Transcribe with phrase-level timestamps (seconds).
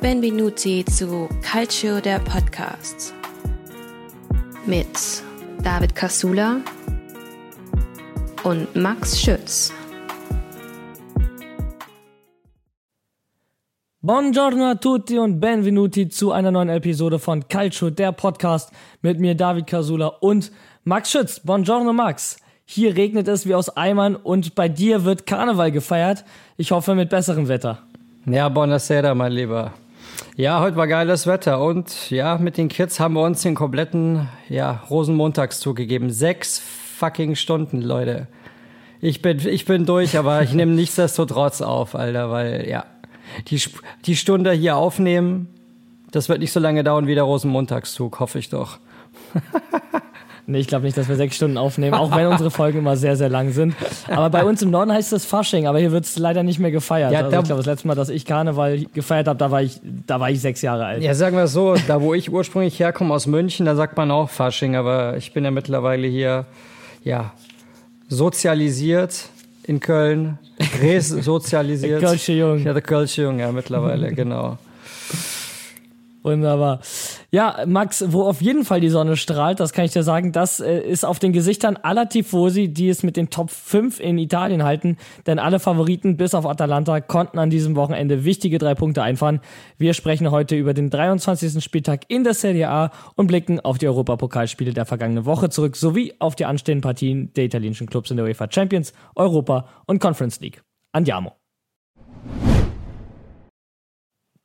[0.00, 3.12] Benvenuti zu Calcio der Podcast
[4.64, 4.86] mit
[5.64, 6.60] David Casula
[8.44, 9.72] und Max Schütz.
[14.00, 18.70] Buongiorno a tutti und benvenuti zu einer neuen Episode von Calcio der Podcast
[19.02, 20.52] mit mir David Casula und
[20.84, 21.40] Max Schütz.
[21.40, 22.36] Buongiorno Max.
[22.64, 26.24] Hier regnet es wie aus Eimern und bei dir wird Karneval gefeiert.
[26.56, 27.82] Ich hoffe mit besserem Wetter.
[28.26, 29.72] Ja, buonasera, mein Lieber.
[30.38, 34.28] Ja, heute war geiles Wetter und ja, mit den Kids haben wir uns den kompletten
[34.48, 36.10] ja, Rosenmontagszug gegeben.
[36.10, 38.28] Sechs fucking Stunden, Leute.
[39.00, 42.84] Ich bin, ich bin durch, aber ich nehme nichtsdestotrotz auf, Alter, weil ja,
[43.48, 43.60] die,
[44.04, 45.48] die Stunde hier aufnehmen,
[46.12, 48.78] das wird nicht so lange dauern wie der Rosenmontagszug, hoffe ich doch.
[50.50, 53.16] Nee, ich glaube nicht, dass wir sechs Stunden aufnehmen, auch wenn unsere Folgen immer sehr,
[53.16, 53.74] sehr lang sind.
[54.06, 56.70] Aber bei uns im Norden heißt das Fasching, aber hier wird es leider nicht mehr
[56.70, 57.12] gefeiert.
[57.12, 59.78] Ja, also ich glaube, das letzte Mal, dass ich Karneval gefeiert habe, da war ich,
[60.06, 61.02] da war ich sechs Jahre alt.
[61.02, 64.10] Ja, sagen wir es so, da wo ich ursprünglich herkomme aus München, da sagt man
[64.10, 66.46] auch Fasching, aber ich bin ja mittlerweile hier,
[67.04, 67.34] ja,
[68.08, 69.28] sozialisiert
[69.64, 70.38] in Köln,
[70.80, 72.00] resozialisiert.
[72.02, 72.64] Kölsche Jung.
[72.64, 74.56] Ja, der Kölsche Jung, ja, mittlerweile, genau.
[76.28, 76.80] Wunderbar.
[77.30, 80.60] Ja, Max, wo auf jeden Fall die Sonne strahlt, das kann ich dir sagen, das
[80.60, 84.62] äh, ist auf den Gesichtern aller Tifosi, die es mit den Top 5 in Italien
[84.62, 89.40] halten, denn alle Favoriten bis auf Atalanta konnten an diesem Wochenende wichtige drei Punkte einfahren.
[89.78, 91.64] Wir sprechen heute über den 23.
[91.64, 96.12] Spieltag in der Serie A und blicken auf die Europapokalspiele der vergangenen Woche zurück, sowie
[96.18, 100.62] auf die anstehenden Partien der italienischen Clubs in der UEFA Champions, Europa und Conference League.
[100.92, 101.37] Andiamo.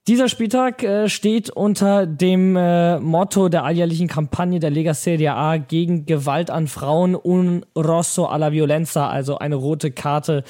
[0.06, 5.56] Dieser Spieltag äh, steht unter dem äh, Motto der alljährlichen Kampagne der Lega Serie A
[5.56, 10.44] gegen Gewalt an Frauen un rosso alla violenza, also eine rote Karte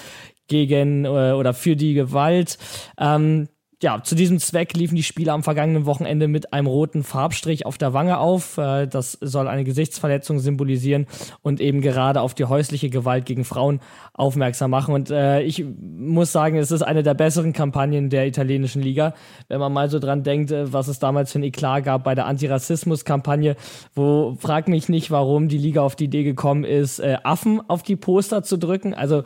[0.47, 2.57] gegen äh, oder für die Gewalt.
[2.97, 3.47] Ähm,
[3.83, 7.77] ja, zu diesem Zweck liefen die Spieler am vergangenen Wochenende mit einem roten Farbstrich auf
[7.77, 8.57] der Wange auf.
[8.57, 11.05] Äh, das soll eine Gesichtsverletzung symbolisieren
[11.41, 13.81] und eben gerade auf die häusliche Gewalt gegen Frauen
[14.13, 14.95] aufmerksam machen.
[14.95, 19.13] Und äh, ich muss sagen, es ist eine der besseren Kampagnen der italienischen Liga,
[19.49, 22.16] wenn man mal so dran denkt, äh, was es damals für ein Eklat gab bei
[22.16, 23.55] der Antirassismus-Kampagne,
[23.93, 27.97] wo frag mich nicht, warum die Liga auf die Idee gekommen ist, Affen auf die
[27.97, 28.93] Poster zu drücken.
[28.93, 29.23] Also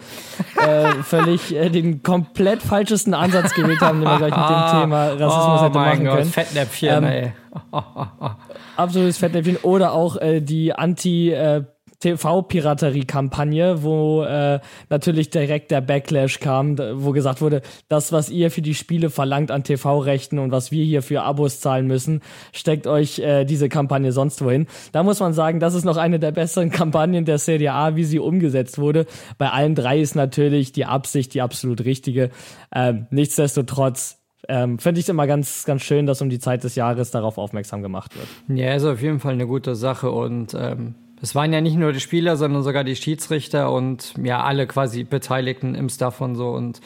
[0.55, 4.81] äh, völlig den komplett falschesten Ansatz gewählt haben, den wir gleich dem ah.
[4.81, 6.31] Thema Rassismus oh hätte machen Gott, können.
[6.31, 7.33] Fettnäpfchen, ähm, ey.
[8.77, 9.57] absolutes Fettnäpfchen.
[9.57, 11.63] Oder auch äh, die Anti- äh,
[11.99, 14.59] TV-Piraterie-Kampagne, wo äh,
[14.89, 19.49] natürlich direkt der Backlash kam, wo gesagt wurde, das, was ihr für die Spiele verlangt
[19.49, 22.21] an TV-Rechten und was wir hier für Abos zahlen müssen,
[22.53, 24.67] steckt euch äh, diese Kampagne sonst wohin.
[24.91, 28.03] Da muss man sagen, das ist noch eine der besseren Kampagnen der Serie A, wie
[28.03, 29.07] sie umgesetzt wurde.
[29.39, 32.29] Bei allen drei ist natürlich die Absicht die absolut richtige.
[32.73, 37.11] Ähm, nichtsdestotrotz ähm, Finde ich immer ganz, ganz schön, dass um die Zeit des Jahres
[37.11, 38.27] darauf aufmerksam gemacht wird.
[38.57, 41.93] Ja, ist auf jeden Fall eine gute Sache und ähm, es waren ja nicht nur
[41.93, 46.49] die Spieler, sondern sogar die Schiedsrichter und ja, alle quasi Beteiligten im Staff und so
[46.51, 46.79] und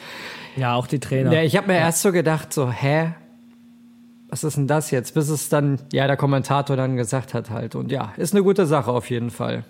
[0.56, 1.32] ja, auch die Trainer.
[1.32, 1.80] Ja, ich habe mir ja.
[1.80, 3.14] erst so gedacht, so, hä?
[4.28, 5.14] Was ist denn das jetzt?
[5.14, 7.74] Bis es dann, ja, der Kommentator dann gesagt hat halt.
[7.74, 9.64] Und ja, ist eine gute Sache auf jeden Fall.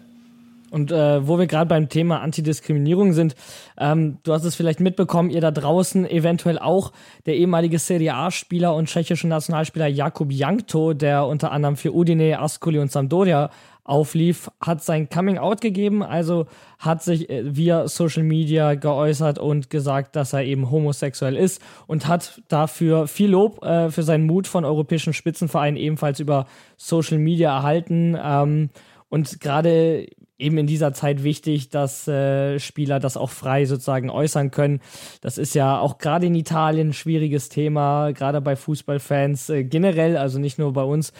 [0.73, 3.35] Und äh, wo wir gerade beim Thema Antidiskriminierung sind,
[3.79, 6.93] ähm, du hast es vielleicht mitbekommen, ihr da draußen eventuell auch,
[7.27, 12.79] der ehemalige Serie A-Spieler und tschechische Nationalspieler Jakub Jankto, der unter anderem für Udine, Ascoli
[12.79, 13.51] und Sampdoria
[13.85, 16.47] auflief, hat sein Coming Out gegeben, also
[16.79, 22.09] hat sich äh, via Social Media geäußert und gesagt, dass er eben homosexuell ist und
[22.09, 26.47] hat dafür viel Lob äh, für seinen Mut von europäischen Spitzenvereinen ebenfalls über
[26.79, 28.17] Social Media erhalten.
[28.19, 28.71] Ähm,
[29.11, 30.07] und gerade
[30.43, 34.81] eben in dieser Zeit wichtig, dass äh, Spieler das auch frei sozusagen äußern können.
[35.21, 40.17] Das ist ja auch gerade in Italien ein schwieriges Thema, gerade bei Fußballfans äh, generell,
[40.17, 41.13] also nicht nur bei uns,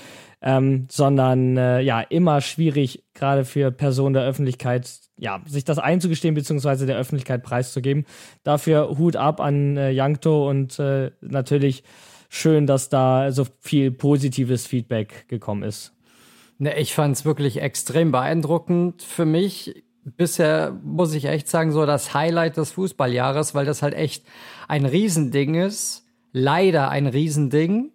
[0.43, 6.35] ähm, sondern äh, ja immer schwierig, gerade für Personen der Öffentlichkeit, ja, sich das einzugestehen,
[6.35, 8.05] beziehungsweise der Öffentlichkeit preiszugeben.
[8.43, 11.85] Dafür Hut ab an äh, Jankto und äh, natürlich
[12.29, 15.92] schön, dass da so viel positives Feedback gekommen ist.
[16.63, 19.83] Ne, ich fand es wirklich extrem beeindruckend für mich.
[20.05, 24.25] Bisher muss ich echt sagen, so das Highlight des Fußballjahres, weil das halt echt
[24.69, 26.07] ein Riesending ist.
[26.31, 27.91] Leider ein Riesending,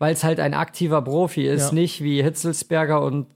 [0.00, 1.74] weil es halt ein aktiver Profi ist, ja.
[1.74, 3.28] nicht wie Hitzelsberger und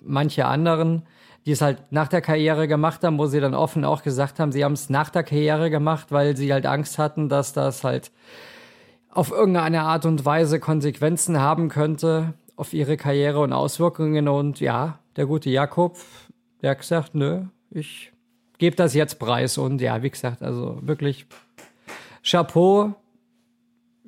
[0.00, 1.04] manche anderen,
[1.46, 4.50] die es halt nach der Karriere gemacht haben, wo sie dann offen auch gesagt haben,
[4.50, 8.10] sie haben es nach der Karriere gemacht, weil sie halt Angst hatten, dass das halt
[9.10, 14.28] auf irgendeine Art und Weise Konsequenzen haben könnte auf ihre Karriere und Auswirkungen.
[14.28, 15.98] Und ja, der gute Jakob,
[16.62, 18.12] der hat gesagt, nö, ich
[18.58, 19.58] gebe das jetzt preis.
[19.58, 21.26] Und ja, wie gesagt, also wirklich
[22.22, 22.94] Chapeau.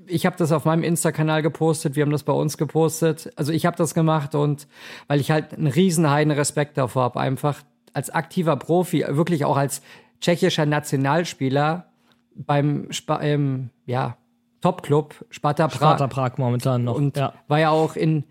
[0.06, 3.30] ich habe das auf meinem Insta-Kanal gepostet, wir haben das bei uns gepostet.
[3.36, 4.66] Also ich habe das gemacht und
[5.06, 7.62] weil ich halt einen riesen heiden Respekt davor habe, einfach
[7.92, 9.82] als aktiver Profi, wirklich auch als
[10.20, 11.86] tschechischer Nationalspieler
[12.34, 14.16] beim Sp ähm, ja,
[14.60, 15.76] Top-Club Sparta Prag.
[15.76, 16.96] Sparta Prag momentan noch.
[16.96, 17.32] Und ja.
[17.46, 18.24] war ja auch in,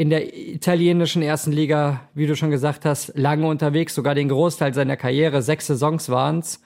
[0.00, 4.72] in der italienischen ersten Liga, wie du schon gesagt hast, lange unterwegs, sogar den Großteil
[4.72, 6.62] seiner Karriere, sechs Saisons waren's.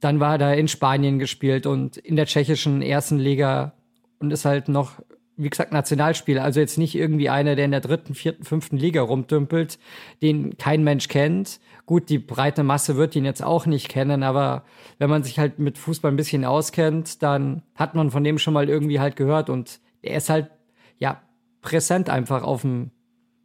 [0.00, 3.74] Dann war er in Spanien gespielt und in der tschechischen ersten Liga
[4.18, 4.92] und ist halt noch,
[5.36, 6.42] wie gesagt, Nationalspieler.
[6.42, 9.78] Also jetzt nicht irgendwie einer, der in der dritten, vierten, fünften Liga rumdümpelt,
[10.22, 11.60] den kein Mensch kennt.
[11.84, 14.64] Gut, die breite Masse wird ihn jetzt auch nicht kennen, aber
[14.98, 18.54] wenn man sich halt mit Fußball ein bisschen auskennt, dann hat man von dem schon
[18.54, 20.50] mal irgendwie halt gehört und er ist halt,
[20.98, 21.20] ja,
[21.60, 22.90] präsent einfach auf dem,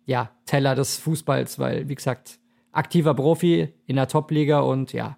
[0.05, 2.39] ja, Teller des Fußballs, weil, wie gesagt,
[2.71, 5.17] aktiver Profi in der Top-Liga und ja,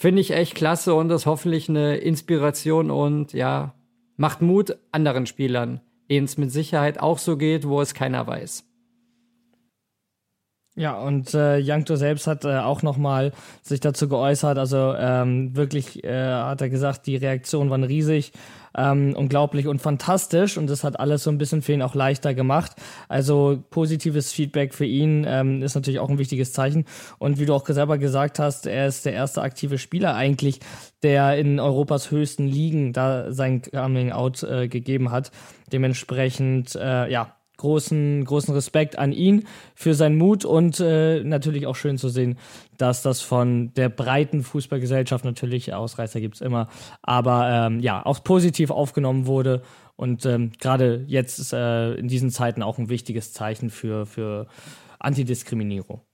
[0.00, 3.74] Finde ich echt klasse und ist hoffentlich eine Inspiration und ja,
[4.16, 8.64] macht Mut anderen Spielern, denen es mit Sicherheit auch so geht, wo es keiner weiß.
[10.78, 13.32] Ja, und äh, Jankto selbst hat äh, auch nochmal
[13.62, 14.58] sich dazu geäußert.
[14.58, 18.32] Also ähm, wirklich äh, hat er gesagt, die Reaktionen waren riesig
[18.76, 22.32] ähm, unglaublich und fantastisch und das hat alles so ein bisschen für ihn auch leichter
[22.32, 22.76] gemacht.
[23.08, 26.84] Also positives Feedback für ihn ähm, ist natürlich auch ein wichtiges Zeichen.
[27.18, 30.60] Und wie du auch selber gesagt hast, er ist der erste aktive Spieler eigentlich,
[31.02, 35.32] der in Europas höchsten Ligen da sein Coming Out äh, gegeben hat.
[35.72, 39.44] Dementsprechend, äh, ja, großen, großen Respekt an ihn
[39.74, 42.38] für seinen Mut und äh, natürlich auch schön zu sehen,
[42.78, 46.68] dass das von der breiten Fußballgesellschaft natürlich Ausreißer gibt's immer,
[47.02, 49.62] aber ähm, ja, auch positiv aufgenommen wurde
[49.96, 54.46] und ähm, gerade jetzt ist äh, in diesen Zeiten auch ein wichtiges Zeichen für, für
[55.00, 56.07] Antidiskriminierung.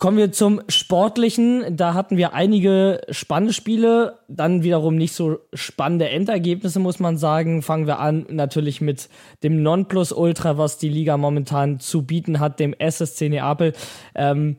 [0.00, 1.76] Kommen wir zum Sportlichen.
[1.76, 7.60] Da hatten wir einige spannende Spiele, dann wiederum nicht so spannende Endergebnisse, muss man sagen.
[7.60, 9.10] Fangen wir an natürlich mit
[9.42, 13.74] dem Nonplusultra, was die Liga momentan zu bieten hat, dem SSC Neapel.
[14.14, 14.56] Ähm,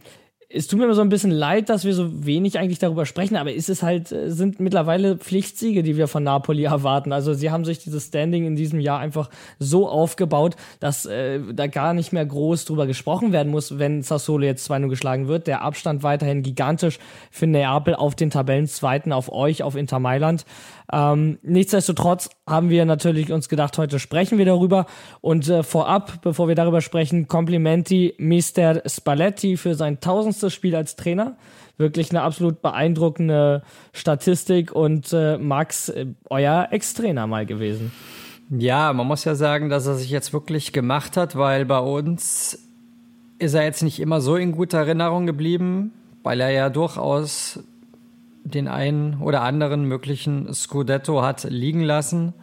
[0.54, 3.36] es tut mir immer so ein bisschen leid, dass wir so wenig eigentlich darüber sprechen,
[3.36, 7.12] aber es ist halt, äh, sind mittlerweile Pflichtsiege, die wir von Napoli erwarten.
[7.12, 11.68] Also sie haben sich dieses Standing in diesem Jahr einfach so aufgebaut, dass äh, da
[11.68, 15.48] gar nicht mehr groß drüber gesprochen werden muss, wenn Sassolo jetzt 2-0 geschlagen wird.
[15.48, 17.00] Der Abstand weiterhin gigantisch
[17.30, 20.46] für Neapel auf den Tabellenzweiten, auf euch, auf Inter Mailand.
[20.92, 24.86] Ähm, nichtsdestotrotz haben wir natürlich uns gedacht, heute sprechen wir darüber.
[25.22, 28.82] Und äh, vorab, bevor wir darüber sprechen, Komplimenti Mr.
[28.88, 31.38] Spalletti für sein tausendstes Spiel als Trainer.
[31.78, 37.92] Wirklich eine absolut beeindruckende Statistik und äh, Max, äh, euer Ex-Trainer mal gewesen.
[38.50, 42.60] Ja, man muss ja sagen, dass er sich jetzt wirklich gemacht hat, weil bei uns
[43.40, 47.64] ist er jetzt nicht immer so in guter Erinnerung geblieben, weil er ja durchaus
[48.44, 52.34] den einen oder anderen möglichen Scudetto hat liegen lassen.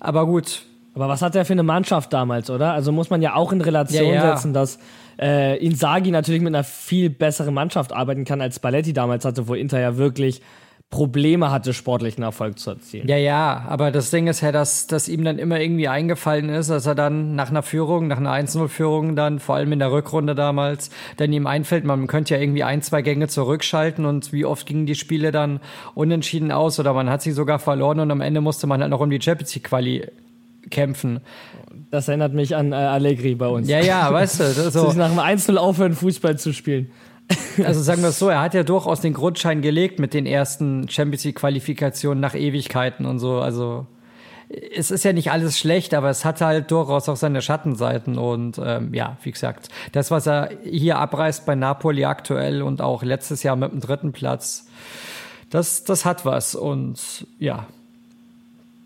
[0.00, 0.62] Aber gut.
[0.94, 2.72] Aber was hat er für eine Mannschaft damals, oder?
[2.72, 4.36] Also muss man ja auch in Relation ja, ja.
[4.36, 4.78] setzen, dass
[5.18, 9.54] äh, Inzaghi natürlich mit einer viel besseren Mannschaft arbeiten kann, als Spalletti damals hatte, wo
[9.54, 10.40] Inter ja wirklich
[10.94, 13.08] Probleme hatte, sportlichen Erfolg zu erzielen.
[13.08, 16.70] Ja, ja, aber das Ding ist ja, dass, dass ihm dann immer irgendwie eingefallen ist,
[16.70, 20.36] dass er dann nach einer Führung, nach einer 1-0-Führung dann, vor allem in der Rückrunde
[20.36, 24.66] damals, dann ihm einfällt, man könnte ja irgendwie ein, zwei Gänge zurückschalten und wie oft
[24.66, 25.58] gingen die Spiele dann
[25.96, 29.00] unentschieden aus oder man hat sie sogar verloren und am Ende musste man halt noch
[29.00, 30.06] um die Champions League Quali
[30.70, 31.22] kämpfen.
[31.90, 33.68] Das erinnert mich an äh, Allegri bei uns.
[33.68, 34.44] Ja, ja, weißt du.
[34.70, 34.86] So.
[34.86, 36.92] Sich nach dem 1-0 aufhören, Fußball zu spielen.
[37.64, 40.88] Also sagen wir es so, er hat ja durchaus den Grundschein gelegt mit den ersten
[40.88, 43.38] Champions League Qualifikationen nach Ewigkeiten und so.
[43.38, 43.86] Also
[44.48, 48.18] es ist ja nicht alles schlecht, aber es hat halt durchaus auch seine Schattenseiten.
[48.18, 53.02] Und ähm, ja, wie gesagt, das, was er hier abreißt bei Napoli aktuell und auch
[53.02, 54.66] letztes Jahr mit dem dritten Platz,
[55.50, 56.54] das, das hat was.
[56.54, 57.66] Und ja,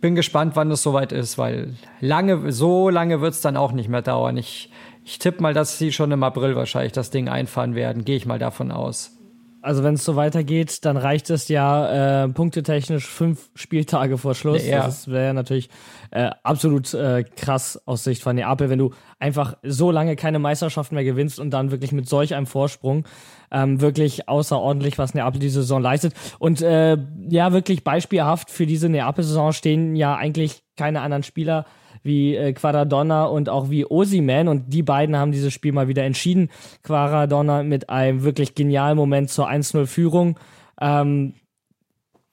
[0.01, 3.89] bin gespannt, wann es soweit ist, weil lange, so lange wird es dann auch nicht
[3.89, 4.37] mehr dauern.
[4.37, 4.71] Ich
[5.09, 8.05] ich tippe mal, dass sie schon im April wahrscheinlich das Ding einfahren werden.
[8.05, 9.13] Gehe ich mal davon aus.
[9.63, 14.67] Also wenn es so weitergeht, dann reicht es ja äh, punktetechnisch fünf Spieltage vor Schluss.
[14.67, 14.85] Ja.
[14.85, 15.71] Das wäre natürlich
[16.11, 20.93] äh, absolut äh, krass aus Sicht von Neapel, wenn du einfach so lange keine Meisterschaft
[20.93, 23.05] mehr gewinnst und dann wirklich mit solch einem Vorsprung
[23.51, 26.13] ähm, wirklich außerordentlich, was Neapel diese Saison leistet.
[26.39, 26.99] Und äh,
[27.31, 31.65] ja, wirklich beispielhaft für diese Neapel-Saison stehen ja eigentlich keine anderen Spieler
[32.03, 36.05] wie äh, Quaradonna und auch wie Osiman und die beiden haben dieses Spiel mal wieder
[36.05, 36.51] entschieden.
[36.83, 40.39] Quaradonna mit einem wirklich genialen Moment zur 1-0-Führung.
[40.81, 41.35] Ähm,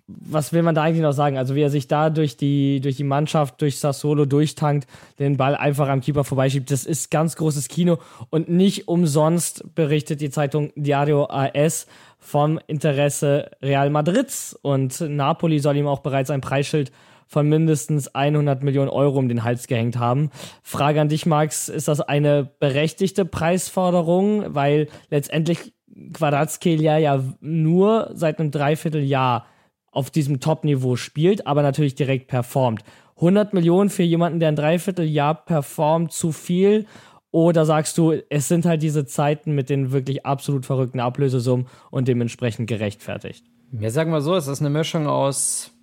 [0.08, 1.38] was will man da eigentlich noch sagen?
[1.38, 5.56] Also wie er sich da durch die, durch die Mannschaft, durch Sassolo durchtankt, den Ball
[5.56, 7.98] einfach am Keeper vorbeischiebt, das ist ganz großes Kino
[8.30, 11.88] und nicht umsonst berichtet die Zeitung Diario AS
[12.20, 16.92] vom Interesse Real Madrids und Napoli soll ihm auch bereits ein Preisschild
[17.28, 20.30] von mindestens 100 Millionen Euro um den Hals gehängt haben.
[20.62, 24.56] Frage an dich, Max, ist das eine berechtigte Preisforderung?
[24.56, 25.74] Weil letztendlich
[26.14, 29.46] Quadratskhelia ja nur seit einem Dreivierteljahr
[29.92, 32.84] auf diesem Top-Niveau spielt, aber natürlich direkt performt.
[33.18, 36.86] 100 Millionen für jemanden, der ein Dreivierteljahr performt, zu viel?
[37.32, 42.08] Oder sagst du, es sind halt diese Zeiten mit den wirklich absolut verrückten Ablösesummen und
[42.08, 43.46] dementsprechend gerechtfertigt?
[43.80, 45.75] Ja, sagen wir so, es ist eine Mischung aus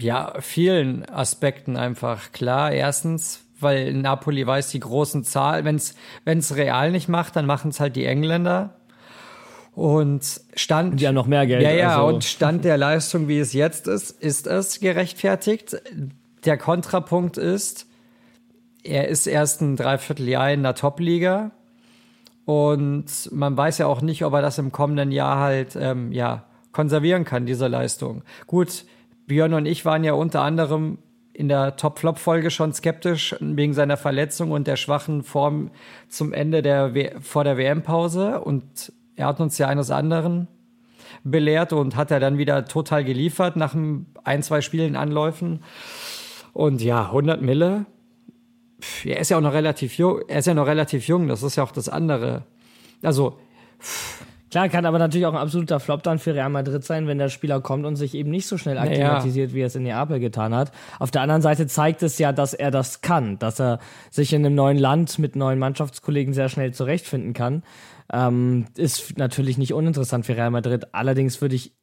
[0.00, 2.32] ja, vielen Aspekten einfach.
[2.32, 5.64] Klar, erstens, weil Napoli weiß die großen Zahlen,
[6.24, 8.74] wenn es real nicht macht, dann machen es halt die Engländer.
[9.74, 11.02] Und Stand.
[11.04, 11.62] Haben noch mehr Geld.
[11.62, 12.14] Ja, ja, also.
[12.14, 15.80] und Stand der Leistung, wie es jetzt ist, ist es gerechtfertigt.
[16.44, 17.86] Der Kontrapunkt ist,
[18.82, 21.52] er ist erst ein Dreivierteljahr in der Top-Liga.
[22.44, 26.44] Und man weiß ja auch nicht, ob er das im kommenden Jahr halt, ähm, ja,
[26.72, 28.22] konservieren kann, diese Leistung.
[28.46, 28.84] Gut,
[29.28, 30.98] Björn und ich waren ja unter anderem
[31.32, 35.70] in der Top-Flop-Folge schon skeptisch wegen seiner Verletzung und der schwachen Form
[36.08, 38.40] zum Ende der w vor der WM-Pause.
[38.40, 40.48] Und er hat uns ja eines anderen
[41.22, 43.76] belehrt und hat er dann wieder total geliefert nach
[44.24, 45.62] ein, zwei Spielen Anläufen.
[46.52, 47.86] Und ja, 100 Mille.
[49.04, 50.22] Er ist ja auch noch relativ jung.
[50.26, 51.28] Er ist ja noch relativ jung.
[51.28, 52.42] Das ist ja auch das andere.
[53.02, 53.38] Also,
[53.80, 57.18] pff, Klar, kann aber natürlich auch ein absoluter Flop dann für Real Madrid sein, wenn
[57.18, 59.54] der Spieler kommt und sich eben nicht so schnell akklimatisiert, ja.
[59.54, 60.72] wie er es in Neapel getan hat.
[60.98, 63.78] Auf der anderen Seite zeigt es ja, dass er das kann, dass er
[64.10, 67.62] sich in einem neuen Land mit neuen Mannschaftskollegen sehr schnell zurechtfinden kann.
[68.10, 70.88] Ähm, ist natürlich nicht uninteressant für Real Madrid.
[70.92, 71.77] Allerdings würde ich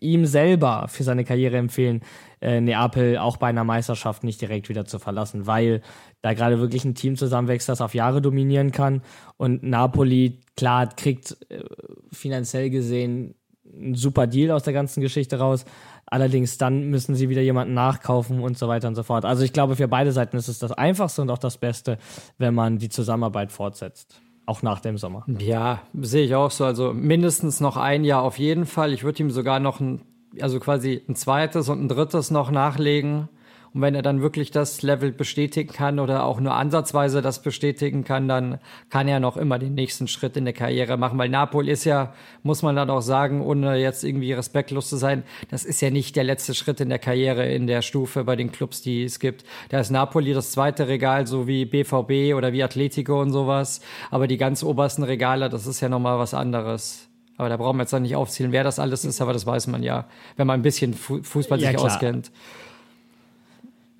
[0.00, 2.02] ihm selber für seine Karriere empfehlen,
[2.40, 5.82] äh, Neapel auch bei einer Meisterschaft nicht direkt wieder zu verlassen, weil
[6.22, 9.02] da gerade wirklich ein Team zusammenwächst, das auf Jahre dominieren kann.
[9.36, 11.62] Und Napoli, klar, kriegt äh,
[12.10, 13.34] finanziell gesehen
[13.74, 15.64] einen super Deal aus der ganzen Geschichte raus.
[16.06, 19.24] Allerdings dann müssen sie wieder jemanden nachkaufen und so weiter und so fort.
[19.24, 21.98] Also ich glaube, für beide Seiten ist es das Einfachste und auch das Beste,
[22.38, 24.20] wenn man die Zusammenarbeit fortsetzt.
[24.44, 25.24] Auch nach dem Sommer.
[25.38, 26.64] Ja, sehe ich auch so.
[26.64, 28.92] Also mindestens noch ein Jahr auf jeden Fall.
[28.92, 30.02] Ich würde ihm sogar noch ein,
[30.40, 33.28] also quasi ein zweites und ein drittes noch nachlegen.
[33.74, 38.04] Und wenn er dann wirklich das Level bestätigen kann oder auch nur ansatzweise das bestätigen
[38.04, 38.58] kann, dann
[38.90, 41.18] kann er noch immer den nächsten Schritt in der Karriere machen.
[41.18, 42.12] Weil Napoli ist ja,
[42.42, 46.16] muss man dann auch sagen, ohne jetzt irgendwie respektlos zu sein, das ist ja nicht
[46.16, 49.44] der letzte Schritt in der Karriere in der Stufe bei den Clubs, die es gibt.
[49.70, 53.80] Da ist Napoli das zweite Regal, so wie BVB oder wie Atletico und sowas.
[54.10, 57.08] Aber die ganz obersten Regale, das ist ja nochmal was anderes.
[57.38, 59.66] Aber da brauchen wir jetzt dann nicht aufzählen, wer das alles ist, aber das weiß
[59.68, 62.30] man ja, wenn man ein bisschen Fußball sich ja, auskennt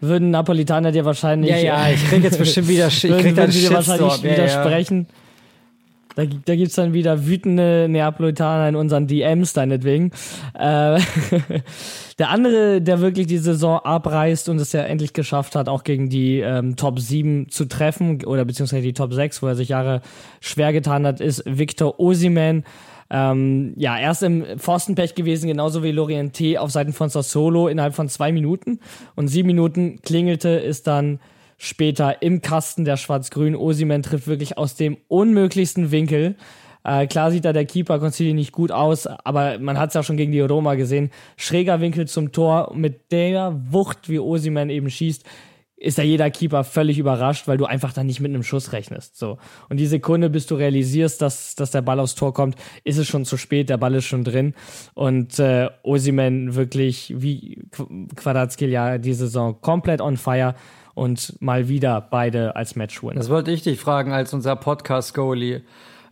[0.03, 1.51] würden Napolitaner dir wahrscheinlich.
[1.51, 5.07] Ja, ja, ich krieg jetzt bestimmt wieder ich würden, krieg dann dir wahrscheinlich ja, widersprechen.
[5.09, 5.15] Ja.
[6.15, 10.11] Da, da gibt es dann wieder wütende Neapolitaner in unseren DMs, deinetwegen.
[10.55, 11.01] Äh,
[12.19, 16.11] der andere, der wirklich die Saison abreißt und es ja endlich geschafft hat, auch gegen
[16.11, 20.03] die ähm, Top 7 zu treffen, oder beziehungsweise die Top 6, wo er sich Jahre
[20.41, 22.65] schwer getan hat, ist Victor Osiman.
[23.15, 28.09] Ähm, ja, erst im Pfostenpech gewesen, genauso wie Lorient auf Seiten von Sassolo innerhalb von
[28.09, 28.81] zwei Minuten.
[29.15, 31.21] Und sieben Minuten klingelte, ist dann
[31.59, 33.55] später im Kasten der Schwarz-Grün.
[33.55, 36.37] Osimen trifft wirklich aus dem unmöglichsten Winkel.
[36.85, 40.03] Äh, klar sieht da der Keeper Concili nicht gut aus, aber man hat es ja
[40.03, 41.11] schon gegen die Roma gesehen.
[41.37, 45.25] Schräger Winkel zum Tor mit der Wucht, wie Osimen eben schießt
[45.83, 49.19] ist ja jeder Keeper völlig überrascht, weil du einfach dann nicht mit einem Schuss rechnest.
[49.19, 49.39] So.
[49.69, 53.09] Und die Sekunde, bis du realisierst, dass, dass der Ball aufs Tor kommt, ist es
[53.09, 54.55] schon zu spät, der Ball ist schon drin.
[54.95, 57.67] Und äh, Osimen wirklich wie
[58.15, 60.55] Quadratskhelia die Saison komplett on fire
[60.95, 63.17] und mal wieder beide als Matchwin.
[63.17, 65.63] Das wollte ich dich fragen als unser Podcast-Goalie.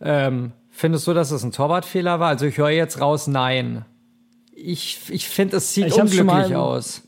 [0.01, 2.29] Ähm, findest du, dass es ein Torwartfehler war?
[2.29, 3.85] Also ich höre jetzt raus, nein.
[4.53, 7.03] Ich, ich finde, es sieht ich unglücklich aus.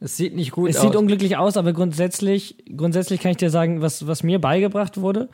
[0.00, 0.84] Es sieht nicht gut es aus.
[0.84, 5.00] Es sieht unglücklich aus, aber grundsätzlich, grundsätzlich kann ich dir sagen, was, was mir beigebracht
[5.00, 5.28] wurde,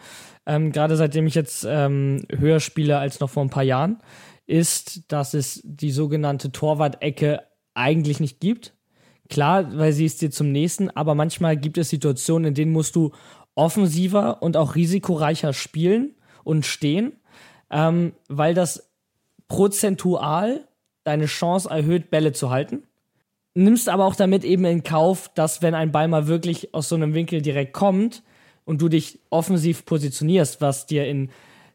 [0.46, 4.00] ähm, gerade seitdem ich jetzt ähm, höher spiele als noch vor ein paar Jahren,
[4.46, 7.42] ist, dass es die sogenannte Torwart-Ecke
[7.74, 8.74] eigentlich nicht gibt.
[9.28, 12.94] Klar, weil sie ist dir zum nächsten, aber manchmal gibt es Situationen, in denen musst
[12.96, 13.12] du
[13.54, 17.12] offensiver und auch risikoreicher spielen und stehen,
[17.70, 18.90] ähm, weil das
[19.48, 20.66] prozentual
[21.04, 22.82] deine Chance erhöht, Bälle zu halten
[23.54, 26.96] nimmst aber auch damit eben in Kauf, dass wenn ein Ball mal wirklich aus so
[26.96, 28.22] einem Winkel direkt kommt
[28.64, 31.30] und du dich offensiv positionierst, was dir in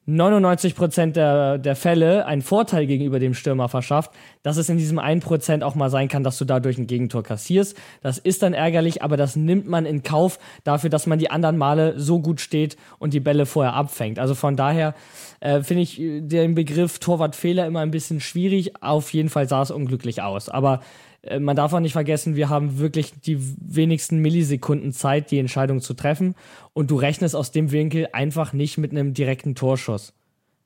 [0.10, 5.62] 99% der, der Fälle einen Vorteil gegenüber dem Stürmer verschafft, dass es in diesem 1%
[5.62, 7.78] auch mal sein kann, dass du dadurch ein Gegentor kassierst.
[8.02, 11.58] Das ist dann ärgerlich, aber das nimmt man in Kauf dafür, dass man die anderen
[11.58, 14.18] Male so gut steht und die Bälle vorher abfängt.
[14.18, 14.96] Also von daher
[15.42, 18.82] äh, finde ich den Begriff Torwartfehler immer ein bisschen schwierig.
[18.82, 20.50] Auf jeden Fall sah es unglücklich aus.
[20.50, 20.82] Aber
[21.22, 25.82] äh, man darf auch nicht vergessen, wir haben wirklich die wenigsten Millisekunden Zeit, die Entscheidung
[25.82, 26.36] zu treffen.
[26.74, 30.14] Und du rechnest aus dem Winkel einfach nicht mit einem direkten Torschuss.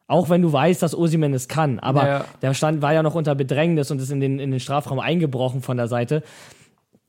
[0.08, 1.80] Auch wenn du weißt, dass Osimen es kann.
[1.80, 2.26] Aber ja.
[2.42, 5.62] der Stand war ja noch unter Bedrängnis und ist in den, in den Strafraum eingebrochen
[5.62, 6.24] von der Seite.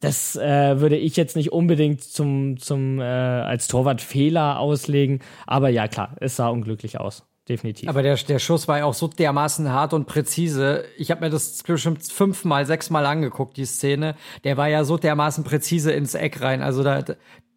[0.01, 5.21] Das äh, würde ich jetzt nicht unbedingt zum, zum, äh, als Torwart Fehler auslegen.
[5.47, 7.89] Aber ja, klar, es sah unglücklich aus definitiv.
[7.89, 10.85] Aber der, der Schuss war ja auch so dermaßen hart und präzise.
[10.97, 14.15] Ich habe mir das bestimmt fünfmal, sechsmal angeguckt, die Szene.
[14.45, 16.63] Der war ja so dermaßen präzise ins Eck rein.
[16.63, 17.03] Also da,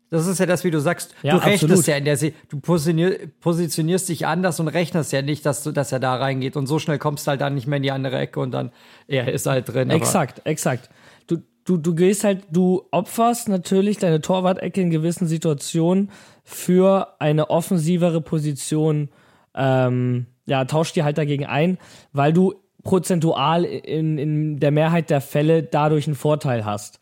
[0.10, 1.16] das ist ja das, wie du sagst.
[1.22, 1.88] Ja, du rechnest absolut.
[1.88, 2.34] ja in der See.
[2.50, 6.56] Du positionierst dich anders und rechnest ja nicht, dass, du, dass er da reingeht.
[6.56, 8.72] Und so schnell kommst du halt dann nicht mehr in die andere Ecke und dann,
[9.08, 9.90] er ist halt drin.
[9.90, 10.90] Exakt, exakt.
[11.28, 16.10] Du, du, du gehst halt, du opferst natürlich deine Torwart-Ecke in gewissen Situationen
[16.46, 19.10] für eine offensivere Position
[19.58, 21.78] ähm, ja, tauscht die halt dagegen ein,
[22.14, 27.00] weil du prozentual in, in der Mehrheit der Fälle dadurch einen Vorteil hast.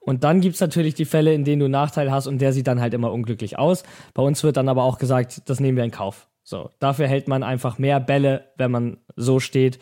[0.00, 2.66] Und dann gibt's natürlich die Fälle, in denen du einen Nachteil hast und der sieht
[2.66, 3.84] dann halt immer unglücklich aus.
[4.12, 6.28] Bei uns wird dann aber auch gesagt, das nehmen wir in Kauf.
[6.42, 9.78] So, dafür hält man einfach mehr Bälle, wenn man so steht.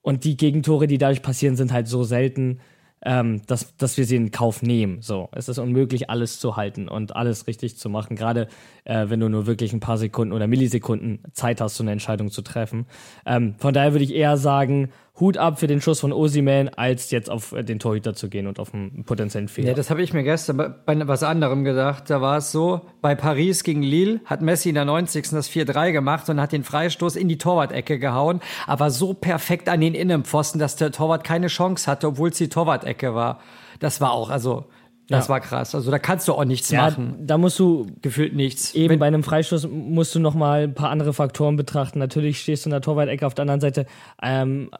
[0.00, 2.60] Und die Gegentore, die dadurch passieren, sind halt so selten,
[3.04, 5.02] ähm, dass, dass wir sie in Kauf nehmen.
[5.02, 8.48] So, es ist unmöglich, alles zu halten und alles richtig zu machen, gerade
[8.88, 12.30] äh, wenn du nur wirklich ein paar Sekunden oder Millisekunden Zeit hast, so eine Entscheidung
[12.30, 12.86] zu treffen.
[13.26, 14.90] Ähm, von daher würde ich eher sagen,
[15.20, 18.46] Hut ab für den Schuss von Osiman, als jetzt auf äh, den Torhüter zu gehen
[18.46, 19.68] und auf einen potenziellen Fehler.
[19.68, 22.08] Ja, das habe ich mir gestern bei, bei was anderem gedacht.
[22.08, 25.30] Da war es so, bei Paris gegen Lille hat Messi in der 90.
[25.30, 29.80] das 4-3 gemacht und hat den Freistoß in die Torwart-Ecke gehauen, aber so perfekt an
[29.80, 33.40] den Innenpfosten, dass der Torwart keine Chance hatte, obwohl es die Torwart-Ecke war.
[33.80, 34.66] Das war auch, also
[35.08, 35.30] das ja.
[35.30, 35.74] war krass.
[35.74, 37.16] Also da kannst du auch nichts ja, machen.
[37.26, 38.74] Da musst du gefühlt nichts.
[38.74, 41.98] Eben Wenn, bei einem Freistoß musst du noch mal ein paar andere Faktoren betrachten.
[41.98, 43.86] Natürlich stehst du in der Torwart-Ecke auf der anderen Seite.
[44.22, 44.70] Ähm,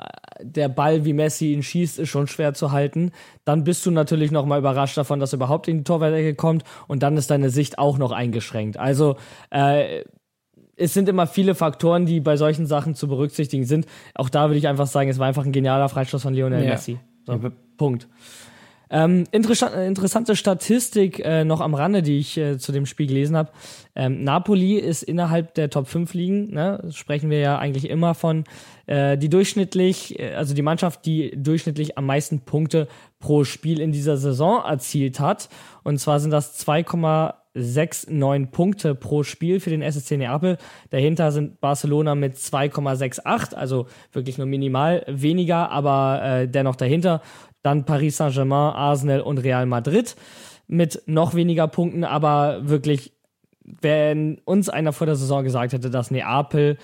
[0.42, 3.12] der Ball, wie Messi ihn schießt, ist schon schwer zu halten.
[3.46, 6.62] Dann bist du natürlich noch mal überrascht davon, dass er überhaupt in die Torwart-Ecke kommt.
[6.88, 8.76] Und dann ist deine Sicht auch noch eingeschränkt.
[8.76, 9.16] Also
[9.48, 10.04] äh,
[10.76, 13.86] es sind immer viele Faktoren, die bei solchen Sachen zu berücksichtigen sind.
[14.14, 16.70] Auch da würde ich einfach sagen, es war einfach ein genialer Freistoß von Lionel ja.
[16.72, 16.98] Messi.
[17.26, 17.40] So.
[17.78, 18.08] Punkt.
[18.90, 23.36] Ähm, interessant, interessante Statistik äh, noch am Rande, die ich äh, zu dem Spiel gelesen
[23.36, 23.50] habe.
[23.94, 28.44] Ähm, Napoli ist innerhalb der Top 5 Ligen, ne, sprechen wir ja eigentlich immer von,
[28.86, 33.92] äh, die durchschnittlich, äh, also die Mannschaft, die durchschnittlich am meisten Punkte pro Spiel in
[33.92, 35.48] dieser Saison erzielt hat.
[35.82, 40.56] Und zwar sind das 2,69 Punkte pro Spiel für den SSC Neapel.
[40.90, 47.20] Dahinter sind Barcelona mit 2,68, also wirklich nur minimal weniger, aber äh, dennoch dahinter
[47.68, 50.16] dann Paris Saint-Germain, Arsenal und Real Madrid
[50.66, 53.12] mit noch weniger Punkten, aber wirklich,
[53.62, 56.78] wenn uns einer vor der Saison gesagt hätte, dass Neapel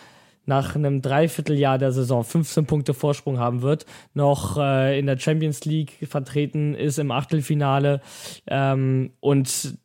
[0.47, 5.65] nach einem Dreivierteljahr der Saison 15 Punkte Vorsprung haben wird, noch äh, in der Champions
[5.65, 8.03] League vertreten ist im Achtelfinale
[8.47, 9.79] ähm, und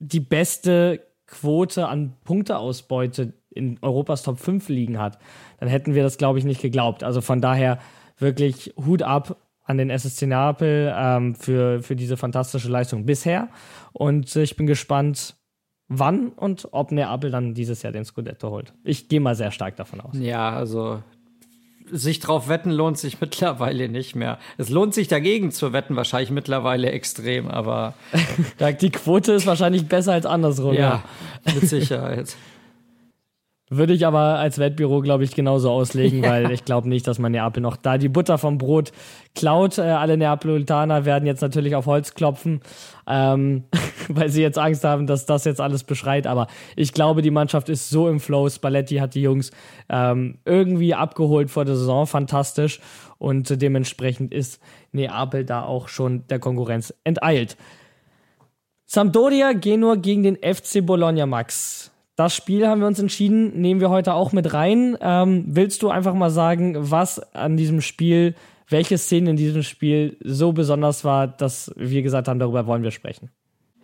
[0.00, 5.18] die beste Quote an Punkteausbeute in Europas Top 5 liegen hat,
[5.60, 7.02] dann hätten wir das, glaube ich, nicht geglaubt.
[7.02, 7.78] Also von daher
[8.18, 9.36] wirklich Hut ab
[9.68, 13.48] an den SSC Neapel ähm, für, für diese fantastische Leistung bisher.
[13.92, 15.36] Und ich bin gespannt,
[15.88, 18.72] wann und ob Neapel dann dieses Jahr den Scudetto holt.
[18.82, 20.16] Ich gehe mal sehr stark davon aus.
[20.18, 21.02] Ja, also
[21.90, 24.38] sich drauf wetten lohnt sich mittlerweile nicht mehr.
[24.56, 27.92] Es lohnt sich dagegen zu wetten wahrscheinlich mittlerweile extrem, aber
[28.80, 30.74] die Quote ist wahrscheinlich besser als andersrum.
[30.74, 31.02] Ja,
[31.46, 31.54] ja.
[31.54, 32.36] mit Sicherheit.
[33.70, 36.30] Würde ich aber als Wettbüro, glaube ich, genauso auslegen, ja.
[36.30, 38.92] weil ich glaube nicht, dass man Neapel noch da die Butter vom Brot
[39.34, 39.78] klaut.
[39.78, 42.60] Äh, alle Neapolitaner werden jetzt natürlich auf Holz klopfen,
[43.06, 43.64] ähm,
[44.08, 46.26] weil sie jetzt Angst haben, dass das jetzt alles beschreit.
[46.26, 48.48] Aber ich glaube, die Mannschaft ist so im Flow.
[48.48, 49.50] Spalletti hat die Jungs
[49.90, 52.06] ähm, irgendwie abgeholt vor der Saison.
[52.06, 52.80] Fantastisch.
[53.18, 57.56] Und dementsprechend ist Neapel da auch schon der Konkurrenz enteilt.
[58.86, 61.90] Sampdoria gehen nur gegen den FC Bologna, Max.
[62.18, 64.98] Das Spiel haben wir uns entschieden, nehmen wir heute auch mit rein.
[65.00, 68.34] Ähm, willst du einfach mal sagen, was an diesem Spiel,
[68.68, 72.90] welche Szene in diesem Spiel so besonders war, dass wir gesagt haben, darüber wollen wir
[72.90, 73.30] sprechen?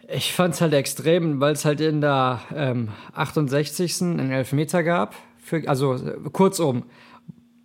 [0.08, 4.02] Ich fand es halt extrem, weil es halt in der ähm, 68.
[4.02, 5.14] einen Elfmeter gab.
[5.38, 5.96] Für, also
[6.32, 6.86] kurzum,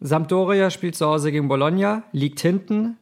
[0.01, 2.95] Sampdoria spielt zu Hause gegen Bologna, liegt hinten.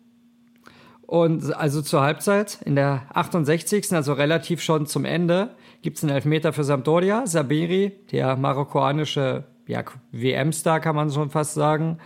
[1.02, 3.92] Und also zur Halbzeit in der 68.
[3.92, 5.50] also relativ schon zum Ende
[5.82, 7.28] gibt es einen Elfmeter für Sampdoria.
[7.28, 11.98] Sabiri, der marokkanische ja, WM-Star, kann man schon fast sagen.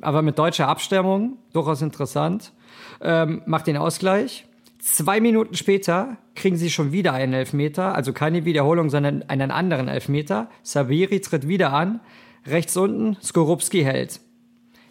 [0.00, 2.52] Aber mit deutscher Abstimmung, durchaus interessant,
[3.00, 4.46] ähm, macht den Ausgleich.
[4.78, 9.88] Zwei Minuten später kriegen sie schon wieder einen Elfmeter, also keine Wiederholung, sondern einen anderen
[9.88, 10.50] Elfmeter.
[10.62, 12.00] Sabiri tritt wieder an,
[12.46, 14.20] rechts unten, Skorupski hält.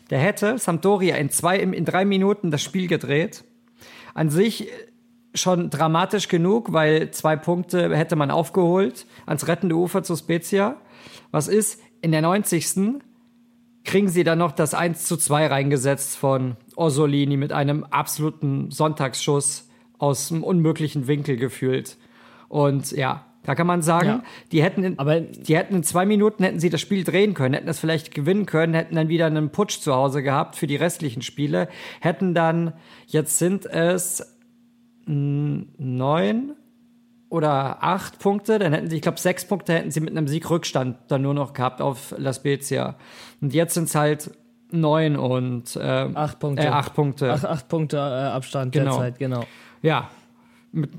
[0.10, 3.44] der hätte Sampdoria in zwei, in drei Minuten das Spiel gedreht.
[4.14, 4.68] An sich
[5.34, 10.78] schon dramatisch genug, weil zwei Punkte hätte man aufgeholt ans rettende Ufer zu Spezia.
[11.32, 11.82] Was ist?
[12.02, 13.02] In der 90.
[13.84, 19.70] kriegen sie dann noch das 1 zu 2 reingesetzt von Orsolini mit einem absoluten Sonntagsschuss
[19.98, 21.98] aus einem unmöglichen Winkel gefühlt.
[22.50, 24.24] Und ja, da kann man sagen, ja.
[24.52, 27.54] die hätten in, aber die hätten in zwei Minuten hätten sie das Spiel drehen können,
[27.54, 30.78] hätten es vielleicht gewinnen können, hätten dann wieder einen Putsch zu Hause gehabt für die
[30.78, 31.68] restlichen Spiele,
[32.00, 32.74] hätten dann
[33.08, 34.33] jetzt sind es
[35.06, 36.54] neun
[37.30, 40.50] oder acht Punkte, dann hätten sie, ich glaube, sechs Punkte hätten sie mit einem Sieg
[40.50, 42.96] Rückstand dann nur noch gehabt auf La Spezia.
[43.42, 44.32] Und jetzt sind es halt
[44.72, 45.82] neun und äh,
[46.14, 46.64] acht Punkte.
[46.64, 47.32] Äh, acht Punkte.
[47.34, 48.92] Acht, acht Punkte äh, Abstand genau.
[48.92, 49.46] derzeit, genau.
[49.82, 50.10] Ja.
[50.72, 50.92] Mit,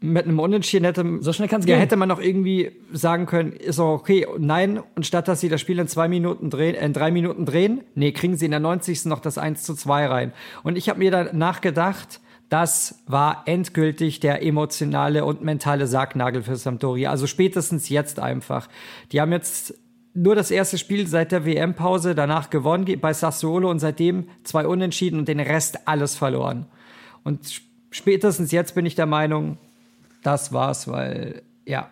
[0.00, 1.80] mit einem Unentschieden hätte, so schnell kann's ja, gehen.
[1.80, 4.26] hätte man noch irgendwie sagen können, ist auch okay.
[4.38, 7.44] Nein, und statt dass sie das Spiel in zwei Minuten drehen, äh, in drei Minuten
[7.44, 9.06] drehen, nee, kriegen sie in der 90.
[9.06, 10.32] noch das 1 zu 2 rein.
[10.62, 16.56] Und ich habe mir dann nachgedacht, das war endgültig der emotionale und mentale Sargnagel für
[16.56, 17.10] Sampdoria.
[17.10, 18.68] Also spätestens jetzt einfach.
[19.12, 19.74] Die haben jetzt
[20.14, 25.20] nur das erste Spiel seit der WM-Pause danach gewonnen bei Sassuolo und seitdem zwei Unentschieden
[25.20, 26.66] und den Rest alles verloren.
[27.22, 29.56] Und spätestens jetzt bin ich der Meinung,
[30.24, 31.88] das war's, weil, ja,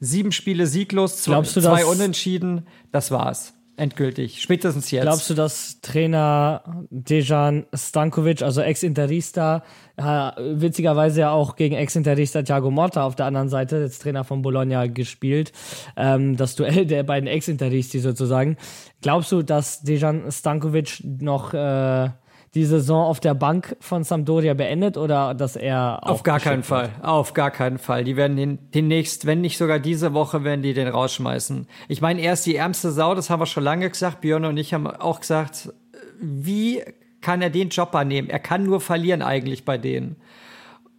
[0.00, 3.52] sieben Spiele sieglos, zwei, zwei Unentschieden, das war's.
[3.76, 5.02] Endgültig, spätestens jetzt.
[5.02, 9.64] Glaubst du, dass Trainer Dejan Stankovic, also Ex-Interista,
[9.96, 14.42] äh, witzigerweise ja auch gegen Ex-Interista Thiago Motta auf der anderen Seite, jetzt Trainer von
[14.42, 15.50] Bologna gespielt,
[15.96, 18.56] ähm, das Duell der beiden Ex-Interisti sozusagen.
[19.02, 22.10] Glaubst du, dass Dejan Stankovic noch äh,
[22.54, 26.66] die Saison auf der Bank von Sampdoria beendet oder dass er auf gar keinen wird?
[26.66, 28.04] Fall, auf gar keinen Fall.
[28.04, 31.66] Die werden den demnächst, wenn nicht sogar diese Woche, werden die den rausschmeißen.
[31.88, 34.20] Ich meine, er ist die ärmste Sau, das haben wir schon lange gesagt.
[34.20, 35.72] Björn und ich haben auch gesagt,
[36.20, 36.82] wie
[37.20, 38.30] kann er den Job annehmen?
[38.30, 40.16] Er kann nur verlieren eigentlich bei denen.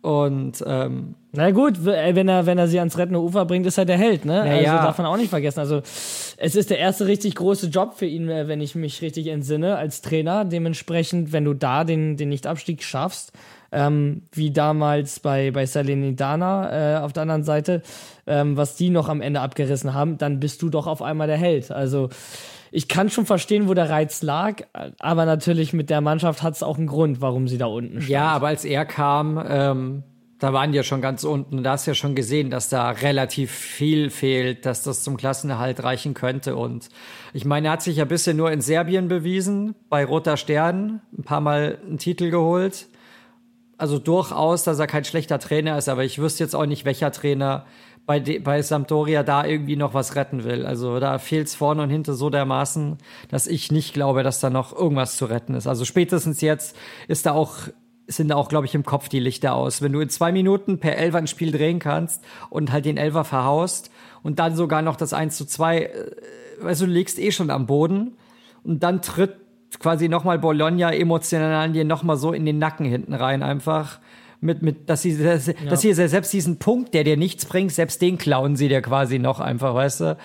[0.05, 3.85] Und ähm, na gut, wenn er, wenn er sie ans rettende Ufer bringt, ist er
[3.85, 4.39] der Held, ne?
[4.39, 4.83] Also ja.
[4.83, 5.59] darf man auch nicht vergessen.
[5.59, 5.81] Also
[6.37, 9.77] es ist der erste richtig große Job für ihn, äh, wenn ich mich richtig entsinne,
[9.77, 10.45] als Trainer.
[10.45, 13.31] Dementsprechend, wenn du da den, den Nichtabstieg schaffst,
[13.71, 17.81] ähm, wie damals bei, bei Salernitana äh, auf der anderen Seite,
[18.27, 21.37] ähm, was die noch am Ende abgerissen haben, dann bist du doch auf einmal der
[21.37, 21.71] Held.
[21.71, 22.09] Also
[22.75, 24.63] ich kann schon verstehen, wo der Reiz lag,
[24.99, 28.09] aber natürlich mit der Mannschaft hat es auch einen Grund, warum sie da unten stand.
[28.09, 30.03] Ja, aber als er kam, ähm,
[30.39, 31.63] da waren die ja schon ganz unten.
[31.63, 35.83] Da hast du ja schon gesehen, dass da relativ viel fehlt, dass das zum Klassenerhalt
[35.83, 36.57] reichen könnte.
[36.57, 36.89] Und
[37.33, 41.23] ich meine, er hat sich ja bisher nur in Serbien bewiesen, bei Roter Stern, ein
[41.23, 42.89] paar Mal einen Titel geholt.
[43.77, 47.11] Also durchaus, dass er kein schlechter Trainer ist, aber ich wüsste jetzt auch nicht, welcher
[47.13, 47.65] Trainer
[48.05, 50.65] bei, bei Sampdoria da irgendwie noch was retten will.
[50.65, 52.97] Also da fehlt es vorne und hinten so dermaßen,
[53.29, 55.67] dass ich nicht glaube, dass da noch irgendwas zu retten ist.
[55.67, 56.75] Also spätestens jetzt
[57.07, 57.53] ist da auch
[58.07, 59.81] sind da auch, glaube ich, im Kopf die Lichter aus.
[59.81, 63.23] Wenn du in zwei Minuten per Elfer ein Spiel drehen kannst und halt den Elfer
[63.23, 63.89] verhaust
[64.21, 66.11] und dann sogar noch das 1 zu 2, äh,
[66.61, 68.13] weißt du, du legst eh schon am Boden
[68.63, 69.37] und dann tritt
[69.79, 73.99] quasi nochmal Bologna emotional an dir nochmal so in den Nacken hinten rein einfach
[74.45, 75.53] mit, mit, dass sie, dass, ja.
[75.69, 79.19] dass sie selbst diesen Punkt, der dir nichts bringt, selbst den klauen sie dir quasi
[79.19, 80.17] noch einfach, weißt du?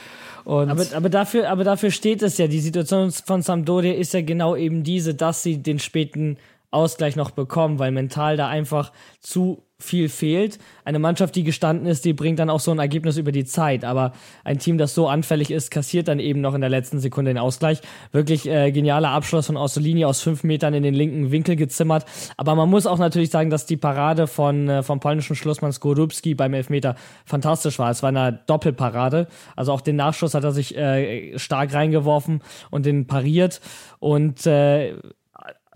[0.44, 2.46] Und aber, aber, dafür, aber dafür steht es ja.
[2.46, 6.38] Die Situation von Sampdoria ist ja genau eben diese, dass sie den späten
[6.70, 10.58] Ausgleich noch bekommen, weil mental da einfach zu viel fehlt.
[10.84, 13.84] Eine Mannschaft, die gestanden ist, die bringt dann auch so ein Ergebnis über die Zeit.
[13.84, 14.12] Aber
[14.44, 17.38] ein Team, das so anfällig ist, kassiert dann eben noch in der letzten Sekunde den
[17.38, 17.80] Ausgleich.
[18.12, 22.04] Wirklich äh, genialer Abschluss von Orsolini aus fünf Metern in den linken Winkel gezimmert.
[22.36, 26.34] Aber man muss auch natürlich sagen, dass die Parade von äh, vom polnischen Schlussmann Skorupski
[26.34, 27.90] beim Elfmeter fantastisch war.
[27.90, 29.28] Es war eine Doppelparade.
[29.56, 33.60] Also auch den Nachschuss hat er sich äh, stark reingeworfen und den pariert.
[33.98, 34.94] Und äh,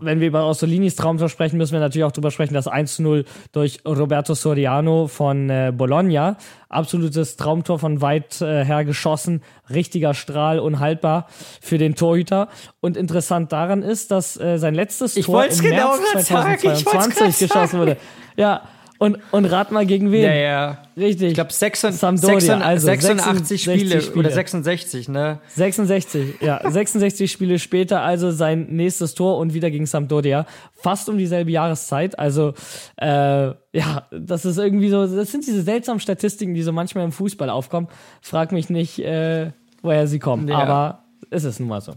[0.00, 3.80] wenn wir über Ossolinis Traumtor sprechen, müssen wir natürlich auch darüber sprechen, dass 1-0 durch
[3.86, 6.36] Roberto Soriano von äh, Bologna.
[6.68, 9.42] Absolutes Traumtor von weit äh, her geschossen.
[9.72, 11.28] Richtiger Strahl, unhaltbar
[11.60, 12.48] für den Torhüter.
[12.80, 17.78] Und interessant daran ist, dass äh, sein letztes ich Tor im genau März 2022 geschossen
[17.78, 17.96] wurde.
[18.36, 18.62] Ja,
[19.04, 20.22] und, und rat mal gegen wen?
[20.22, 20.78] Ja, ja.
[20.96, 21.28] Richtig.
[21.28, 25.40] Ich glaube 86, also 86 Spiele, Spiele, oder 66, ne?
[25.48, 26.60] 66, ja.
[26.70, 30.46] 66 Spiele später, also sein nächstes Tor und wieder gegen Sampdoria.
[30.74, 32.18] Fast um dieselbe Jahreszeit.
[32.18, 32.54] Also,
[32.96, 37.12] äh, ja, das ist irgendwie so, das sind diese seltsamen Statistiken, die so manchmal im
[37.12, 37.88] Fußball aufkommen.
[38.20, 39.50] Frag mich nicht, äh,
[39.82, 40.48] woher sie kommen.
[40.48, 40.58] Ja.
[40.58, 41.94] Aber es ist nun mal so.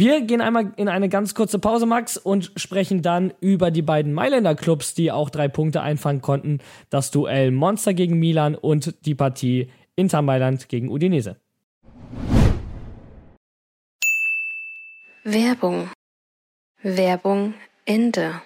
[0.00, 4.14] Wir gehen einmal in eine ganz kurze Pause, Max, und sprechen dann über die beiden
[4.14, 6.60] Mailänder Clubs, die auch drei Punkte einfangen konnten.
[6.88, 11.36] Das Duell Monster gegen Milan und die Partie Inter Mailand gegen Udinese.
[15.22, 15.90] Werbung.
[16.82, 17.52] Werbung
[17.84, 18.40] Ende.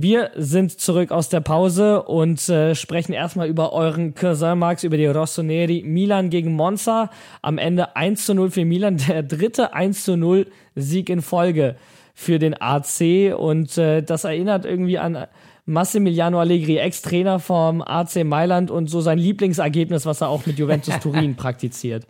[0.00, 4.96] Wir sind zurück aus der Pause und äh, sprechen erstmal über euren Cousin Max, über
[4.96, 5.82] die Rossoneri.
[5.84, 7.10] Milan gegen Monza.
[7.42, 8.98] Am Ende 1 zu 0 für Milan.
[9.08, 11.74] Der dritte 1 zu 0 Sieg in Folge
[12.14, 13.36] für den AC.
[13.36, 15.26] Und äh, das erinnert irgendwie an
[15.66, 20.96] Massimiliano Allegri, Ex-Trainer vom AC Mailand und so sein Lieblingsergebnis, was er auch mit Juventus
[21.02, 22.06] Turin praktiziert.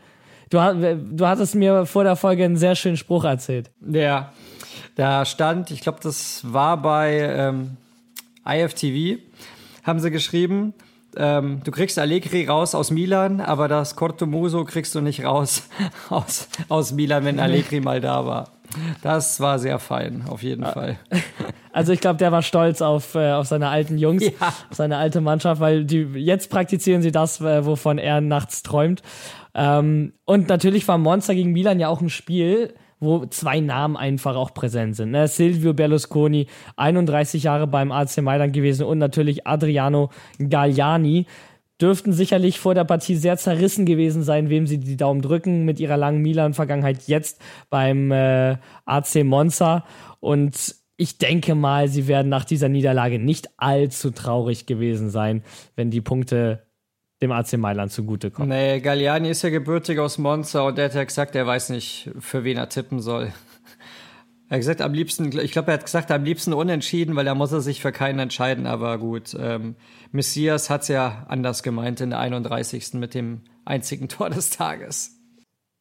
[0.51, 3.71] Du, du hattest mir vor der Folge einen sehr schönen Spruch erzählt.
[3.81, 4.31] Ja,
[4.99, 7.77] da stand, ich glaube, das war bei ähm,
[8.45, 9.21] IFTV,
[9.85, 10.75] haben sie geschrieben,
[11.17, 15.69] ähm, du kriegst Allegri raus aus Milan, aber das Cortomuso kriegst du nicht raus
[16.11, 18.51] aus, aus Milan, wenn Allegri mal da war.
[19.01, 20.73] Das war sehr fein, auf jeden ja.
[20.73, 20.99] Fall.
[21.71, 24.49] Also ich glaube, der war stolz auf, äh, auf seine alten Jungs, ja.
[24.49, 29.03] auf seine alte Mannschaft, weil die jetzt praktizieren sie das, äh, wovon er nachts träumt.
[29.55, 34.37] Ähm, und natürlich war Monster gegen Milan ja auch ein Spiel, wo zwei Namen einfach
[34.37, 35.11] auch präsent sind.
[35.11, 35.29] Ne?
[35.29, 41.27] Silvio Berlusconi, 31 Jahre beim AC Mailand gewesen und natürlich Adriano Galliani,
[41.81, 45.79] dürften sicherlich vor der Partie sehr zerrissen gewesen sein, wem sie die Daumen drücken mit
[45.79, 49.85] ihrer langen Milan-Vergangenheit jetzt beim äh, AC Monza.
[50.19, 55.45] Und ich denke mal, sie werden nach dieser Niederlage nicht allzu traurig gewesen sein,
[55.77, 56.68] wenn die Punkte
[57.21, 58.49] dem AC Mailand zugutekommen.
[58.49, 62.11] Nee, Galliani ist ja gebürtig aus Monza und der hat ja gesagt, er weiß nicht,
[62.19, 63.33] für wen er tippen soll.
[64.51, 67.35] Er hat gesagt, am liebsten, ich glaube, er hat gesagt, am liebsten unentschieden, weil er
[67.35, 69.37] muss er sich für keinen entscheiden, aber gut.
[69.39, 69.75] Ähm,
[70.11, 72.95] Messias hat es ja anders gemeint in der 31.
[72.95, 75.18] mit dem einzigen Tor des Tages.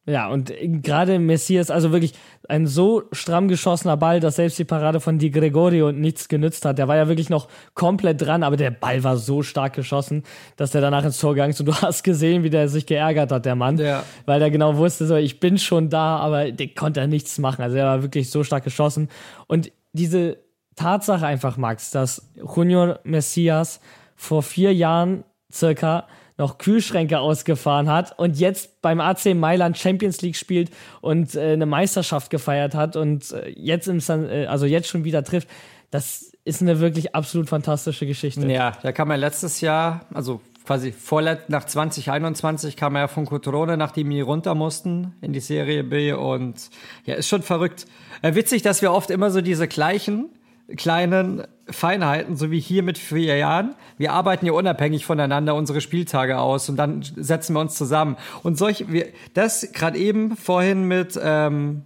[0.08, 0.50] Ja, und
[0.82, 2.14] gerade Messias, also wirklich
[2.48, 6.78] ein so stramm geschossener Ball, dass selbst die Parade von Di Gregorio nichts genützt hat.
[6.78, 10.22] Der war ja wirklich noch komplett dran, aber der Ball war so stark geschossen,
[10.56, 11.60] dass der danach ins Tor gegangen ist.
[11.60, 13.76] Und du hast gesehen, wie der sich geärgert hat, der Mann.
[13.76, 14.02] Ja.
[14.24, 17.60] Weil der genau wusste, so, ich bin schon da, aber der konnte nichts machen.
[17.60, 19.10] Also er war wirklich so stark geschossen.
[19.46, 20.38] Und diese
[20.74, 23.80] Tatsache einfach, Max, dass Junior Messias
[24.16, 26.06] vor vier Jahren circa
[26.38, 30.70] noch Kühlschränke ausgefahren hat und jetzt beim AC Mailand Champions League spielt
[31.00, 35.04] und äh, eine Meisterschaft gefeiert hat und äh, jetzt im San, äh, also jetzt schon
[35.04, 35.48] wieder trifft.
[35.90, 38.46] Das ist eine wirklich absolut fantastische Geschichte.
[38.50, 43.76] Ja, da kam er letztes Jahr, also quasi vorlet nach 2021 kam er von Cotrone,
[43.76, 46.70] nachdem die runter mussten in die Serie B und
[47.04, 47.86] ja, ist schon verrückt.
[48.22, 50.28] Äh, witzig, dass wir oft immer so diese gleichen
[50.76, 53.74] kleinen Feinheiten, so wie hier mit vier Jahren.
[53.96, 58.16] Wir arbeiten ja unabhängig voneinander unsere Spieltage aus und dann setzen wir uns zusammen.
[58.42, 61.82] Und solch, wir, das gerade eben vorhin mit, ähm,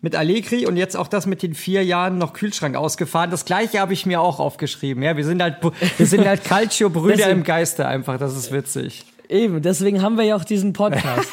[0.00, 3.30] mit Allegri und jetzt auch das mit den vier Jahren noch Kühlschrank ausgefahren.
[3.30, 5.02] Das gleiche habe ich mir auch aufgeschrieben.
[5.02, 5.56] Ja, wir sind halt,
[5.98, 8.18] wir sind halt Calcio-Brüder im Geiste einfach.
[8.18, 9.04] Das ist witzig.
[9.30, 11.30] Eben, deswegen haben wir ja auch diesen Podcast.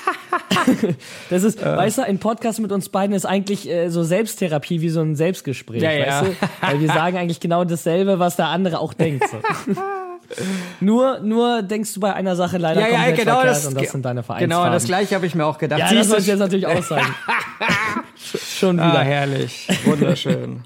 [1.30, 1.78] das ist, äh.
[1.78, 5.16] weißt du, ein Podcast mit uns beiden ist eigentlich äh, so Selbsttherapie wie so ein
[5.16, 6.22] Selbstgespräch, ja, weißt ja.
[6.22, 6.36] du?
[6.62, 9.26] Weil wir sagen eigentlich genau dasselbe, was der andere auch denkt.
[9.28, 9.38] So.
[10.80, 13.82] nur, nur denkst du bei einer Sache leider ja, komplett ja, genau verkehrt das, und
[13.82, 14.64] das sind deine Vereinsfarben.
[14.64, 15.80] Genau, das gleiche habe ich mir auch gedacht.
[15.80, 17.16] Ja, das soll ich jetzt natürlich auch sagen.
[18.60, 19.00] Schon wieder.
[19.00, 19.68] Ah, herrlich.
[19.86, 20.64] Wunderschön.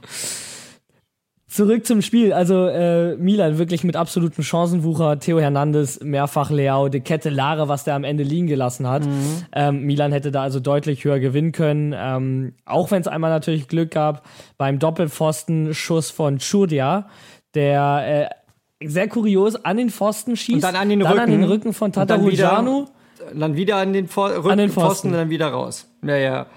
[1.62, 2.34] Zurück zum Spiel.
[2.34, 5.20] Also äh, Milan wirklich mit absolutem Chancenwucher.
[5.20, 9.06] Theo Hernandez, mehrfach Leao, de Kette Lara, was der am Ende liegen gelassen hat.
[9.06, 9.44] Mhm.
[9.54, 11.94] Ähm, Milan hätte da also deutlich höher gewinnen können.
[11.96, 14.26] Ähm, auch wenn es einmal natürlich Glück gab
[14.58, 17.08] beim Doppelpfosten-Schuss von Chudia,
[17.54, 18.32] der
[18.80, 20.56] äh, sehr kurios an den Pfosten schießt.
[20.56, 21.22] Und dann an den dann Rücken.
[21.22, 22.88] an den Rücken von Tatarujanu.
[23.20, 24.88] Dann, dann wieder an den, Pfosten, an den Pfosten.
[24.88, 25.88] Pfosten und dann wieder raus.
[26.02, 26.48] Ja, ja.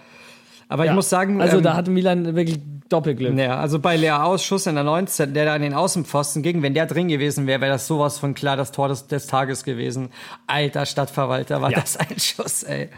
[0.75, 0.91] Aber ja.
[0.91, 1.41] ich muss sagen.
[1.41, 2.59] Also ähm, da hatte Milan wirklich
[2.89, 3.39] Doppelglück.
[3.39, 6.75] Ja, also bei Lea Ausschuss in der 19, der da an den Außenpfosten ging, wenn
[6.75, 10.11] der drin gewesen wäre, wäre das sowas von klar das Tor des, des Tages gewesen.
[10.49, 11.79] Alter Stadtverwalter, war ja.
[11.79, 12.89] das ein Schuss, ey.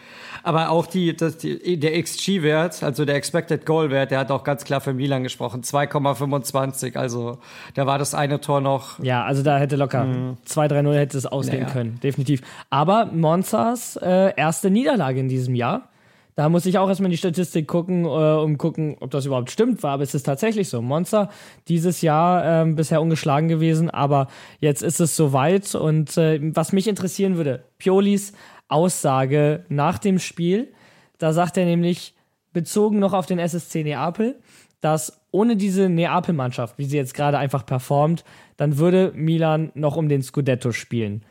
[0.43, 4.65] Aber auch die, das, die der XG-Wert, also der Expected Goal-Wert, der hat auch ganz
[4.65, 5.61] klar für Milan gesprochen.
[5.61, 6.97] 2,25.
[6.97, 7.37] Also
[7.75, 8.99] da war das eine Tor noch.
[9.03, 10.39] Ja, also da hätte locker mhm.
[10.49, 11.73] 2-3-0 hätte es ausgehen naja.
[11.75, 12.41] können, definitiv.
[12.71, 15.91] Aber Monzas äh, erste Niederlage in diesem Jahr.
[16.37, 19.51] Da muss ich auch erstmal in die Statistik gucken, äh, um gucken, ob das überhaupt
[19.51, 19.93] stimmt war.
[19.93, 20.83] Aber es ist tatsächlich so.
[20.83, 21.31] Monster
[21.67, 24.29] dieses Jahr äh, bisher ungeschlagen gewesen, aber
[24.61, 25.75] jetzt ist es soweit.
[25.75, 28.35] Und äh, was mich interessieren würde, Piolis
[28.69, 30.73] Aussage nach dem Spiel,
[31.19, 32.15] da sagt er nämlich,
[32.53, 34.39] bezogen noch auf den SSC Neapel,
[34.83, 38.25] dass ohne diese Neapel-Mannschaft, wie sie jetzt gerade einfach performt,
[38.59, 41.25] dann würde Milan noch um den Scudetto spielen.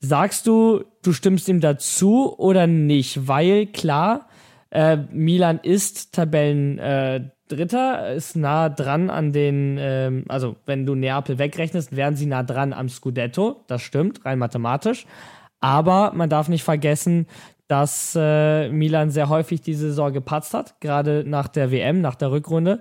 [0.00, 3.26] Sagst du, du stimmst ihm dazu oder nicht?
[3.26, 4.28] Weil klar,
[4.70, 10.94] äh, Milan ist Tabellen äh, Dritter, ist nah dran an den, ähm, also wenn du
[10.94, 13.64] Neapel wegrechnest, wären sie nah dran am Scudetto.
[13.66, 15.06] Das stimmt, rein mathematisch.
[15.60, 17.26] Aber man darf nicht vergessen,
[17.68, 22.30] dass äh, Milan sehr häufig diese Saison gepatzt hat, gerade nach der WM, nach der
[22.30, 22.80] Rückrunde.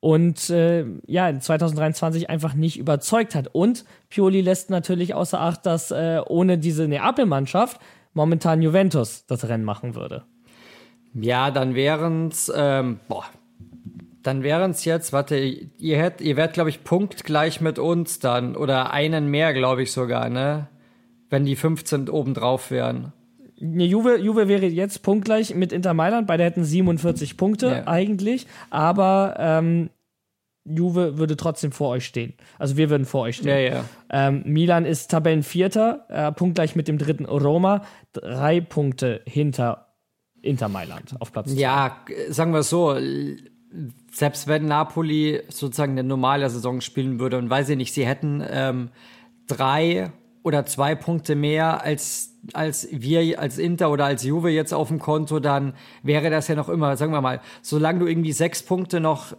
[0.00, 3.48] Und äh, ja, in 2023 einfach nicht überzeugt hat.
[3.52, 7.80] Und Pioli lässt natürlich außer Acht, dass äh, ohne diese Neapel-Mannschaft
[8.12, 10.24] momentan Juventus das Rennen machen würde.
[11.14, 13.24] Ja, dann wären es, ähm, boah,
[14.22, 18.56] dann wären es jetzt, warte, ihr, hätt, ihr werdet, glaube ich, punktgleich mit uns dann
[18.56, 20.68] oder einen mehr, glaube ich sogar, ne?
[21.30, 23.12] Wenn die 15 obendrauf wären.
[23.60, 27.86] Juve, Juve wäre jetzt punktgleich mit Inter Mailand, beide hätten 47 Punkte ja.
[27.86, 29.90] eigentlich, aber ähm,
[30.64, 32.34] Juve würde trotzdem vor euch stehen.
[32.58, 33.48] Also wir würden vor euch stehen.
[33.48, 33.84] Ja, ja.
[34.10, 39.86] Ähm, Milan ist Tabellenvierter, äh, punktgleich mit dem dritten Roma, drei Punkte hinter
[40.40, 41.52] Inter Mailand auf Platz.
[41.52, 41.96] Ja,
[42.28, 42.96] sagen wir es so,
[44.12, 48.42] selbst wenn Napoli sozusagen eine normale Saison spielen würde und weiß ich nicht, sie hätten
[48.48, 48.90] ähm,
[49.46, 54.88] drei oder zwei Punkte mehr als, als wir, als Inter oder als Juve jetzt auf
[54.88, 58.62] dem Konto, dann wäre das ja noch immer, sagen wir mal, solange du irgendwie sechs
[58.62, 59.36] Punkte noch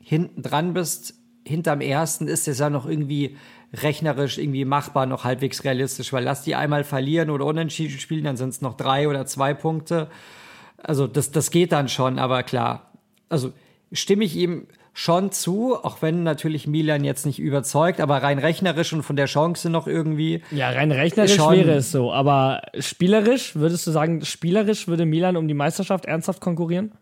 [0.00, 1.14] hinten dran bist,
[1.46, 3.36] hinterm ersten, ist es ja noch irgendwie
[3.72, 8.36] rechnerisch irgendwie machbar, noch halbwegs realistisch, weil lass die einmal verlieren oder unentschieden spielen, dann
[8.36, 10.08] sind es noch drei oder zwei Punkte.
[10.78, 12.92] Also das, das geht dann schon, aber klar,
[13.28, 13.52] also
[13.92, 14.66] stimme ich ihm
[14.98, 19.26] schon zu, auch wenn natürlich Milan jetzt nicht überzeugt, aber rein rechnerisch und von der
[19.26, 20.42] Chance noch irgendwie.
[20.50, 25.48] Ja, rein rechnerisch wäre es so, aber spielerisch, würdest du sagen, spielerisch würde Milan um
[25.48, 26.92] die Meisterschaft ernsthaft konkurrieren?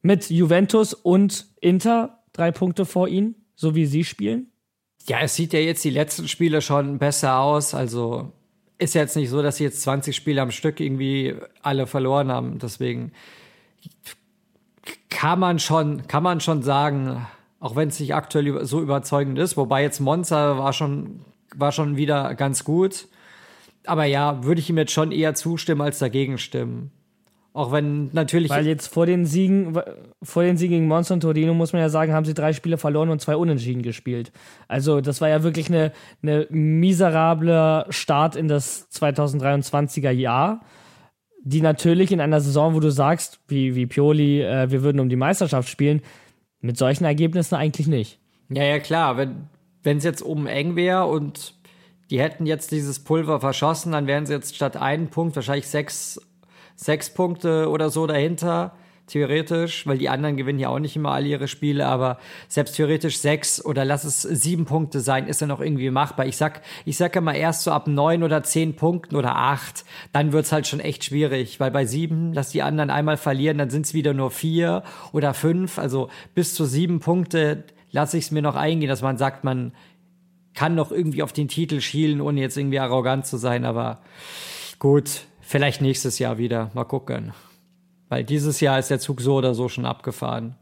[0.00, 4.46] Mit Juventus und Inter drei Punkte vor ihnen, so wie sie spielen?
[5.06, 8.32] Ja, es sieht ja jetzt die letzten Spiele schon besser aus, also
[8.78, 12.58] ist jetzt nicht so, dass sie jetzt 20 Spiele am Stück irgendwie alle verloren haben,
[12.58, 13.12] deswegen
[15.10, 17.26] kann man schon, kann man schon sagen,
[17.60, 21.20] auch wenn es nicht aktuell so überzeugend ist, wobei jetzt Monza war schon,
[21.54, 23.06] war schon wieder ganz gut.
[23.86, 26.90] Aber ja, würde ich ihm jetzt schon eher zustimmen als dagegen stimmen.
[27.54, 28.50] Auch wenn natürlich.
[28.50, 29.78] Weil jetzt vor den Siegen,
[30.22, 32.78] vor den Siegen gegen Monza und Torino, muss man ja sagen, haben sie drei Spiele
[32.78, 34.32] verloren und zwei Unentschieden gespielt.
[34.68, 35.92] Also, das war ja wirklich eine,
[36.22, 40.62] eine miserable Start in das 2023er Jahr
[41.44, 45.08] die natürlich in einer Saison, wo du sagst, wie, wie Pioli, äh, wir würden um
[45.08, 46.02] die Meisterschaft spielen,
[46.60, 48.18] mit solchen Ergebnissen eigentlich nicht.
[48.48, 49.16] Ja, ja, klar.
[49.16, 51.54] Wenn es jetzt oben eng wäre und
[52.10, 56.20] die hätten jetzt dieses Pulver verschossen, dann wären sie jetzt statt einen Punkt wahrscheinlich sechs,
[56.76, 58.76] sechs Punkte oder so dahinter
[59.12, 63.18] theoretisch, weil die anderen gewinnen ja auch nicht immer alle ihre Spiele, aber selbst theoretisch
[63.18, 66.26] sechs oder lass es sieben Punkte sein, ist ja noch irgendwie machbar.
[66.26, 70.32] Ich sag, ich sag immer erst so ab neun oder zehn Punkten oder acht, dann
[70.32, 73.94] wird's halt schon echt schwierig, weil bei sieben, lass die anderen einmal verlieren, dann sind's
[73.94, 78.56] wieder nur vier oder fünf, also bis zu sieben Punkte lasse ich es mir noch
[78.56, 79.72] eingehen, dass man sagt, man
[80.54, 84.00] kann noch irgendwie auf den Titel schielen, ohne jetzt irgendwie arrogant zu sein, aber
[84.78, 86.70] gut, vielleicht nächstes Jahr wieder.
[86.74, 87.32] Mal gucken.
[88.12, 90.54] Weil dieses Jahr ist der Zug so oder so schon abgefahren.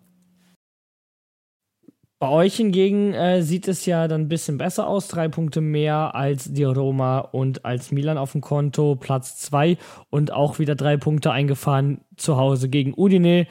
[2.21, 5.09] Bei euch hingegen äh, sieht es ja dann ein bisschen besser aus.
[5.09, 8.95] Drei Punkte mehr als die Roma und als Milan auf dem Konto.
[8.95, 9.79] Platz zwei
[10.11, 13.49] und auch wieder drei Punkte eingefahren zu Hause gegen Udine.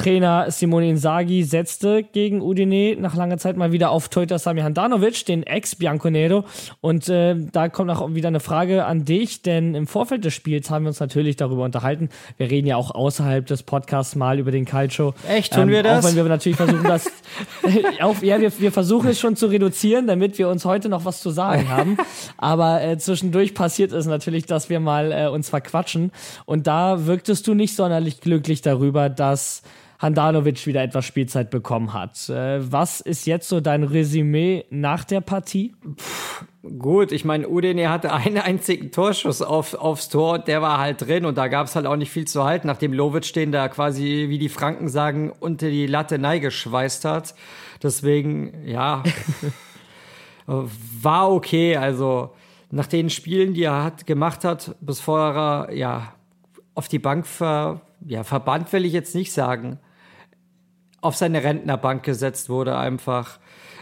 [0.00, 5.26] Trainer Simone Inzaghi setzte gegen Udine nach langer Zeit mal wieder auf Toyota Sami Handanovic,
[5.26, 6.44] den Ex-Bianconero.
[6.80, 10.70] Und äh, da kommt auch wieder eine Frage an dich, denn im Vorfeld des Spiels
[10.70, 12.08] haben wir uns natürlich darüber unterhalten.
[12.38, 15.12] Wir reden ja auch außerhalb des Podcasts mal über den Calcio.
[15.28, 16.02] Echt, tun ähm, wir das?
[16.02, 17.04] Auch wenn wir natürlich versuchen, das,
[18.00, 21.20] auch, ja, wir, wir versuchen es schon zu reduzieren, damit wir uns heute noch was
[21.20, 21.98] zu sagen haben.
[22.38, 26.10] Aber äh, zwischendurch passiert es natürlich, dass wir mal äh, uns verquatschen.
[26.46, 29.62] Und da wirktest du nicht sonderlich glücklich darüber, dass
[30.00, 32.30] Handanovic wieder etwas Spielzeit bekommen hat.
[32.30, 35.74] Äh, was ist jetzt so dein Resümee nach der Partie?
[35.82, 41.02] Puh, gut, ich meine, Udine hatte einen einzigen Torschuss auf, aufs Tor, der war halt
[41.02, 43.68] drin und da gab es halt auch nicht viel zu halten, nachdem Lovic den da
[43.68, 47.34] quasi, wie die Franken sagen, unter die Latte neigeschweißt hat.
[47.82, 49.02] Deswegen, ja,
[50.46, 51.76] war okay.
[51.76, 52.30] Also
[52.70, 56.14] nach den Spielen, die er hat, gemacht hat, bis vorher, ja,
[56.74, 59.78] auf die Bank ver, ja, verbannt will ich jetzt nicht sagen
[61.00, 63.38] auf seine Rentnerbank gesetzt wurde einfach.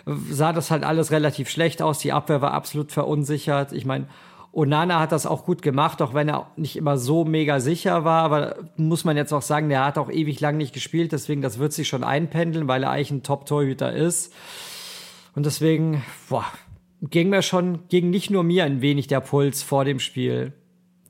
[0.07, 1.99] Sah das halt alles relativ schlecht aus.
[1.99, 3.73] Die Abwehr war absolut verunsichert.
[3.73, 4.07] Ich meine,
[4.53, 8.23] Onana hat das auch gut gemacht, auch wenn er nicht immer so mega sicher war.
[8.23, 11.13] Aber muss man jetzt auch sagen, der hat auch ewig lang nicht gespielt.
[11.13, 14.33] Deswegen, das wird sich schon einpendeln, weil er eigentlich ein Top-Torhüter ist.
[15.35, 16.47] Und deswegen, boah,
[17.03, 20.53] ging mir schon, ging nicht nur mir ein wenig der Puls vor dem Spiel.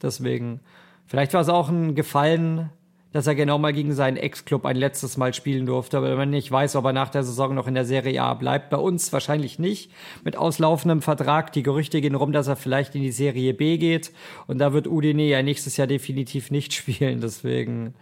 [0.03, 0.61] Deswegen,
[1.07, 2.71] vielleicht war es auch ein Gefallen
[3.13, 5.97] dass er genau mal gegen seinen Ex-Club ein letztes Mal spielen durfte.
[5.97, 8.35] Aber wenn man nicht weiß, ob er nach der Saison noch in der Serie A
[8.35, 9.91] bleibt, bei uns wahrscheinlich nicht.
[10.25, 11.53] Mit auslaufendem Vertrag.
[11.53, 14.13] Die Gerüchte gehen rum, dass er vielleicht in die Serie B geht.
[14.47, 17.21] Und da wird Udine ja nächstes Jahr definitiv nicht spielen.
[17.21, 17.95] Deswegen,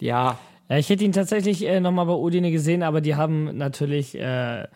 [0.00, 0.38] ja.
[0.68, 4.66] ja ich hätte ihn tatsächlich äh, nochmal bei Udine gesehen, aber die haben natürlich äh,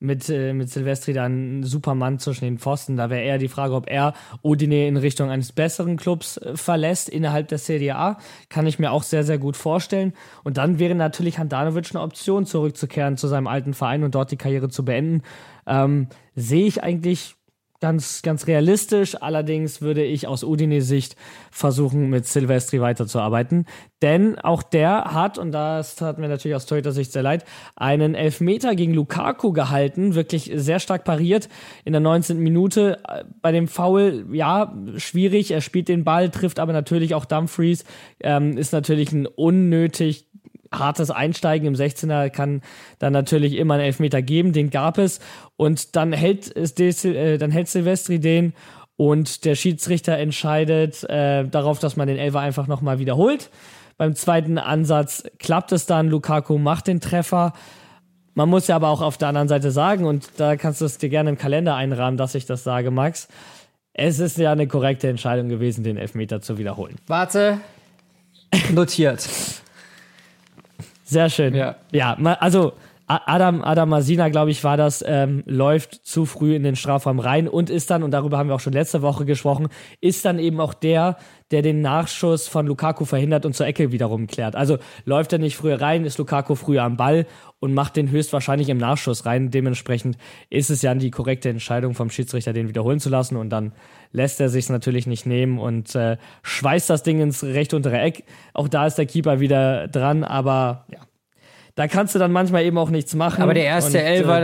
[0.00, 2.96] mit, äh, mit Silvestri dann ein Supermann zwischen den Pfosten.
[2.96, 7.08] Da wäre eher die Frage, ob er Udine in Richtung eines besseren Clubs äh, verlässt
[7.08, 8.18] innerhalb der Serie A.
[8.48, 10.12] Kann ich mir auch sehr, sehr gut vorstellen.
[10.44, 14.36] Und dann wäre natürlich Handanovic eine Option, zurückzukehren zu seinem alten Verein und dort die
[14.36, 15.22] Karriere zu beenden.
[15.66, 17.37] Ähm, Sehe ich eigentlich
[17.80, 19.20] ganz, ganz realistisch.
[19.20, 21.16] Allerdings würde ich aus Udine-Sicht
[21.50, 23.66] versuchen, mit Silvestri weiterzuarbeiten.
[24.02, 27.44] Denn auch der hat, und das hat mir natürlich aus Torhüter-Sicht sehr leid,
[27.76, 31.48] einen Elfmeter gegen Lukaku gehalten, wirklich sehr stark pariert
[31.84, 32.38] in der 19.
[32.38, 33.00] Minute.
[33.42, 35.50] Bei dem Foul, ja, schwierig.
[35.50, 37.84] Er spielt den Ball, trifft aber natürlich auch Dumfries.
[38.20, 40.28] Ähm, ist natürlich ein unnötig
[40.72, 42.62] hartes Einsteigen im 16er kann
[42.98, 45.20] dann natürlich immer einen Elfmeter geben, den gab es
[45.56, 48.52] und dann hält es äh, dann hält Silvestri den
[48.96, 53.50] und der Schiedsrichter entscheidet äh, darauf, dass man den Elfer einfach nochmal wiederholt.
[53.96, 57.52] Beim zweiten Ansatz klappt es dann, Lukaku macht den Treffer.
[58.34, 60.98] Man muss ja aber auch auf der anderen Seite sagen, und da kannst du es
[60.98, 63.28] dir gerne im Kalender einrahmen, dass ich das sage, Max.
[63.94, 66.96] Es ist ja eine korrekte Entscheidung gewesen, den Elfmeter zu wiederholen.
[67.08, 67.58] Warte.
[68.72, 69.28] Notiert.
[71.08, 71.54] Sehr schön.
[71.54, 72.74] Ja, ja also
[73.08, 77.48] Adam, Adam Masina, glaube ich, war das, ähm, läuft zu früh in den Strafraum rein
[77.48, 79.68] und ist dann, und darüber haben wir auch schon letzte Woche gesprochen,
[80.02, 81.16] ist dann eben auch der,
[81.50, 84.56] der den Nachschuss von Lukaku verhindert und zur Ecke wiederum klärt.
[84.56, 87.26] Also läuft er nicht früher rein, ist Lukaku früher am Ball
[87.60, 89.50] und macht den höchstwahrscheinlich im Nachschuss rein.
[89.50, 90.18] Dementsprechend
[90.50, 93.72] ist es ja die korrekte Entscheidung vom Schiedsrichter, den wiederholen zu lassen und dann
[94.12, 98.24] lässt er sich natürlich nicht nehmen und äh, schweißt das Ding ins recht untere Eck.
[98.52, 101.00] Auch da ist der Keeper wieder dran, aber ja,
[101.78, 103.40] da kannst du dann manchmal eben auch nichts machen.
[103.40, 104.40] Aber der erste und, äh, Elfer,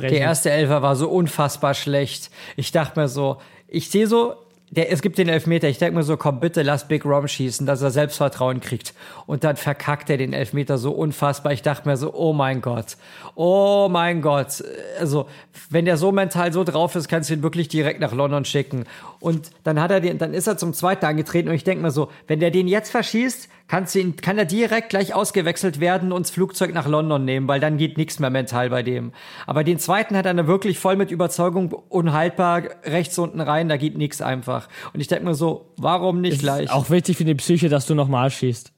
[0.00, 2.30] der erste Elfer war so unfassbar schlecht.
[2.56, 3.36] Ich dachte mir so,
[3.68, 4.36] ich sehe so,
[4.70, 5.68] der, es gibt den Elfmeter.
[5.68, 8.94] Ich denke mir so, komm bitte, lass Big Rom schießen, dass er Selbstvertrauen kriegt.
[9.26, 11.52] Und dann verkackt er den Elfmeter so unfassbar.
[11.52, 12.96] Ich dachte mir so, oh mein Gott,
[13.34, 14.64] oh mein Gott.
[14.98, 15.26] Also,
[15.68, 18.86] wenn der so mental so drauf ist, kannst du ihn wirklich direkt nach London schicken.
[19.20, 21.90] Und dann hat er den, dann ist er zum zweiten angetreten und ich denke mir
[21.90, 26.10] so, wenn der den jetzt verschießt, kannst du ihn, kann er direkt gleich ausgewechselt werden
[26.10, 29.12] und das Flugzeug nach London nehmen, weil dann geht nichts mehr mental bei dem.
[29.46, 33.76] Aber den zweiten hat er dann wirklich voll mit Überzeugung unhaltbar rechts unten rein, da
[33.76, 34.68] geht nichts einfach.
[34.92, 36.70] Und ich denke mir so, warum nicht ist gleich?
[36.70, 38.72] Auch wichtig für die Psyche, dass du nochmal schießt.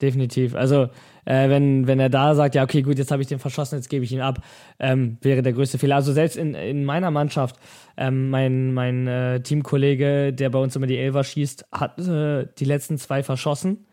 [0.00, 0.56] Definitiv.
[0.56, 0.88] Also,
[1.24, 3.88] äh, wenn, wenn er da sagt, ja, okay, gut, jetzt habe ich den verschossen, jetzt
[3.88, 4.40] gebe ich ihn ab,
[4.80, 5.94] ähm, wäre der größte Fehler.
[5.94, 7.56] Also selbst in, in meiner Mannschaft,
[7.96, 12.64] ähm, mein, mein äh, Teamkollege, der bei uns immer die Elfer schießt, hat äh, die
[12.64, 13.86] letzten zwei verschossen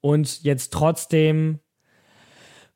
[0.00, 1.60] und jetzt trotzdem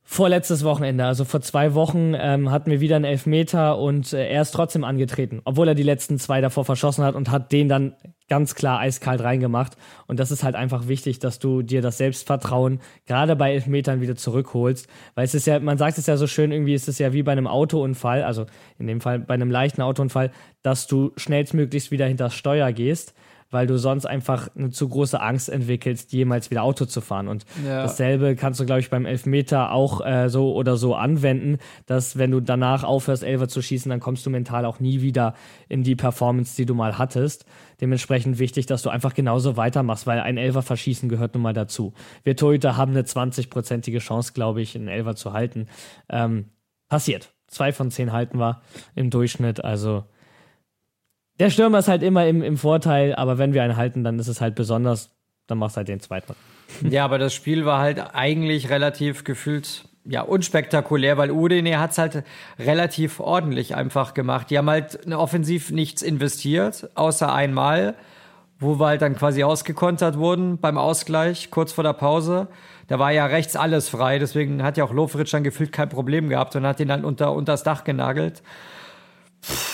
[0.06, 4.42] vorletztes Wochenende, also vor zwei Wochen, ähm, hatten wir wieder einen Elfmeter und äh, er
[4.42, 7.96] ist trotzdem angetreten, obwohl er die letzten zwei davor verschossen hat und hat den dann
[8.28, 9.76] ganz klar eiskalt reingemacht.
[10.06, 14.14] Und das ist halt einfach wichtig, dass du dir das Selbstvertrauen gerade bei Elfmetern wieder
[14.14, 14.88] zurückholst.
[15.14, 17.22] Weil es ist ja, man sagt es ja so schön, irgendwie ist es ja wie
[17.22, 18.46] bei einem Autounfall, also
[18.78, 20.30] in dem Fall bei einem leichten Autounfall,
[20.62, 23.14] dass du schnellstmöglichst wieder hinter das Steuer gehst
[23.50, 27.28] weil du sonst einfach eine zu große Angst entwickelst, jemals wieder Auto zu fahren.
[27.28, 27.82] Und ja.
[27.82, 32.30] dasselbe kannst du, glaube ich, beim Elfmeter auch äh, so oder so anwenden, dass wenn
[32.30, 35.34] du danach aufhörst, Elfer zu schießen, dann kommst du mental auch nie wieder
[35.68, 37.46] in die Performance, die du mal hattest.
[37.80, 41.92] Dementsprechend wichtig, dass du einfach genauso weitermachst, weil ein Elfer verschießen gehört nun mal dazu.
[42.22, 45.66] Wir Torhüter haben eine 20-prozentige Chance, glaube ich, einen Elfer zu halten.
[46.08, 46.50] Ähm,
[46.88, 47.34] passiert.
[47.46, 48.62] Zwei von zehn halten wir
[48.94, 50.04] im Durchschnitt, also
[51.40, 54.28] der Stürmer ist halt immer im, im Vorteil, aber wenn wir einen halten, dann ist
[54.28, 55.10] es halt besonders,
[55.46, 56.34] dann machst du halt den zweiten.
[56.88, 62.24] Ja, aber das Spiel war halt eigentlich relativ gefühlt ja, unspektakulär, weil Udine hat's halt
[62.58, 64.50] relativ ordentlich einfach gemacht.
[64.50, 67.94] Die haben halt offensiv nichts investiert, außer einmal,
[68.58, 72.48] wo wir halt dann quasi ausgekontert wurden beim Ausgleich, kurz vor der Pause.
[72.88, 76.28] Da war ja rechts alles frei, deswegen hat ja auch Lofritsch dann gefühlt kein Problem
[76.28, 78.42] gehabt und hat ihn dann unter, unter das Dach genagelt.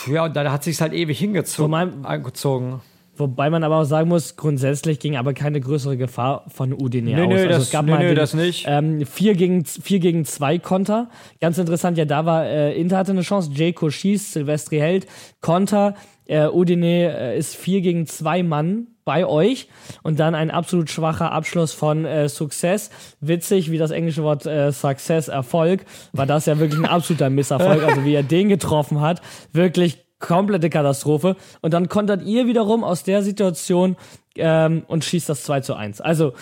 [0.07, 2.05] Ja, und da hat sich halt ewig hingezogen.
[2.05, 2.81] Angezogen.
[3.21, 7.23] Wobei man aber auch sagen muss, grundsätzlich ging aber keine größere Gefahr von Udine nee,
[7.23, 7.29] aus.
[7.29, 8.65] Nö, also das, es gab nö, mal nö, den, das nicht.
[8.67, 11.11] Ähm, vier, gegen, vier gegen zwei Konter.
[11.39, 15.07] Ganz interessant, ja, da war äh, Inter hatte eine Chance, Jayco schießt, Silvestri hält,
[15.43, 15.97] Konter,
[16.27, 19.69] äh, Udine äh, ist vier gegen zwei Mann bei euch
[20.03, 22.91] und dann ein absolut schwacher Abschluss von äh, Success.
[23.21, 27.83] Witzig, wie das englische Wort äh, Success Erfolg, war das ja wirklich ein absoluter Misserfolg.
[27.83, 29.21] Also wie er den getroffen hat,
[29.53, 31.37] wirklich komplette Katastrophe.
[31.63, 33.97] Und dann kontert ihr wiederum aus der Situation
[34.37, 36.01] ähm, und schießt das 2 zu 1.
[36.01, 36.35] Also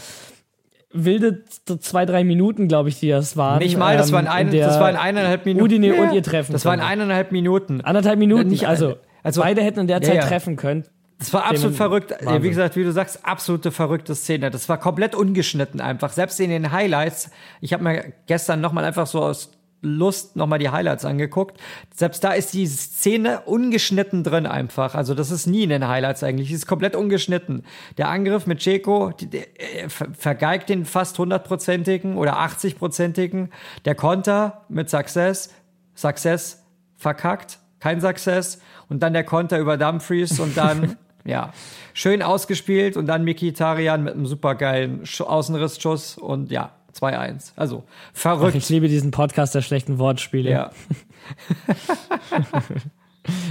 [0.92, 3.58] wilde zwei, drei Minuten, glaube ich, die das waren.
[3.58, 5.64] Nicht mal, das ähm, waren, ein, das waren eineinhalb Minuten.
[5.64, 6.52] Udine Ja, und ihr Treffen.
[6.52, 7.80] Das waren eineinhalb Minuten.
[7.82, 8.48] anderthalb Minuten.
[8.48, 10.26] Nicht- also, also- beide hätten in der Ja, Zeit ja.
[10.26, 10.84] treffen können.
[11.18, 12.12] Das war absolut verrückt.
[12.22, 12.42] Wahnsinn.
[12.44, 14.50] Wie gesagt, wie du sagst, absolute verrückte Szene.
[14.50, 16.12] Das war komplett ungeschnitten einfach.
[16.12, 17.30] Selbst in den Highlights.
[17.60, 19.50] Ich habe mir gestern nochmal einfach so aus
[19.80, 21.60] Lust nochmal die Highlights angeguckt.
[21.94, 24.96] Selbst da ist die Szene ungeschnitten drin einfach.
[24.96, 26.48] Also das ist nie in den Highlights eigentlich.
[26.48, 27.64] Die ist komplett ungeschnitten.
[27.96, 33.50] Der Angriff mit die- der, äh, ver- vergeigt den fast hundertprozentigen oder 80-prozentigen.
[33.84, 35.50] Der Konter mit Success,
[35.96, 36.64] Success
[36.96, 38.60] verkackt, kein Success.
[38.88, 40.96] Und dann der Konter über Dumfries und dann,
[41.28, 41.52] ja,
[41.94, 47.52] schön ausgespielt und dann Mikitarian mit einem supergeilen Sch- Außenrissschuss und ja, 2-1.
[47.56, 48.54] Also Ach, verrückt.
[48.56, 50.50] ich liebe diesen Podcast der schlechten Wortspiele.
[50.50, 50.70] ja.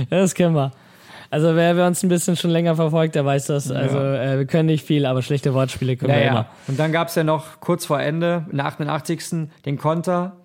[0.10, 0.72] Ja, das kennen wir.
[1.30, 3.70] Also wer, wer uns ein bisschen schon länger verfolgt, der weiß das.
[3.70, 6.32] Also äh, wir können nicht viel, aber schlechte Wortspiele können Ja, wir ja.
[6.32, 6.46] immer.
[6.68, 9.50] Und dann gab's ja noch kurz vor Ende, in der 88.
[9.66, 10.38] den Konter,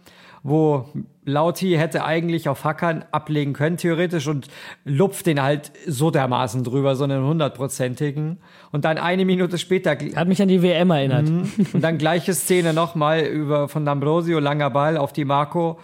[0.42, 0.86] wo
[1.24, 4.48] Lauti hätte eigentlich auf Hackern ablegen können, theoretisch, und
[4.84, 8.38] lupft den halt so dermaßen drüber, so einen hundertprozentigen.
[8.72, 11.28] Und dann eine Minute später Hat mich an die WM erinnert.
[11.28, 15.78] und dann gleiche Szene nochmal über von D'Ambrosio, langer Ball auf die Marco,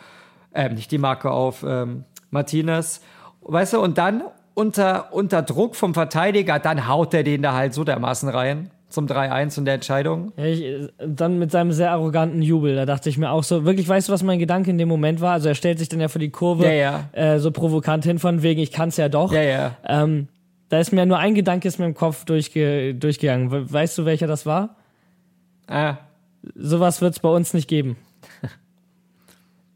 [0.52, 3.00] äh, nicht die Marco, auf ähm, Martinez.
[3.42, 4.22] Weißt du, und dann
[4.54, 9.06] unter, unter Druck vom Verteidiger, dann haut er den da halt so dermaßen rein zum
[9.06, 10.32] 3-1 und der Entscheidung.
[10.36, 13.86] Ja, ich, dann mit seinem sehr arroganten Jubel, da dachte ich mir auch so, wirklich,
[13.88, 15.32] weißt du, was mein Gedanke in dem Moment war?
[15.32, 17.08] Also er stellt sich dann ja für die Kurve Ja, ja.
[17.12, 19.32] Äh, so provokant hin von wegen, ich kann's ja doch.
[19.84, 20.28] Ähm,
[20.70, 23.50] da ist mir nur ein Gedanke ist mir im Kopf durchge durchgegangen.
[23.50, 24.76] We- Weißt du, welcher das war?
[25.66, 25.96] Ah,
[26.54, 27.96] Sowas wird's bei uns nicht geben.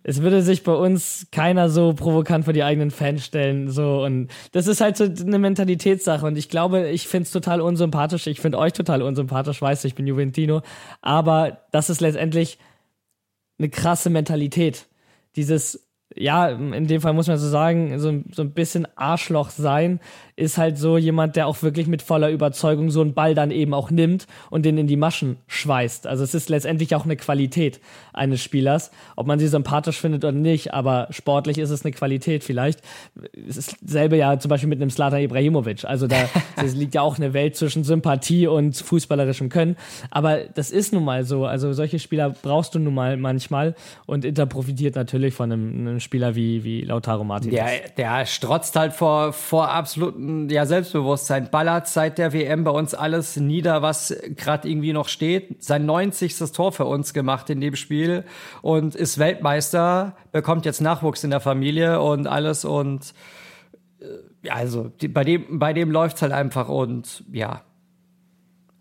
[0.04, 3.70] Es würde sich bei uns keiner so provokant vor die eigenen Fans stellen.
[3.70, 6.26] So und das ist halt so eine Mentalitätssache.
[6.26, 8.26] Und ich glaube, ich find's total unsympathisch.
[8.26, 10.62] Ich find euch total unsympathisch, weißt du, ich bin Juventino.
[11.00, 12.58] Aber das ist letztendlich
[13.58, 14.86] eine krasse Mentalität.
[15.36, 20.00] Dieses, ja, in dem Fall muss man so sagen, so, so ein bisschen Arschloch sein,
[20.34, 23.74] ist halt so jemand, der auch wirklich mit voller Überzeugung so einen Ball dann eben
[23.74, 26.06] auch nimmt und den in die Maschen schweißt.
[26.06, 27.80] Also es ist letztendlich auch eine Qualität
[28.14, 32.44] eines Spielers, ob man sie sympathisch findet oder nicht, aber sportlich ist es eine Qualität
[32.44, 32.80] vielleicht.
[33.46, 35.84] Es ist selbe ja zum Beispiel mit einem Slatan Ibrahimovic.
[35.84, 36.16] Also da
[36.56, 39.76] es liegt ja auch eine Welt zwischen Sympathie und fußballerischem Können.
[40.10, 41.44] Aber das ist nun mal so.
[41.44, 43.74] Also solche Spieler brauchst du nun mal manchmal
[44.06, 47.54] und Inter profitiert natürlich von einem, einem Spieler wie, wie Lautaro Martinez.
[47.54, 51.50] der, der strotzt halt vor, vor absolutem ja, Selbstbewusstsein.
[51.50, 55.62] Ballert seit der WM bei uns alles nieder, was gerade irgendwie noch steht.
[55.62, 56.36] Sein 90.
[56.52, 58.24] Tor für uns gemacht in dem Spiel
[58.60, 63.14] und ist Weltmeister, bekommt jetzt Nachwuchs in der Familie und alles und
[64.00, 64.04] äh,
[64.46, 67.62] ja, also die, bei dem, bei dem läuft's halt einfach und ja.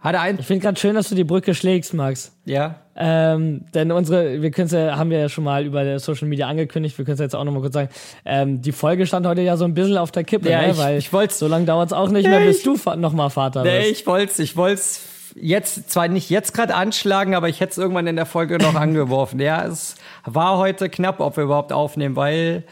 [0.02, 2.36] Hat er ein, Ich finde gerade schön, dass du die Brücke schlägst, Max.
[2.46, 6.48] ja, Ähm, denn unsere, wir können ja, haben wir ja schon mal über Social Media
[6.48, 7.90] angekündigt, wir können es jetzt auch nochmal kurz sagen.
[8.26, 10.72] Ähm, die Folge stand heute ja so ein bisschen auf der Kippe, Ja, ne?
[10.72, 13.30] ich- weil ich wollt's- so lange dauert es auch nicht mehr, bis du fa nochmal
[13.30, 13.92] Vater Nee, wirst.
[13.92, 15.02] ich wollt's, ich wollt's
[15.36, 18.76] jetzt zwar nicht jetzt gerade anschlagen, aber ich hätte es irgendwann in der Folge noch
[18.76, 19.40] angeworfen.
[19.40, 19.96] Ja, es
[20.26, 22.64] war heute knapp, ob wir überhaupt aufnehmen, weil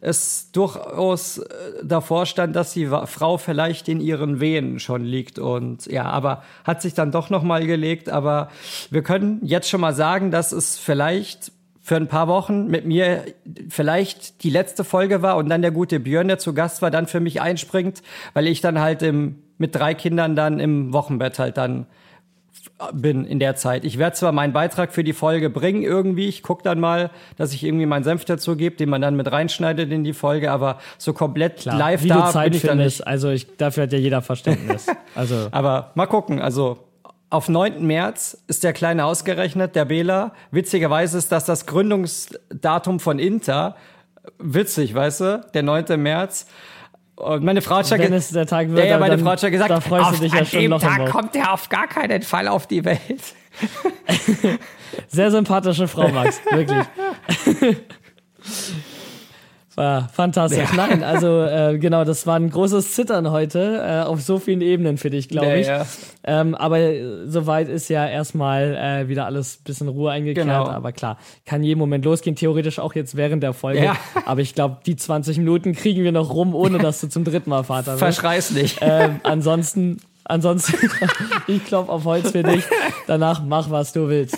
[0.00, 1.44] es durchaus äh,
[1.82, 6.82] davor stand, dass die Frau vielleicht in ihren Wehen schon liegt und ja, aber hat
[6.82, 8.48] sich dann doch noch mal gelegt, aber
[8.90, 13.24] wir können jetzt schon mal sagen, dass es vielleicht für ein paar Wochen mit mir
[13.70, 17.06] vielleicht die letzte Folge war und dann der gute Björn, der zu Gast war, dann
[17.06, 18.02] für mich einspringt,
[18.34, 21.86] weil ich dann halt im, mit drei Kindern dann im Wochenbett halt dann
[22.92, 23.84] bin in der Zeit.
[23.84, 27.52] Ich werde zwar meinen Beitrag für die Folge bringen irgendwie, ich gucke dann mal, dass
[27.52, 30.78] ich irgendwie meinen Senf dazu gebe, den man dann mit reinschneidet in die Folge, aber
[30.96, 32.98] so komplett Klar, live wie da du Zeit bin ich dann findest.
[33.00, 33.06] nicht.
[33.08, 34.86] Also ich, dafür hat ja jeder Verständnis.
[35.14, 36.78] Also Aber mal gucken, also
[37.30, 37.84] auf 9.
[37.84, 40.32] März ist der Kleine ausgerechnet, der Bela.
[40.50, 43.74] Witzigerweise ist das das Gründungsdatum von Inter.
[44.38, 45.46] Witzig, weißt du?
[45.54, 46.00] Der 9.
[46.00, 46.46] März.
[47.18, 49.32] Und meine Frau hat schon wenn es der Tag wird, ja, ja, meine dann, Frau
[49.32, 51.68] hat schon gesagt, da freust auf, du dich ja schon noch Tag kommt er auf
[51.68, 53.00] gar keinen Fall auf die Welt.
[55.08, 56.86] Sehr sympathische Frau, Max, wirklich.
[59.78, 60.72] War fantastisch.
[60.74, 64.98] Nein, also äh, genau, das war ein großes Zittern heute äh, auf so vielen Ebenen
[64.98, 65.66] für dich, glaube Ja, ich.
[65.68, 65.86] ja.
[66.24, 70.48] Ähm, aber äh, soweit ist ja erstmal äh, wieder alles bisschen Ruhe eingekehrt.
[70.48, 70.66] Genau.
[70.66, 71.16] Aber klar,
[71.46, 73.84] kann jeden Moment losgehen, theoretisch auch jetzt während der Folge.
[73.84, 73.96] Ja.
[74.26, 77.50] Aber ich glaube, die 20 Minuten kriegen wir noch rum, ohne dass du zum dritten
[77.50, 78.00] Mal Vater wirst.
[78.00, 78.78] Verschrei's nicht.
[78.80, 80.74] Ähm, ansonsten, ansonsten,
[81.46, 82.64] ich klopf auf Holz für dich.
[83.06, 84.36] Danach mach, was du willst.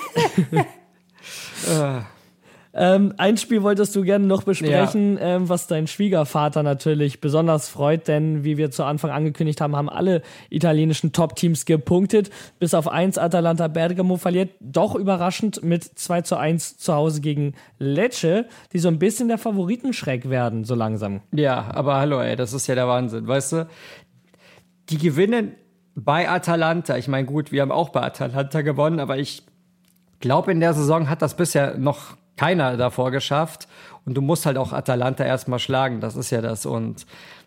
[2.72, 5.36] Ähm, ein Spiel wolltest du gerne noch besprechen, ja.
[5.36, 9.88] ähm, was dein Schwiegervater natürlich besonders freut, denn wie wir zu Anfang angekündigt haben, haben
[9.88, 12.30] alle italienischen Top-Teams gepunktet.
[12.60, 17.54] Bis auf eins Atalanta Bergamo verliert doch überraschend mit 2 zu 1 zu Hause gegen
[17.78, 21.22] Lecce, die so ein bisschen der Favoritenschreck werden, so langsam.
[21.32, 23.68] Ja, aber hallo, ey, das ist ja der Wahnsinn, weißt du?
[24.90, 25.56] Die gewinnen
[25.96, 26.96] bei Atalanta.
[26.96, 29.42] Ich meine, gut, wir haben auch bei Atalanta gewonnen, aber ich
[30.20, 33.68] glaube, in der Saison hat das bisher noch keiner davor geschafft.
[34.07, 36.01] Und du musst halt auch Atalanta erstmal schlagen.
[36.01, 36.64] Das ist ja das.
[36.64, 37.05] Und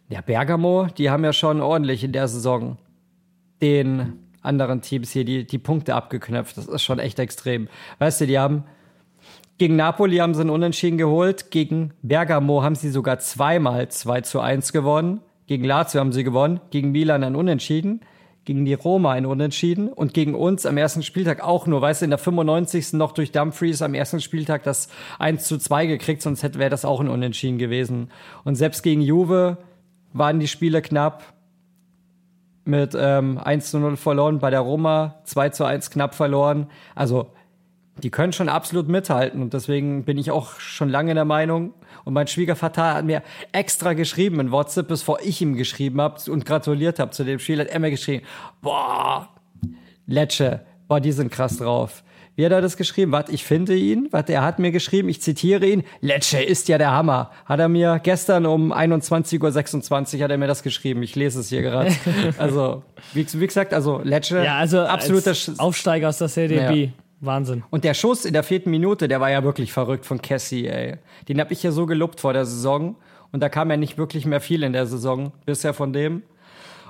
[0.07, 2.77] ja, Bergamo, die haben ja schon ordentlich in der Saison
[3.59, 6.57] den anderen Teams hier die, die Punkte abgeknöpft.
[6.57, 7.69] Das ist schon echt extrem.
[7.97, 8.65] Weißt du, die haben
[9.57, 11.49] gegen Napoli haben sie einen Unentschieden geholt.
[11.49, 15.21] Gegen Bergamo haben sie sogar zweimal 2 zu 1 gewonnen.
[15.47, 16.59] Gegen Lazio haben sie gewonnen.
[16.69, 18.01] Gegen Milan ein Unentschieden
[18.45, 22.05] gegen die Roma ein Unentschieden und gegen uns am ersten Spieltag auch nur, weißt du,
[22.05, 22.93] in der 95.
[22.93, 24.89] noch durch Dumfries am ersten Spieltag das
[25.19, 28.09] 1 zu 2 gekriegt, sonst hätte wäre das auch ein Unentschieden gewesen.
[28.43, 29.57] Und selbst gegen Juve
[30.11, 31.23] waren die Spiele knapp
[32.65, 36.67] mit ähm, 1 zu 0 verloren, bei der Roma 2 zu 1 knapp verloren.
[36.95, 37.27] Also
[37.97, 41.73] die können schon absolut mithalten und deswegen bin ich auch schon lange der Meinung,
[42.05, 46.45] und mein Schwiegervater hat mir extra geschrieben in WhatsApp, bevor ich ihm geschrieben habe und
[46.45, 48.25] gratuliert habe zu dem Spiel, hat er mir geschrieben,
[48.61, 49.29] boah,
[50.07, 52.03] Lecce, boah, die sind krass drauf.
[52.35, 53.11] Wie hat er das geschrieben?
[53.11, 54.07] Warte, ich finde ihn.
[54.09, 55.83] Warte, er hat mir geschrieben, ich zitiere ihn.
[56.01, 57.29] Lecce ist ja der Hammer.
[57.45, 61.03] Hat er mir gestern um 21.26 Uhr hat er mir das geschrieben.
[61.03, 61.91] Ich lese es hier gerade.
[62.39, 62.81] also,
[63.13, 66.89] wie, wie, gesagt, also Lecce, ja, also absoluter Aufsteiger aus der Serie B.
[67.25, 67.63] Wahnsinn.
[67.69, 70.97] Und der Schuss in der vierten Minute, der war ja wirklich verrückt von Cassie, ey.
[71.27, 72.95] Den hab ich ja so gelobt vor der Saison.
[73.31, 76.23] Und da kam ja nicht wirklich mehr viel in der Saison bisher von dem.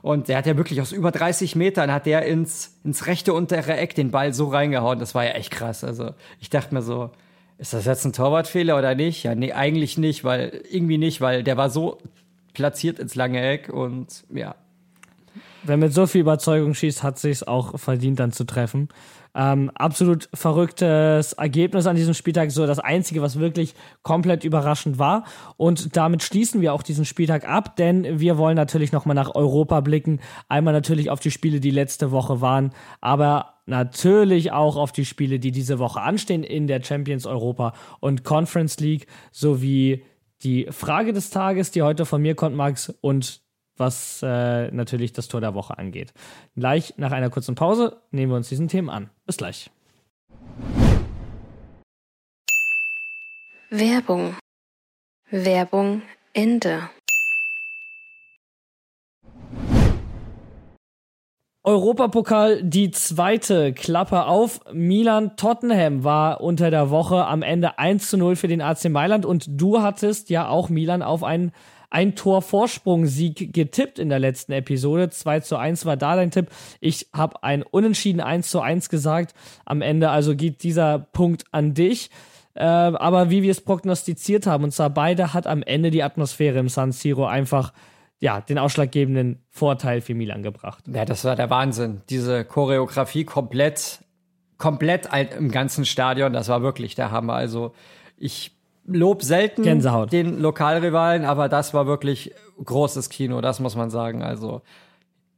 [0.01, 3.77] Und der hat ja wirklich aus über 30 Metern hat der ins, ins rechte untere
[3.77, 4.99] Eck den Ball so reingehauen.
[4.99, 5.85] Das war ja echt krass.
[5.85, 6.11] Also
[6.41, 7.11] ich dachte mir so,
[7.57, 9.23] ist das jetzt ein Torwartfehler oder nicht?
[9.23, 11.99] Ja, nee, eigentlich nicht, weil, irgendwie nicht, weil der war so
[12.53, 14.55] platziert ins lange Eck und ja.
[15.63, 18.89] Wer mit so viel Überzeugung schießt, hat sich auch verdient, dann zu treffen.
[19.35, 23.73] Ähm, absolut verrücktes Ergebnis an diesem Spieltag, so das einzige, was wirklich
[24.03, 25.23] komplett überraschend war.
[25.57, 29.81] Und damit schließen wir auch diesen Spieltag ab, denn wir wollen natürlich nochmal nach Europa
[29.81, 30.19] blicken.
[30.49, 32.71] Einmal natürlich auf die Spiele, die letzte Woche waren,
[33.01, 38.23] aber natürlich auch auf die Spiele, die diese Woche anstehen in der Champions Europa und
[38.23, 40.03] Conference League sowie
[40.43, 43.41] die Frage des Tages, die heute von mir kommt, Max, und
[43.77, 46.13] was äh, natürlich das Tor der Woche angeht.
[46.55, 49.09] Gleich nach einer kurzen Pause nehmen wir uns diesen Themen an.
[49.25, 49.69] Bis gleich.
[53.69, 54.35] Werbung.
[55.31, 56.03] Werbung
[56.33, 56.89] Ende.
[61.65, 64.59] Europapokal, die zweite Klappe auf.
[64.73, 69.25] Milan Tottenham war unter der Woche am Ende 1 zu 0 für den AC Mailand
[69.25, 71.53] und du hattest ja auch Milan auf einen
[71.93, 75.09] ein Tor Vorsprung-Sieg getippt in der letzten Episode.
[75.09, 76.47] 2 zu 1 war da dein Tipp.
[76.79, 79.35] Ich habe ein Unentschieden 1 zu 1 gesagt.
[79.63, 82.09] Am Ende also geht dieser Punkt an dich.
[82.55, 86.59] Äh, aber wie wir es prognostiziert haben, und zwar beide hat am Ende die Atmosphäre
[86.59, 87.73] im San Siro einfach
[88.19, 90.85] ja, den ausschlaggebenden Vorteil für Milan gebracht.
[90.87, 92.01] Ja, das war der Wahnsinn.
[92.09, 93.99] Diese Choreografie komplett,
[94.57, 97.33] komplett im ganzen Stadion, das war wirklich der Hammer.
[97.33, 97.73] Also
[98.17, 100.11] ich Lob selten Gänsehaut.
[100.11, 104.23] den Lokalrivalen, aber das war wirklich großes Kino, das muss man sagen.
[104.23, 104.61] Also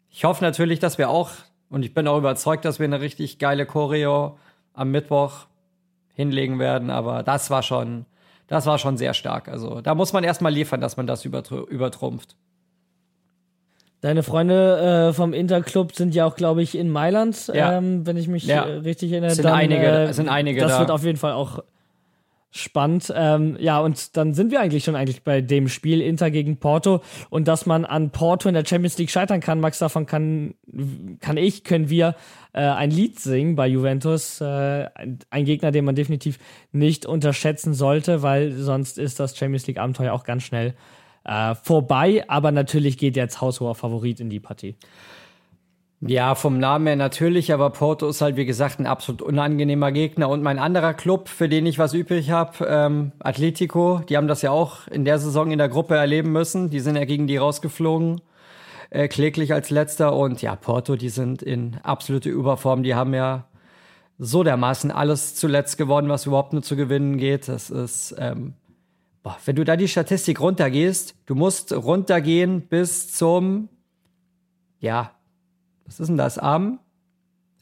[0.10, 1.30] ich hoffe natürlich, dass wir auch,
[1.70, 4.38] und ich bin auch überzeugt, dass wir eine richtig geile Choreo
[4.74, 5.48] am Mittwoch
[6.14, 8.06] hinlegen werden, aber das war schon,
[8.48, 9.48] das war schon sehr stark.
[9.48, 12.36] Also da muss man erstmal liefern, dass man das übertr übertrumpft.
[14.02, 17.78] Deine Freunde äh, vom Interclub sind ja auch, glaube ich, in Mailand, ja.
[17.78, 18.62] ähm, wenn ich mich ja.
[18.62, 19.32] Richtig erinnere.
[19.32, 20.80] Sind dann, einige, äh, sind einige das da.
[20.80, 21.60] wird auf jeden Fall auch
[22.58, 23.12] Spannend.
[23.14, 27.02] Ähm, ja, und dann sind wir eigentlich schon eigentlich bei dem Spiel Inter gegen Porto
[27.30, 30.54] und dass man an Porto in der Champions League scheitern kann, Max, davon kann,
[31.20, 32.16] kann ich, können wir
[32.54, 34.40] äh, ein Lied singen bei Juventus.
[34.40, 34.88] Äh,
[35.30, 36.40] ein Gegner, den man definitiv
[36.72, 40.76] nicht unterschätzen sollte, weil sonst ist das Champions League Abenteuer auch ganz schnell
[41.26, 42.24] äh, vorbei.
[42.30, 44.78] Aber natürlich geht jetzt haushoher Favorit in die Partie.
[46.02, 50.30] Ja, vom Namen her natürlich, aber Porto ist halt, wie gesagt, ein absolut unangenehmer Gegner.
[50.30, 54.42] Und mein anderer Club, für den ich was übrig habe, ähm, Atletico, die haben das
[54.42, 56.70] ja auch in der Saison in der Gruppe erleben müssen.
[56.70, 58.22] Die sind ja gegen die rausgeflogen,
[58.90, 60.16] äh, kläglich als letzter.
[60.16, 62.84] Und ja, Porto, die sind in absolute Überform.
[62.84, 63.46] Die haben ja
[64.20, 67.48] so dermaßen alles zuletzt gewonnen, was überhaupt nur zu gewinnen geht.
[67.48, 68.54] Das ist, ähm,
[69.24, 73.70] boah, wenn du da die Statistik runtergehst, du musst runtergehen bis zum,
[74.80, 75.15] ja,
[75.86, 76.80] was ist denn das, am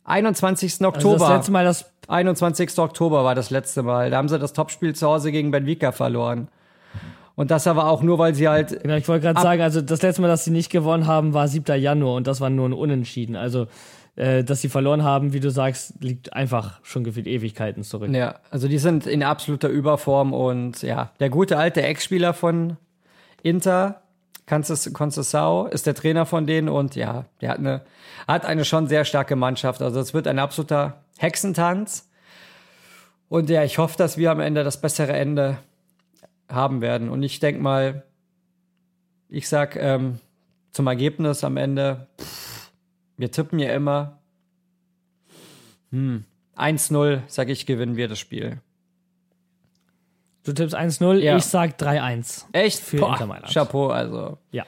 [0.06, 0.74] 21.
[0.74, 1.18] Also Oktober.
[1.20, 2.78] das letzte Mal das 21.
[2.80, 4.10] Oktober war das letzte Mal.
[4.10, 6.50] Da haben sie das Topspiel zu Hause gegen Benfica verloren.
[7.36, 8.84] Und das aber auch nur, weil sie halt.
[8.84, 11.48] Genau, ich wollte gerade sagen, also das letzte Mal, dass sie nicht gewonnen haben, war
[11.48, 11.80] 7.
[11.80, 13.36] Januar und das war nur ein Unentschieden.
[13.36, 13.68] Also,
[14.16, 18.12] äh, dass sie verloren haben, wie du sagst, liegt einfach schon gefühlt Ewigkeiten zurück.
[18.14, 22.78] Ja, also die sind in absoluter Überform und ja, der gute alte Ex-Spieler von
[23.42, 24.03] Inter,
[24.46, 27.82] Concesao, ist der Trainer von denen und ja, der hat eine,
[28.28, 29.82] hat eine schon sehr starke Mannschaft.
[29.82, 32.10] Also es wird ein absoluter Hexentanz.
[33.30, 35.58] Und ja, ich hoffe, dass wir am Ende das bessere Ende
[36.50, 37.10] haben werden.
[37.10, 38.04] Und ich denke mal,
[39.30, 40.20] ich sag ähm,
[40.72, 42.72] zum Ergebnis am Ende, pff,
[43.18, 44.20] wir tippen ja immer.
[45.92, 46.26] Hm,
[46.58, 48.60] 1-0, sage ich, gewinnen wir das Spiel.
[50.46, 51.38] Du tippst 1-0, Ja.
[51.38, 52.46] ich sag 3-1.
[52.52, 52.80] Echt?
[52.80, 53.54] Für Boah, Inter Mailand.
[53.54, 54.38] Chapeau, also.
[54.52, 54.64] Ja.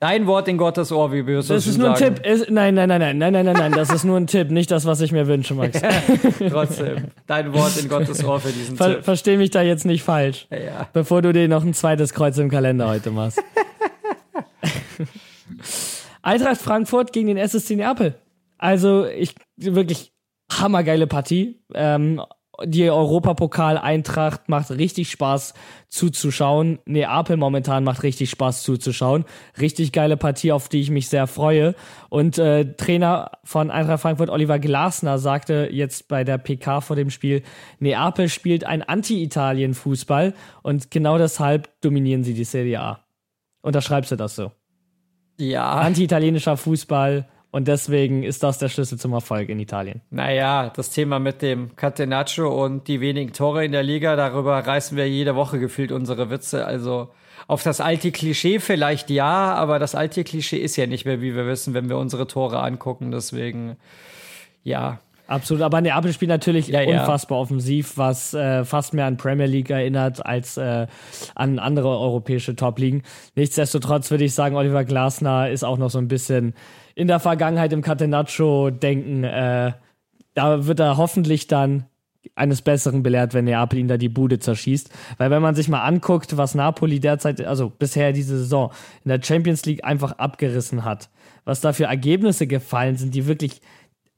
[0.00, 2.14] Dein Wort in Gottes Ohr, wie würdest du Das ist nur ein sagen?
[2.16, 2.24] Tipp.
[2.24, 3.72] Es, nein, nein, nein, nein, nein, nein, nein, nein.
[3.72, 5.80] Das ist nur ein Tipp, nicht das, was ich mir wünsche, Max.
[6.50, 9.04] Trotzdem, dein Wort in Gottes Ohr für diesen Ver Tipp.
[9.04, 10.46] Versteh mich da jetzt nicht falsch.
[10.50, 10.86] Ja.
[10.92, 13.42] Bevor du dir noch ein zweites Kreuz im Kalender heute machst.
[16.22, 18.14] Eintracht Frankfurt gegen den SSC Neapel.
[18.58, 20.12] Also, ich wirklich
[20.52, 21.60] hammergeile Partie.
[21.74, 22.20] Ähm,
[22.64, 25.54] die Europapokal-Eintracht macht richtig Spaß
[25.88, 26.78] zuzuschauen.
[26.86, 29.24] Neapel momentan macht richtig Spaß zuzuschauen.
[29.60, 31.74] Richtig geile Partie, auf die ich mich sehr freue.
[32.08, 37.10] Und äh, Trainer von Eintracht Frankfurt, Oliver Glasner, sagte jetzt bei der PK vor dem
[37.10, 37.42] Spiel,
[37.78, 43.00] Neapel spielt ein Anti-Italien-Fußball und genau deshalb dominieren sie die Serie A.
[43.62, 44.52] Unterschreibst du das so?
[45.38, 50.02] Ja, Anti-italienischer Fußball und deswegen ist das der Schlüssel zum Erfolg in Italien.
[50.10, 54.96] naja, das Thema mit dem Catenaccio und die wenigen Tore in der Liga, darüber reißen
[54.96, 56.66] wir jede Woche gefühlt unsere Witze.
[56.66, 57.08] Also
[57.46, 61.34] auf das alte Klischee vielleicht ja, aber das alte Klischee ist ja nicht mehr, wie
[61.34, 63.10] wir wissen, wenn wir unsere Tore angucken.
[63.10, 63.76] Deswegen,
[64.62, 67.00] ja, Absolut, aber Neapel spielt natürlich Ja, ja.
[67.00, 70.86] unfassbar offensiv, was äh, fast mehr an Premier League erinnert als äh,
[71.34, 73.02] an andere europäische Top-Ligen.
[73.34, 76.54] Nichtsdestotrotz würde ich sagen, Oliver Glasner ist auch noch so ein bisschen
[76.98, 79.22] in der Vergangenheit im Catenaccio-Denken.
[79.22, 79.72] Äh,
[80.34, 81.84] da wird er hoffentlich dann
[82.34, 84.90] eines Besseren belehrt, wenn Neapel ihn da die Bude zerschießt.
[85.16, 88.72] Weil wenn man sich mal anguckt, was Napoli derzeit, also bisher diese Saison
[89.04, 91.08] in der Champions League einfach abgerissen hat,
[91.44, 93.60] was da für Ergebnisse gefallen sind, die wirklich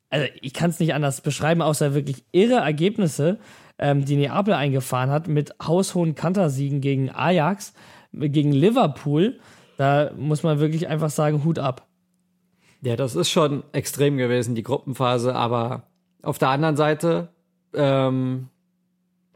[0.08, 3.38] also ich kann es nicht anders beschreiben, außer wirklich irre Ergebnisse,
[3.78, 7.74] ähm, die Neapel eingefahren hat, mit haushohen Kantersiegen gegen Ajax,
[8.12, 9.38] gegen Liverpool.
[9.76, 11.86] Da muss man wirklich einfach sagen, Hut ab.
[12.82, 15.84] Ja, das ist schon extrem gewesen, die Gruppenphase, aber
[16.22, 17.28] auf der anderen Seite
[17.74, 18.48] ähm,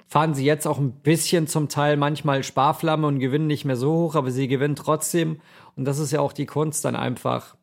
[0.07, 3.93] fahren sie jetzt auch ein bisschen zum Teil manchmal Sparflamme und gewinnen nicht mehr so
[3.93, 5.41] hoch, aber sie gewinnen trotzdem.
[5.77, 7.57] Und das ist ja auch die Kunst dann einfach,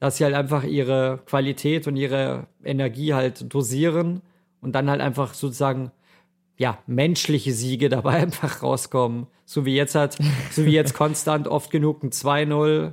[0.00, 4.22] dass sie halt einfach ihre Qualität und ihre Energie halt dosieren
[4.60, 5.90] und dann halt einfach sozusagen
[6.56, 9.26] ja, menschliche Siege dabei einfach rauskommen.
[9.46, 10.18] So wie jetzt hat,
[10.50, 12.92] so wie jetzt konstant oft genug ein 2-0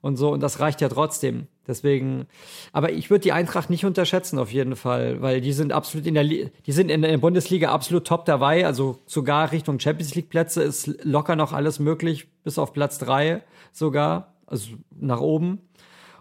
[0.00, 0.30] und so.
[0.30, 1.46] Und das reicht ja trotzdem.
[1.66, 2.26] Deswegen,
[2.72, 6.14] aber ich würde die Eintracht nicht unterschätzen auf jeden Fall, weil die sind absolut in
[6.14, 8.66] der, Li die sind in der Bundesliga absolut top dabei.
[8.66, 13.42] Also sogar Richtung Champions League Plätze ist locker noch alles möglich, bis auf Platz drei
[13.70, 15.60] sogar, also nach oben.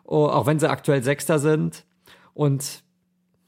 [0.03, 1.85] Oh, auch wenn sie aktuell Sechster sind.
[2.33, 2.83] Und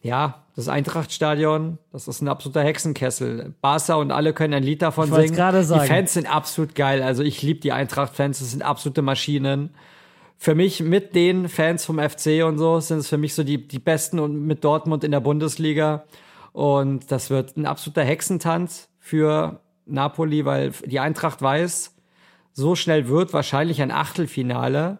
[0.02, 3.54] ja, das Eintrachtstadion, das ist ein absoluter Hexenkessel.
[3.62, 5.36] Barca und alle können ein Lied davon Ich singen.
[5.64, 5.82] sagen.
[5.82, 7.02] Die Fans sind absolut geil.
[7.04, 9.76] Also ich liebe die Eintracht-Fans, das sind absolute Maschinen.
[10.44, 13.66] Für mich mit den Fans vom FC und so sind es für mich so die,
[13.66, 16.04] die besten und mit Dortmund in der Bundesliga.
[16.52, 21.96] Und das wird ein absoluter Hexentanz für Napoli, weil die Eintracht weiß,
[22.52, 25.00] so schnell wird wahrscheinlich ein Achtelfinale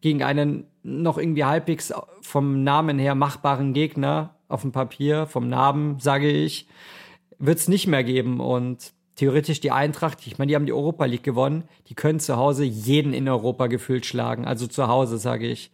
[0.00, 5.98] gegen einen noch irgendwie halbwegs vom Namen her machbaren Gegner auf dem Papier, vom Namen,
[5.98, 6.66] sage ich,
[7.38, 8.40] wird es nicht mehr geben.
[8.40, 12.36] Und theoretisch die Eintracht, ich meine, die haben die Europa League gewonnen, die können zu
[12.36, 14.46] Hause jeden in Europa gefühlt schlagen.
[14.46, 15.70] Also zu Hause, sage ich.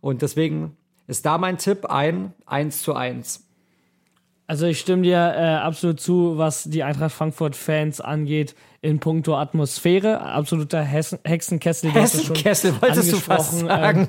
[0.00, 0.76] Und deswegen
[1.06, 3.46] ist da mein Tipp ein 1 zu 1.
[4.48, 10.20] Also ich stimme dir äh, absolut zu, was die Eintracht Frankfurt-Fans angeht in puncto Atmosphäre.
[10.20, 11.90] Absoluter Hessen Hexenkessel.
[11.92, 14.08] Hessenkessel, wolltest du fast angesprochen,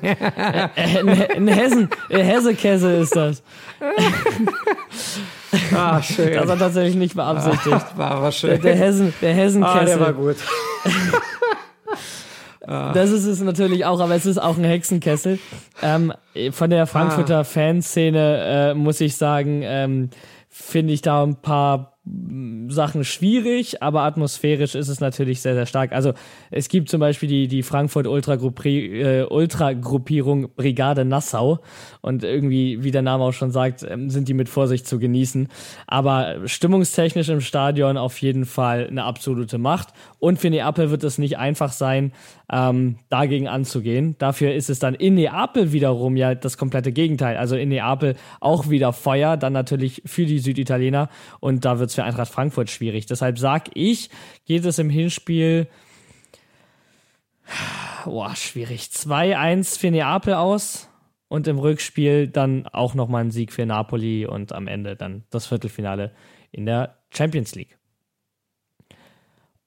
[0.76, 3.42] Ähm, äh, in, in Hessen, äh, Hessekessel ist das.
[5.74, 6.32] Ah, schön.
[6.34, 7.86] Das war tatsächlich nicht beabsichtigt.
[7.96, 8.60] war aber Der, schön.
[8.62, 9.86] der Hessen, der Ah, Hessenkessel.
[9.86, 10.36] der war gut.
[12.66, 15.38] Das ist es natürlich auch, aber es ist auch ein Hexenkessel.
[15.82, 16.14] Ähm,
[16.50, 20.08] von der Frankfurter Fanszene äh, muss ich sagen, ähm,
[20.48, 21.93] finde ich da ein paar
[22.68, 25.92] Sachen schwierig, aber atmosphärisch ist es natürlich sehr, sehr stark.
[25.92, 26.12] Also
[26.50, 29.72] es gibt zum Beispiel die, die Frankfurt Ultra-Gruppierung äh, Ultra
[30.54, 31.60] Brigade Nassau
[32.02, 35.48] und irgendwie, wie der Name auch schon sagt, ähm, sind die mit Vorsicht zu genießen.
[35.86, 39.88] Aber stimmungstechnisch im Stadion auf jeden Fall eine absolute Macht.
[40.18, 42.12] Und für Neapel wird es nicht einfach sein,
[42.52, 44.16] ähm, dagegen anzugehen.
[44.18, 47.38] Dafür ist es dann in Neapel wiederum ja das komplette Gegenteil.
[47.38, 51.08] Also in Neapel auch wieder Feuer, dann natürlich für die Süditaliener
[51.40, 53.06] und da wird es für Eintracht Frankfurt schwierig.
[53.06, 54.10] Deshalb sag ich,
[54.44, 55.68] geht es im Hinspiel
[58.04, 58.82] boah, schwierig.
[58.92, 60.88] 2-1 für Neapel aus
[61.28, 65.46] und im Rückspiel dann auch nochmal ein Sieg für Napoli und am Ende dann das
[65.46, 66.12] Viertelfinale
[66.50, 67.78] in der Champions League.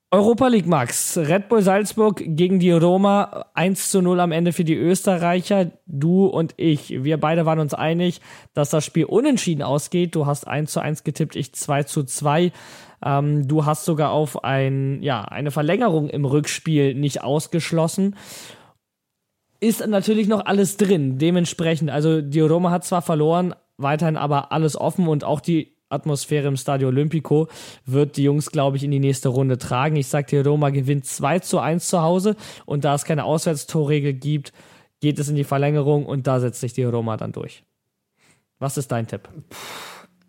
[0.10, 1.18] Europa League, Max.
[1.18, 3.48] Red Bull Salzburg gegen die Roma.
[3.56, 5.72] 1 zu 0 am Ende für die Österreicher.
[5.86, 7.04] Du und ich.
[7.04, 8.22] Wir beide waren uns einig,
[8.54, 10.16] dass das Spiel unentschieden ausgeht.
[10.16, 12.54] Du hast 1 zu 1 getippt, ich 2 zu 2.
[13.04, 18.16] Ähm, du hast sogar auf ein, ja, eine Verlängerung im Rückspiel nicht ausgeschlossen.
[19.60, 21.18] Ist natürlich noch alles drin.
[21.18, 26.48] Dementsprechend, also die Roma hat zwar verloren, weiterhin aber alles offen und auch die Atmosphäre
[26.48, 27.48] im Stadio Olimpico
[27.86, 29.96] wird die Jungs, glaube ich, in die nächste Runde tragen.
[29.96, 32.36] Ich sage dir, Roma gewinnt 2 zu 1 zu Hause
[32.66, 34.52] und da es keine Auswärtstorregel gibt,
[35.00, 37.64] geht es in die Verlängerung und da setzt sich die Roma dann durch.
[38.60, 39.30] Was ist dein Tipp?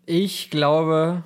[0.05, 1.23] Ich glaube,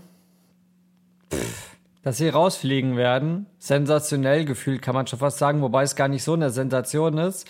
[2.02, 3.46] dass sie rausfliegen werden.
[3.60, 7.48] Sensationell gefühlt kann man schon fast sagen, wobei es gar nicht so eine Sensation ist.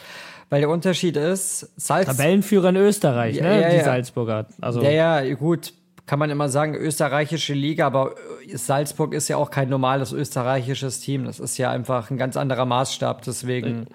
[0.49, 3.61] Weil der Unterschied ist, Salz Tabellenführer in Österreich, ja, ne?
[3.61, 3.83] Ja, die ja.
[3.83, 4.47] Salzburger.
[4.61, 5.73] Also ja, ja, gut
[6.05, 8.15] kann man immer sagen, österreichische Liga, aber
[8.53, 11.25] Salzburg ist ja auch kein normales österreichisches Team.
[11.25, 13.21] Das ist ja einfach ein ganz anderer Maßstab.
[13.21, 13.85] Deswegen.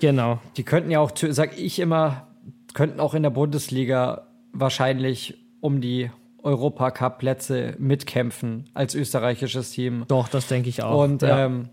[0.00, 0.38] Genau.
[0.56, 2.28] Die könnten ja auch, sag ich immer,
[2.74, 6.10] könnten auch in der Bundesliga wahrscheinlich um die
[6.42, 10.04] Europacup-Plätze mitkämpfen als österreichisches Team.
[10.08, 11.02] Doch, das denke ich auch.
[11.02, 11.46] Und ja.
[11.46, 11.68] ähm,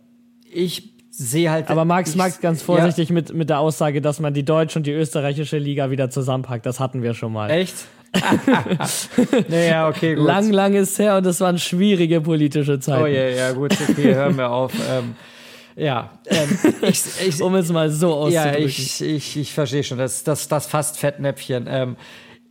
[0.49, 1.69] ich sehe halt.
[1.69, 3.13] Aber Max, Max, ganz vorsichtig ja.
[3.13, 6.65] mit, mit der Aussage, dass man die deutsche und die österreichische Liga wieder zusammenpackt.
[6.65, 7.49] Das hatten wir schon mal.
[7.49, 7.87] Echt?
[9.49, 10.25] naja, okay, gut.
[10.25, 13.03] Lang, lang ist her und es waren schwierige politische Zeiten.
[13.03, 14.73] Oh ja, yeah, ja, gut, okay, hören wir auf.
[14.89, 15.15] Ähm,
[15.75, 18.59] ja, ähm, ich, ich, um es mal so auszudrücken.
[18.59, 21.67] Ja, ich, ich, ich verstehe schon, das, das, das fast Fettnäpfchen.
[21.69, 21.97] Ähm,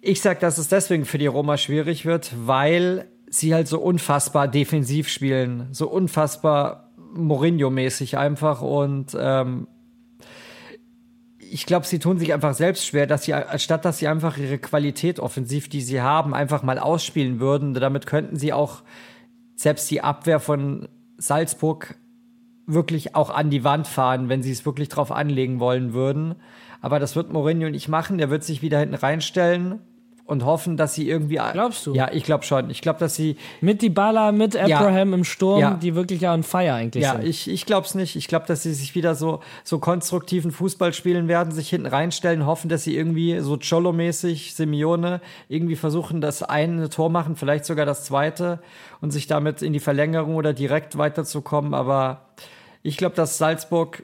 [0.00, 4.46] ich sag, dass es deswegen für die Roma schwierig wird, weil sie halt so unfassbar
[4.46, 9.66] defensiv spielen, so unfassbar Mourinho-mäßig einfach und ähm,
[11.50, 14.58] ich glaube, sie tun sich einfach selbst schwer, dass sie, anstatt dass sie einfach ihre
[14.58, 17.74] Qualität offensiv, die sie haben, einfach mal ausspielen würden.
[17.74, 18.82] Damit könnten sie auch
[19.54, 20.88] selbst die Abwehr von
[21.18, 21.96] Salzburg
[22.66, 26.34] wirklich auch an die Wand fahren, wenn sie es wirklich drauf anlegen wollen würden.
[26.80, 28.18] Aber das wird Mourinho nicht machen.
[28.18, 29.80] Der wird sich wieder hinten reinstellen
[30.26, 31.38] und hoffen, dass sie irgendwie.
[31.52, 31.94] Glaubst du?
[31.94, 32.68] Ja, ich glaube schon.
[32.68, 33.36] Ich glaube, dass sie.
[33.60, 35.74] Mit Dybala, mit Abraham ja, im Sturm, ja.
[35.74, 37.22] die wirklich on fire eigentlich ja, sind.
[37.22, 38.16] Ja, ich, ich glaube es nicht.
[38.16, 42.44] Ich glaube, dass sie sich wieder so, so konstruktiven Fußball spielen werden, sich hinten reinstellen,
[42.44, 47.86] hoffen, dass sie irgendwie so Cholo-mäßig, Simeone, irgendwie versuchen, das eine Tor machen, vielleicht sogar
[47.86, 48.58] das zweite
[49.00, 51.72] und sich damit in die Verlängerung oder direkt weiterzukommen.
[51.72, 52.26] Aber
[52.82, 54.02] ich glaube, dass Salzburg,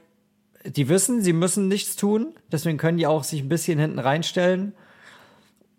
[0.64, 2.28] die wissen, sie müssen nichts tun.
[2.52, 4.74] Deswegen können die auch sich ein bisschen hinten reinstellen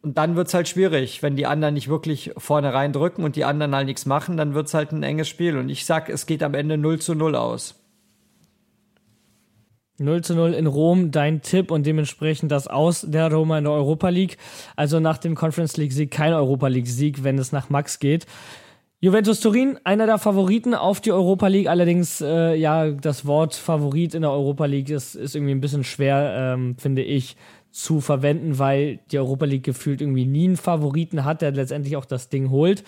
[0.04, 3.74] und dann wird's halt schwierig, wenn die anderen nicht wirklich vorne reindrücken und die anderen
[3.74, 5.58] halt nichts machen, dann wird's halt ein enges Spiel.
[5.58, 7.76] Und ich sag, es geht am Ende 0 zu 0 aus.
[10.00, 13.74] 0 zu 0 in Rom, dein Tipp und dementsprechend das Aus der Roma in der
[13.74, 14.38] Europa League.
[14.76, 18.26] Also nach dem Conference League Sieg kein Europa League Sieg, wenn es nach Max geht.
[19.00, 21.68] Juventus Turin, einer der Favoriten auf die Europa League.
[21.68, 25.86] Allerdings, äh, ja, das Wort Favorit in der Europa League ist, ist irgendwie ein bisschen
[25.86, 27.38] schwer, ähm, finde ich,
[27.74, 32.06] zu verwenden, weil die Europa League gefühlt irgendwie nie einen Favoriten hat, der letztendlich auch
[32.06, 32.84] das Ding holt.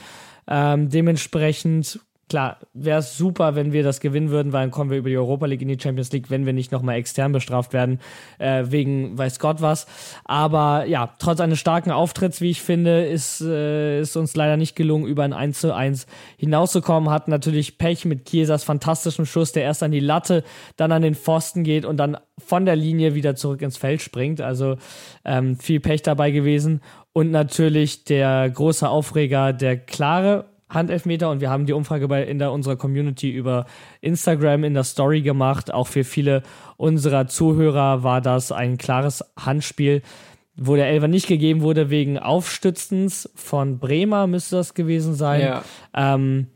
[0.47, 1.99] Ähm, dementsprechend
[2.29, 5.17] klar, wäre es super, wenn wir das gewinnen würden, weil dann kommen wir über die
[5.17, 7.99] Europa League in die Champions League, wenn wir nicht nochmal extern bestraft werden,
[8.39, 9.85] äh, wegen weiß Gott was.
[10.23, 14.75] Aber ja, trotz eines starken Auftritts, wie ich finde, ist, äh, ist uns leider nicht
[14.75, 16.07] gelungen, über ein 1 zu 1
[16.37, 17.11] hinauszukommen.
[17.11, 20.43] Hat natürlich Pech mit Chiesas fantastischem Schuss, der erst an die Latte,
[20.77, 24.41] dann an den Pfosten geht und dann von der Linie wieder zurück ins Feld springt.
[24.41, 24.77] Also
[25.23, 26.81] ähm, viel Pech dabei gewesen.
[27.13, 32.39] Und natürlich der große Aufreger, der klare Handelfmeter und wir haben die Umfrage bei in
[32.39, 33.65] der unserer Community über
[34.01, 35.73] Instagram in der Story gemacht.
[35.73, 36.43] Auch für viele
[36.77, 40.01] unserer Zuhörer war das ein klares Handspiel,
[40.55, 45.41] wo der Elfer nicht gegeben wurde wegen Aufstützens von Bremer müsste das gewesen sein.
[45.41, 45.63] Ja.
[45.93, 46.47] Ähm,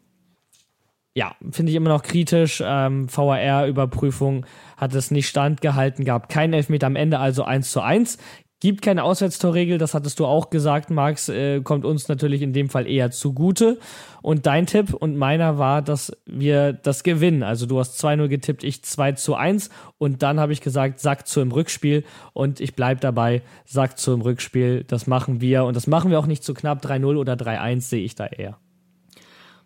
[1.13, 2.63] ja, finde ich immer noch kritisch.
[2.65, 4.45] Ähm, VAR-Überprüfung
[4.77, 8.17] hat es nicht standgehalten, gab keinen Elfmeter am Ende, also 1 zu 1
[8.61, 12.69] Gibt keine Auswärtstorregel, das hattest du auch gesagt, Max, äh, kommt uns natürlich in dem
[12.69, 13.79] Fall eher zugute.
[14.21, 17.41] Und dein Tipp und meiner war, dass wir das gewinnen.
[17.41, 19.69] Also du hast 2-0 getippt, ich 2 zu 1.
[19.97, 22.03] Und dann habe ich gesagt, Sack zu im Rückspiel.
[22.33, 24.83] Und ich bleibe dabei, Sack zu im Rückspiel.
[24.83, 25.63] Das machen wir.
[25.63, 26.83] Und das machen wir auch nicht zu knapp.
[26.83, 28.57] 3-0 oder 3-1 sehe ich da eher.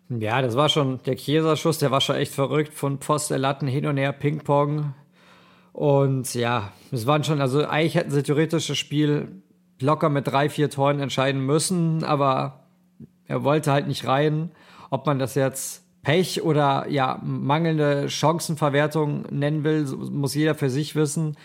[0.08, 2.74] Ja, das war schon der Kieserschuss, der war schon echt verrückt.
[2.74, 4.94] Von Pfosten, Latten hin und her, Ping-Pong.
[5.74, 9.42] Und ja, es waren schon, also eigentlich hätten sie theoretisch das Spiel
[9.80, 12.60] locker mit drei, vier Toren entscheiden müssen, aber
[13.26, 14.52] er wollte halt nicht rein.
[14.90, 20.94] Ob man das jetzt Pech oder ja, mangelnde Chancenverwertung nennen will, muss jeder für sich
[20.94, 21.36] wissen.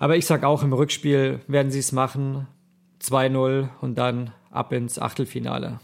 [0.00, 2.48] Aber ich sag auch, im Rückspiel werden sie es machen.
[3.00, 5.78] 2-0 und dann ab ins Achtelfinale.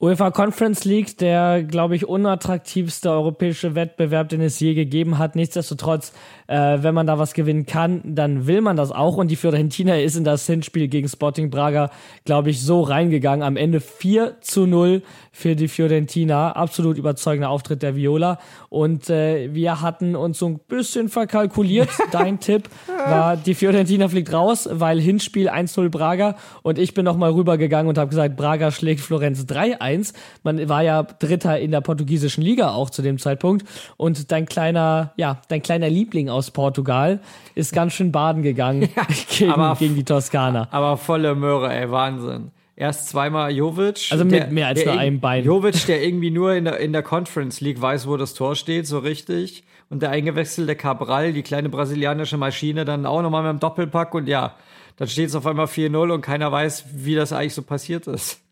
[0.00, 5.34] UEFA Conference League, der, glaube ich, unattraktivste europäische Wettbewerb, den es je gegeben hat.
[5.34, 6.12] Nichtsdestotrotz,
[6.46, 9.16] äh, wenn man da was gewinnen kann, dann will man das auch.
[9.16, 11.90] Und die Fiorentina ist in das Hinspiel gegen Sporting Braga,
[12.24, 13.42] glaube ich, so reingegangen.
[13.42, 16.52] Am Ende 4 zu 0 für die Fiorentina.
[16.52, 18.38] Absolut überzeugender Auftritt der Viola.
[18.68, 21.88] Und äh, wir hatten uns so ein bisschen verkalkuliert.
[22.12, 26.36] Dein Tipp war, die Fiorentina fliegt raus, weil Hinspiel 1-0 Braga.
[26.62, 29.98] Und ich bin nochmal rübergegangen und habe gesagt, Braga schlägt Florenz 3-1.
[29.98, 30.12] 1.
[30.42, 33.66] Man war ja Dritter in der portugiesischen Liga auch zu dem Zeitpunkt.
[33.96, 37.20] Und dein kleiner, ja, dein kleiner Liebling aus Portugal
[37.54, 40.68] ist ganz schön baden gegangen ja, gegen, aber, gegen die Toskana.
[40.70, 42.50] Aber volle Möhre, ey, Wahnsinn.
[42.80, 44.06] Erst zweimal Jovic.
[44.12, 45.42] Also mit der, mehr als nur einem Bein.
[45.42, 48.86] Jovic, der irgendwie nur in der, in der Conference League weiß, wo das Tor steht,
[48.86, 49.64] so richtig.
[49.90, 54.14] Und der eingewechselte Cabral, die kleine brasilianische Maschine, dann auch nochmal mit dem Doppelpack.
[54.14, 54.54] Und ja,
[54.94, 58.42] dann steht es auf einmal 4-0 und keiner weiß, wie das eigentlich so passiert ist.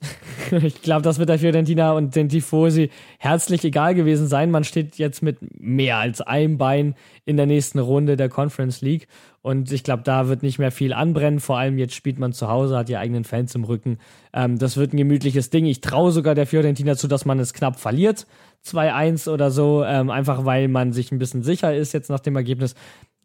[0.52, 4.52] ich glaube, das wird der Fiorentina und den Tifosi herzlich egal gewesen sein.
[4.52, 6.94] Man steht jetzt mit mehr als einem Bein
[7.24, 9.08] in der nächsten Runde der Conference League.
[9.46, 11.38] Und ich glaube, da wird nicht mehr viel anbrennen.
[11.38, 13.98] Vor allem jetzt spielt man zu Hause, hat die eigenen Fans im Rücken.
[14.32, 15.66] Ähm, das wird ein gemütliches Ding.
[15.66, 18.26] Ich traue sogar der Fiorentina zu, dass man es knapp verliert.
[18.64, 22.34] 2-1 oder so, ähm, einfach weil man sich ein bisschen sicher ist jetzt nach dem
[22.34, 22.74] Ergebnis.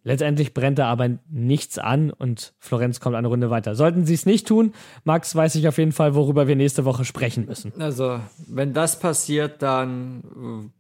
[0.04, 3.76] Letztendlich brennt da aber nichts an und Florenz kommt eine Runde weiter.
[3.76, 4.74] Sollten sie es nicht tun,
[5.04, 7.72] Max weiß ich auf jeden Fall, worüber wir nächste Woche sprechen müssen.
[7.80, 10.24] Also, wenn das passiert, dann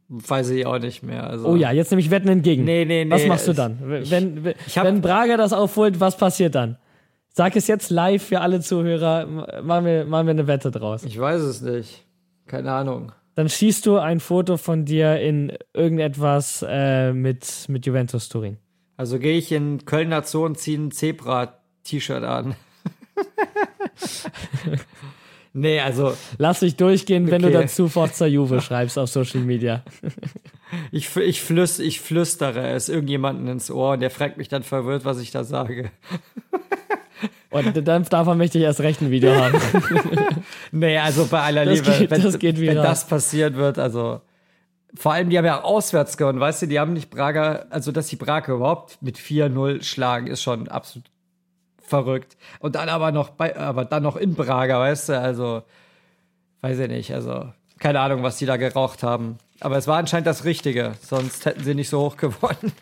[0.10, 1.30] äh, weiß ich auch nicht mehr.
[1.30, 2.64] Also, oh ja, jetzt nehme ich Wetten entgegen.
[2.64, 3.12] Nee, nee, nee.
[3.12, 3.78] Was machst du dann?
[3.84, 6.78] Wenn, ich, wenn, ich wenn Braga das aufholt, was passiert dann?
[7.30, 9.62] Sag es jetzt live für alle Zuhörer.
[9.62, 11.04] Machen wir, machen wir eine Wette draus.
[11.04, 12.06] Ich weiß es nicht.
[12.48, 13.12] Keine Ahnung.
[13.36, 18.58] Dann schießt du ein Foto von dir in irgendetwas äh, mit, mit Juventus Turin.
[18.98, 22.56] Also gehe ich in Kölner Zoo und ziehe ein Zebra-T-Shirt an.
[25.54, 26.14] nee, also.
[26.38, 27.32] Lass dich durchgehen, okay.
[27.32, 29.84] wenn du dazu Forza Juve schreibst auf Social Media.
[30.92, 35.06] ich, ich, flüst, ich flüstere es irgendjemanden ins Ohr und der fragt mich dann verwirrt,
[35.06, 35.92] was ich da sage.
[37.52, 39.60] Und dann, davon möchte ich erst recht ein Video haben.
[40.72, 44.22] nee, also bei aller das Liebe, geht, wenn, das wenn das passiert wird, also
[44.96, 48.08] vor allem, die haben ja auswärts gewonnen, weißt du, die haben nicht Braga, also dass
[48.08, 51.10] die Braga überhaupt mit 4-0 schlagen, ist schon absolut
[51.82, 52.38] verrückt.
[52.60, 55.64] Und dann aber noch bei, aber dann noch in Braga, weißt du, also,
[56.62, 57.46] weiß ich nicht, also,
[57.80, 59.38] keine Ahnung, was die da geraucht haben.
[59.60, 62.74] Aber es war anscheinend das Richtige, sonst hätten sie nicht so hoch gewonnen.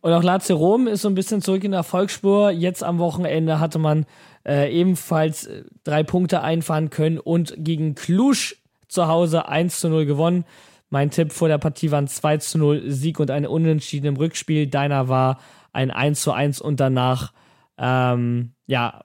[0.00, 2.50] Und auch Lazio Rom ist so ein bisschen zurück in der Erfolgsspur.
[2.50, 4.06] Jetzt am Wochenende hatte man
[4.46, 8.54] äh, ebenfalls äh, drei Punkte einfahren können und gegen Cluj
[8.86, 10.44] zu Hause 1 zu 0 gewonnen.
[10.90, 14.16] Mein Tipp vor der Partie war ein 2 zu 0 Sieg und ein Unentschieden im
[14.16, 14.66] Rückspiel.
[14.66, 15.38] Deiner war
[15.72, 17.32] ein 1 zu 1 und danach,
[17.76, 19.04] ähm, ja,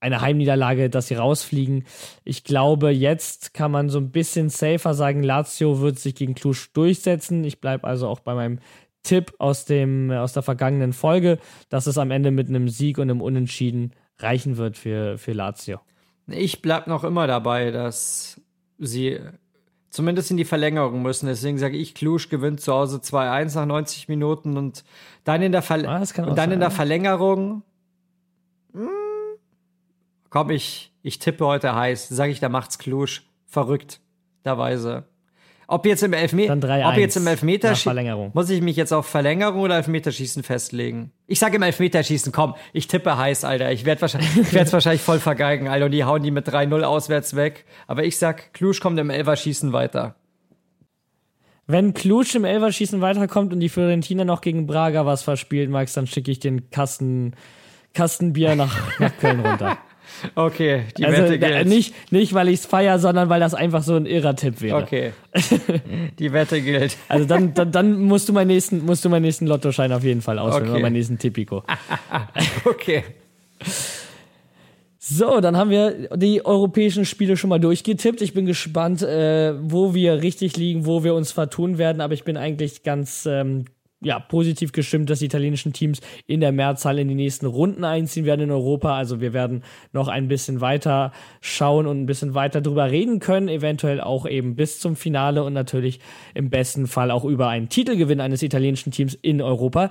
[0.00, 1.84] eine Heimniederlage, dass sie rausfliegen.
[2.24, 6.56] Ich glaube, jetzt kann man so ein bisschen safer sagen, Lazio wird sich gegen Cluj
[6.72, 7.44] durchsetzen.
[7.44, 8.58] Ich bleibe also auch bei meinem
[9.04, 13.10] Tipp aus, dem, aus der vergangenen Folge, dass es am Ende mit einem Sieg und
[13.10, 15.80] einem Unentschieden reichen wird für, für Lazio.
[16.26, 18.40] Ich bleibe noch immer dabei, dass
[18.78, 19.20] sie
[19.92, 21.26] zumindest in die Verlängerung müssen.
[21.26, 24.84] Deswegen sage ich, Klusch gewinnt zu Hause 2-1 nach 90 Minuten und
[25.24, 27.62] dann in der, Ver ah, und dann in der Verlängerung.
[28.72, 29.38] Mh, hm,
[30.30, 32.08] komm, ich, ich tippe heute heiß.
[32.08, 34.00] Sage ich, da macht's Klusch verrückt.
[34.42, 35.04] Da Weise.
[35.72, 36.52] Ob jetzt im Elfmeter,
[36.86, 41.12] ob jetzt im Elfmeterschießen, muss ich mich jetzt auf Verlängerung oder Elfmeterschießen festlegen?
[41.26, 43.72] Ich sage im Elfmeterschießen, komm, ich tippe heiß, Alter.
[43.72, 45.86] Ich werde wahrscheinlich, ich werde es wahrscheinlich voll vergeigen, Alter.
[45.86, 47.64] Und die hauen die mit 3-0 auswärts weg.
[47.86, 50.16] Aber ich sag, Klusch kommt im Elferschießen weiter.
[51.66, 56.06] Wenn Klusch im Elferschießen weiterkommt und die Fiorentina noch gegen Braga was verspielt, Max, dann
[56.06, 57.32] schicke ich den Kasten,
[57.94, 59.78] Kastenbier nach, nach Köln runter.
[60.34, 61.66] Okay, die also, Wette gilt.
[61.66, 64.82] Nicht, nicht, weil ich es feiere, sondern weil das einfach so ein irrer Tipp wäre.
[64.82, 65.12] Okay.
[66.18, 66.96] die Wette gilt.
[67.08, 70.22] Also dann, dann, dann musst du meinen nächsten, musst du meinen nächsten Lottoschein auf jeden
[70.22, 70.72] Fall auswählen Okay.
[70.72, 71.62] oder meinen nächsten Tipico.
[72.64, 73.04] Okay.
[74.98, 78.22] So, dann haben wir die europäischen Spiele schon mal durchgetippt.
[78.22, 82.22] Ich bin gespannt, äh, wo wir richtig liegen, wo wir uns vertun werden, aber ich
[82.22, 83.64] bin eigentlich ganz ähm,
[84.02, 88.24] ja, positiv gestimmt, dass die italienischen Teams in der Mehrzahl in die nächsten Runden einziehen
[88.24, 88.96] werden in Europa.
[88.96, 93.48] Also wir werden noch ein bisschen weiter schauen und ein bisschen weiter drüber reden können,
[93.48, 96.00] eventuell auch eben bis zum Finale und natürlich
[96.34, 99.90] im besten Fall auch über einen Titelgewinn eines italienischen Teams in Europa.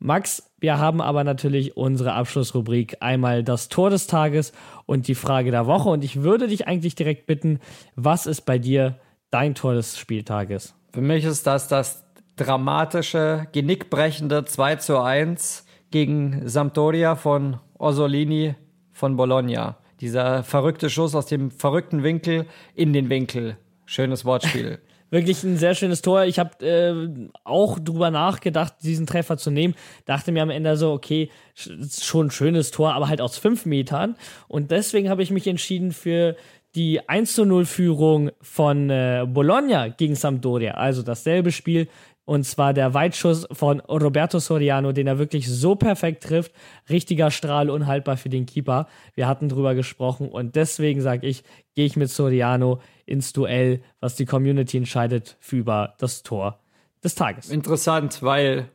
[0.00, 4.52] Max, wir haben aber natürlich unsere Abschlussrubrik einmal das Tor des Tages
[4.86, 5.88] und die Frage der Woche.
[5.88, 7.58] Und ich würde dich eigentlich direkt bitten,
[7.96, 9.00] was ist bei dir
[9.30, 10.74] dein Tor des Spieltages?
[10.92, 12.04] Für mich ist das das
[12.38, 18.54] dramatische, genickbrechende 2 zu 1 gegen Sampdoria von Orsolini
[18.92, 19.76] von Bologna.
[20.00, 23.56] Dieser verrückte Schuss aus dem verrückten Winkel in den Winkel.
[23.84, 24.78] Schönes Wortspiel.
[25.10, 26.24] Wirklich ein sehr schönes Tor.
[26.24, 29.74] Ich habe äh, auch drüber nachgedacht, diesen Treffer zu nehmen.
[30.04, 33.64] Dachte mir am Ende so, okay, sch- schon ein schönes Tor, aber halt aus fünf
[33.64, 34.16] Metern.
[34.48, 36.36] Und deswegen habe ich mich entschieden für
[36.74, 40.72] die 1 zu 0 Führung von äh, Bologna gegen Sampdoria.
[40.74, 41.88] Also dasselbe Spiel.
[42.28, 46.52] Und zwar der Weitschuss von Roberto Soriano, den er wirklich so perfekt trifft.
[46.90, 48.86] Richtiger Strahl, unhaltbar für den Keeper.
[49.14, 51.42] Wir hatten drüber gesprochen und deswegen sage ich,
[51.74, 56.60] gehe ich mit Soriano ins Duell, was die Community entscheidet für über das Tor
[57.02, 57.48] des Tages.
[57.48, 58.68] Interessant, weil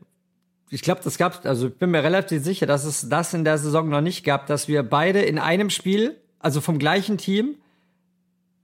[0.71, 3.59] ich glaube, das gab, also ich bin mir relativ sicher, dass es das in der
[3.59, 7.57] Saison noch nicht gab, dass wir beide in einem Spiel, also vom gleichen Team,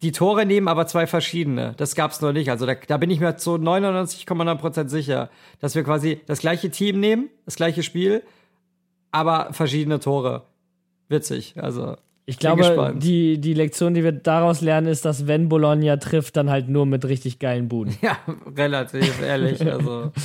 [0.01, 1.73] die Tore nehmen, aber zwei verschiedene.
[1.77, 2.49] Das gab's noch nicht.
[2.49, 5.29] Also da, da bin ich mir zu 99,9% sicher,
[5.59, 8.23] dass wir quasi das gleiche Team nehmen, das gleiche Spiel,
[9.11, 10.43] aber verschiedene Tore.
[11.09, 11.97] Witzig, also.
[12.25, 16.51] Ich glaube, die, die Lektion, die wir daraus lernen, ist, dass wenn Bologna trifft, dann
[16.51, 17.97] halt nur mit richtig geilen Buden.
[18.01, 18.19] Ja,
[18.55, 19.61] relativ ehrlich.
[19.65, 20.11] Also.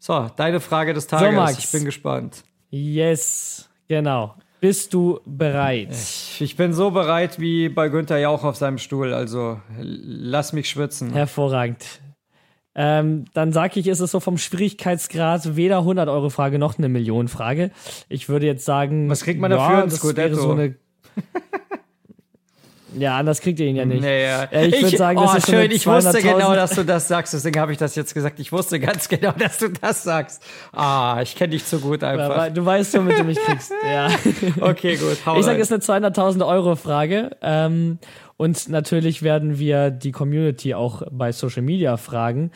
[0.00, 1.34] So, deine Frage des Tages.
[1.34, 1.58] Max.
[1.64, 2.44] Ich bin gespannt.
[2.68, 4.34] Yes, genau.
[4.64, 5.94] Bist du bereit?
[6.40, 9.12] Ich bin so bereit wie bei Günther Jauch auf seinem Stuhl.
[9.12, 11.12] Also lass mich schwitzen.
[11.12, 12.00] Hervorragend.
[12.74, 16.88] Ähm, dann sage ich, ist es so vom Schwierigkeitsgrad weder 100 Euro Frage noch eine
[16.88, 17.72] Million Frage.
[18.08, 19.82] Ich würde jetzt sagen, Was kriegt man dafür?
[19.82, 20.30] Ein das Scudetto?
[20.30, 20.76] wäre so eine
[22.98, 24.02] Ja, anders kriegt ihr ihn ja nicht.
[24.02, 24.44] Ja.
[24.44, 27.08] Äh, ich würde sagen, das oh, ist schön, ich wusste 200.000 genau, dass du das
[27.08, 28.38] sagst, deswegen habe ich das jetzt gesagt.
[28.40, 30.42] Ich wusste ganz genau, dass du das sagst.
[30.72, 32.30] Ah, ich kenne dich zu gut einfach.
[32.30, 33.72] Aber Du weißt, womit du mich kriegst.
[33.84, 34.08] Ja.
[34.60, 35.18] Okay, gut.
[35.38, 37.30] Ich sage, es ist eine 200.000 Euro Frage.
[37.42, 37.98] Ähm,
[38.36, 42.50] und natürlich werden wir die Community auch bei Social Media fragen,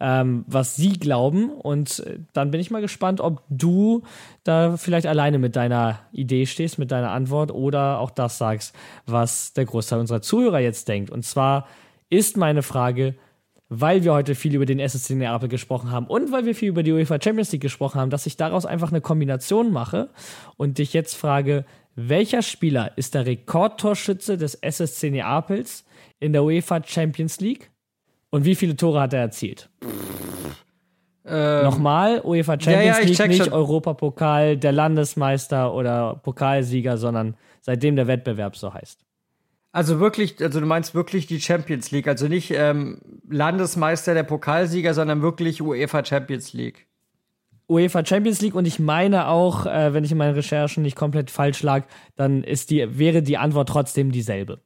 [0.00, 1.50] ähm, was sie glauben.
[1.50, 4.02] Und äh, dann bin ich mal gespannt, ob du
[4.44, 8.74] da vielleicht alleine mit deiner Idee stehst, mit deiner Antwort oder auch das sagst,
[9.06, 11.10] was der Großteil unserer Zuhörer jetzt denkt.
[11.10, 11.66] Und zwar
[12.08, 13.14] ist meine Frage,
[13.68, 16.82] weil wir heute viel über den SSC Neapel gesprochen haben und weil wir viel über
[16.82, 20.08] die UEFA Champions League gesprochen haben, dass ich daraus einfach eine Kombination mache
[20.56, 21.66] und dich jetzt frage,
[22.00, 25.84] welcher Spieler ist der Rekordtorschütze des SSC Neapels
[26.20, 27.72] in der UEFA Champions League
[28.30, 29.68] und wie viele Tore hat er erzielt?
[31.24, 33.52] Nochmal, UEFA Champions Ähm, ja, ich League, nicht schon.
[33.52, 39.04] Europapokal, der Landesmeister oder Pokalsieger, sondern seitdem der Wettbewerb so heißt.
[39.72, 44.94] Also wirklich, also du meinst wirklich die Champions League, also nicht ähm, Landesmeister der Pokalsieger,
[44.94, 46.87] sondern wirklich UEFA Champions League.
[47.68, 51.30] UEFA Champions League und ich meine auch, äh, wenn ich in meinen Recherchen nicht komplett
[51.30, 51.84] falsch lag,
[52.16, 54.60] dann ist die, wäre die Antwort trotzdem dieselbe.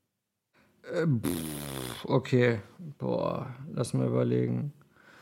[2.04, 2.58] Okay,
[2.98, 4.72] boah, lass mal überlegen.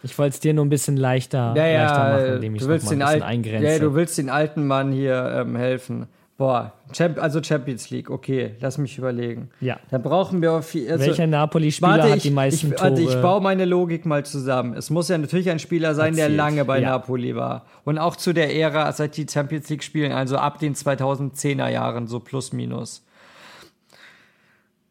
[0.03, 2.67] Ich wollte es dir nur ein bisschen leichter, Ja, ja, leichter machen, indem ich es
[2.69, 3.67] ein den bisschen alten, eingrenze.
[3.69, 6.07] ja, du willst den alten Mann hier ähm, helfen.
[6.41, 6.73] Boah,
[7.19, 9.51] also Champions League, okay, lass mich überlegen.
[9.61, 9.79] Ja.
[9.91, 10.91] Dann brauchen wir auf viel.
[10.91, 12.93] Also, Welcher Napoli-Spieler hat die meisten ich, Tore?
[12.93, 14.73] warte, ich baue meine Logik mal zusammen.
[14.73, 16.93] Es muss ja natürlich ein Spieler sein, der Erzielt, lange bei ja.
[16.93, 17.67] Napoli war.
[17.85, 22.07] Und auch zu der Ära, seit die Champions League spielen, also ab den 2010er Jahren,
[22.07, 23.05] so plus minus.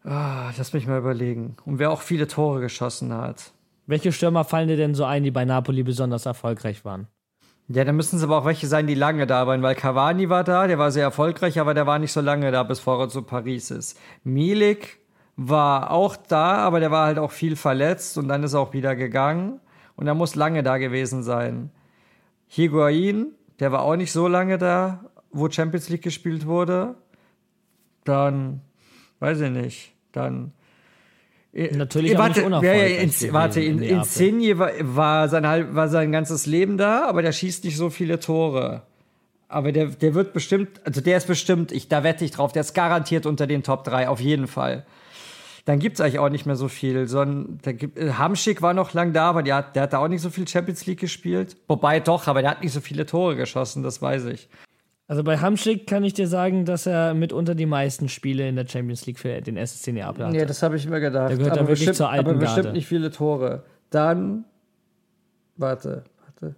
[0.03, 1.57] Ah, lass mich mal überlegen.
[1.65, 3.53] Und wer auch viele Tore geschossen hat.
[3.87, 7.07] Welche Stürmer fallen dir denn so ein, die bei Napoli besonders erfolgreich waren?
[7.71, 10.43] Ja, dann müssen es aber auch welche sein, die lange da waren, weil Cavani war
[10.43, 13.21] da, der war sehr erfolgreich, aber der war nicht so lange da, bis vorher zu
[13.21, 13.95] Paris ist.
[14.23, 14.97] Milik
[15.35, 18.73] war auch da, aber der war halt auch viel verletzt und dann ist er auch
[18.73, 19.59] wieder gegangen
[19.95, 21.69] und er muss lange da gewesen sein.
[22.47, 26.95] Higuain, der war auch nicht so lange da, wo Champions League gespielt wurde.
[28.03, 28.61] Dann,
[29.19, 30.53] weiß ich nicht, dann
[31.51, 33.97] Natürlich äh, auch nicht warte, ja, in, warte, in in.
[33.97, 38.19] Insigne war, war, sein, war sein ganzes Leben da, aber der schießt nicht so viele
[38.19, 38.83] Tore.
[39.47, 42.61] aber der, der wird bestimmt, also der ist bestimmt, ich, da wette ich drauf, der
[42.61, 44.85] ist garantiert unter den Top 3, auf jeden Fall.
[45.65, 47.07] Dann gibt es eigentlich auch nicht mehr so viel.
[47.07, 50.07] Sondern da gibt, äh, Hamschick war noch lang da, aber der, der hat da auch
[50.07, 51.57] nicht so viel Champions League gespielt.
[51.67, 54.49] Wobei doch, aber der hat nicht so viele Tore geschossen, das weiß ich.
[55.09, 58.67] Also bei Hamschick kann ich dir sagen, dass er mitunter die meisten Spiele in der
[58.67, 60.35] Champions League für den SSC Neapel hat.
[60.35, 61.31] Ja, das habe ich mir gedacht.
[61.31, 62.77] Der gehört aber da wirklich bestimmt, zur alten aber bestimmt Garde.
[62.77, 63.63] nicht viele Tore.
[63.89, 64.45] Dann,
[65.57, 66.03] warte.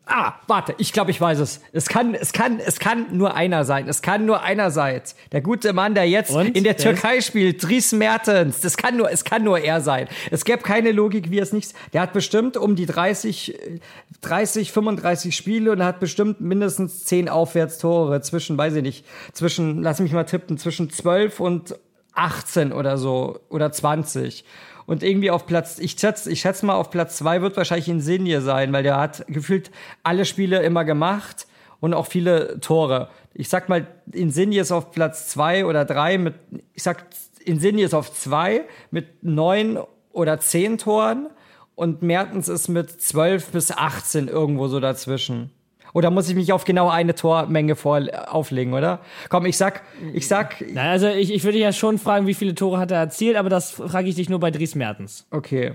[0.05, 1.59] Ah, warte, ich glaube, ich weiß es.
[1.73, 3.87] Es kann, es kann, es kann nur einer sein.
[3.87, 5.01] Es kann nur einer sein.
[5.31, 6.55] Der gute Mann, der jetzt Und?
[6.55, 8.61] in der Türkei spielt, Dries Mertens.
[8.61, 10.07] Das kann nur, es kann nur er sein.
[10.29, 11.73] Es gäbe keine Logik, wie es nicht.
[11.93, 13.79] Der hat bestimmt um die 30, äh,
[14.21, 19.99] 30, 35 Spiele und hat bestimmt mindestens 10 Aufwärtstore zwischen, weiß ich nicht, zwischen, lass
[19.99, 21.75] mich mal tippen, zwischen 12 und
[22.13, 24.45] 18 oder so oder 20.
[24.91, 28.41] Und irgendwie auf Platz, ich schätze, ich schätze mal, auf Platz zwei wird wahrscheinlich Insigne
[28.41, 29.71] sein, weil der hat gefühlt
[30.03, 31.47] alle Spiele immer gemacht
[31.79, 33.07] und auch viele Tore.
[33.33, 36.33] Ich sag mal, Insigne ist auf Platz zwei oder drei mit,
[36.73, 37.05] ich sag,
[37.45, 39.79] Insigne ist auf zwei mit neun
[40.11, 41.29] oder zehn Toren
[41.75, 45.51] und Mertens ist mit zwölf bis 18 irgendwo so dazwischen.
[45.93, 48.99] Oder muss ich mich auf genau eine Tormenge vor auflegen, oder?
[49.29, 49.81] Komm, ich sag,
[50.13, 52.97] ich sag, Na, also ich, ich würde ja schon fragen, wie viele Tore hat er
[52.97, 55.27] erzielt, aber das frage ich dich nur bei Dries Mertens.
[55.31, 55.73] Okay.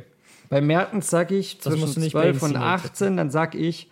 [0.48, 3.55] Bei Mertens sag ich Das zwischen du nicht bei 12 und Insigne 18, dann sag
[3.55, 3.90] ich.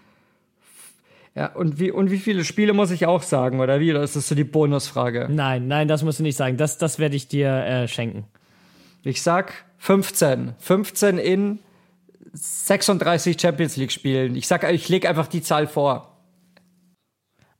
[1.34, 3.90] Ja, und wie, und wie viele Spiele muss ich auch sagen, oder wie?
[3.90, 5.26] Oder ist das so die Bonusfrage?
[5.30, 6.56] Nein, nein, das musst du nicht sagen.
[6.56, 8.24] Das, das werde ich dir äh, schenken.
[9.02, 10.54] Ich sag 15.
[10.58, 11.58] 15 in
[12.32, 14.36] 36 Champions League Spielen.
[14.36, 16.13] Ich sag, ich lege einfach die Zahl vor.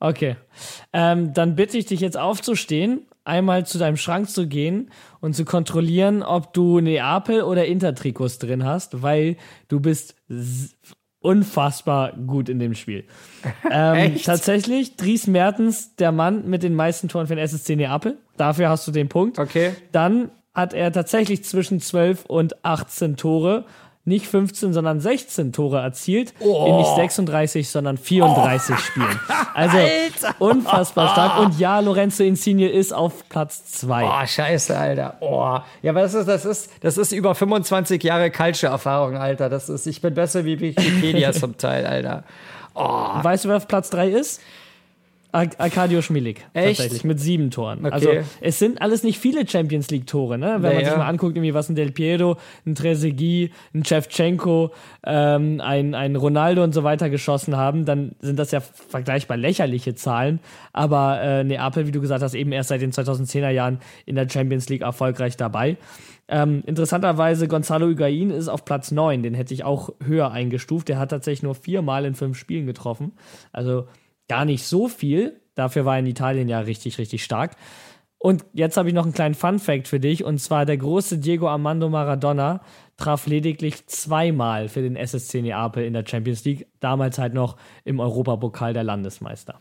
[0.01, 0.37] Okay.
[0.93, 4.91] Ähm, dann bitte ich dich jetzt aufzustehen, einmal zu deinem Schrank zu gehen
[5.21, 9.37] und zu kontrollieren, ob du Neapel oder Intertrikots drin hast, weil
[9.69, 10.17] du bist
[11.21, 13.05] unfassbar gut in dem Spiel.
[13.71, 18.19] Ähm, tatsächlich, Dries Mertens, der Mann mit den meisten Toren für den SSC Neapel.
[18.37, 19.39] Dafür hast du den Punkt.
[19.39, 19.73] Okay.
[19.91, 23.65] Dann hat er tatsächlich zwischen 12 und 18 Tore,
[24.07, 26.35] nicht 15, sondern 16 Tore erzielt.
[26.41, 29.21] In nicht 36, sondern 34 Spielen.
[29.57, 29.79] Also
[30.41, 31.39] unfassbar stark.
[31.39, 34.05] Und ja, Lorenzo Insigne ist auf Platz 2.
[34.05, 35.17] Oh, scheiße, Alter.
[35.21, 35.59] Oh.
[35.81, 39.49] Ja, aber das ist, das ist, das ist über 25 Jahre Culture-Erfahrung, Alter.
[39.49, 42.25] Das ist, ich bin besser wie Wikipedia zum Teil, Alter.
[42.75, 44.41] Weißt du, wer auf Platz 3 ist?
[45.35, 46.47] Ar Arkadio Schmilik.
[46.53, 46.79] Echt?
[46.79, 47.81] Tatsächlich, mit sieben Toren.
[47.85, 47.93] Okay.
[47.93, 50.47] Also, es sind alles nicht viele Champions League-Tore, ne?
[50.47, 50.91] Wenn man Naja.
[50.91, 54.73] sich mal anguckt, irgendwie was ein Del Piero, ein Trezeguet, ein Shevchenko,
[55.05, 59.97] ähm, ein, ein Ronaldo und so weiter geschossen haben, dann sind das ja vergleichbar lächerliche
[59.97, 60.39] Zahlen.
[60.73, 64.29] Aber äh, Neapel, wie du gesagt hast, eben erst seit den 2010er Jahren in der
[64.29, 65.79] Champions League erfolgreich dabei.
[66.29, 69.23] Ähm, interessanterweise, Gonzalo Higuain ist auf Platz 9.
[69.23, 70.89] Den hätte ich auch höher eingestuft.
[70.89, 73.13] Der hat tatsächlich nur viermal in fünf Spielen getroffen.
[73.53, 73.89] Also
[74.29, 75.41] gar nicht so viel.
[75.55, 77.57] Dafür war in Italien ja richtig, richtig stark.
[78.19, 80.25] Und jetzt habe ich noch einen kleinen Fun-Fact für dich.
[80.25, 82.63] Und zwar der große Diego Armando Maradona
[82.97, 86.67] traf lediglich zweimal für den SSC Neapel in der Champions League.
[86.81, 89.61] Damals halt noch im Europapokal der Landesmeister.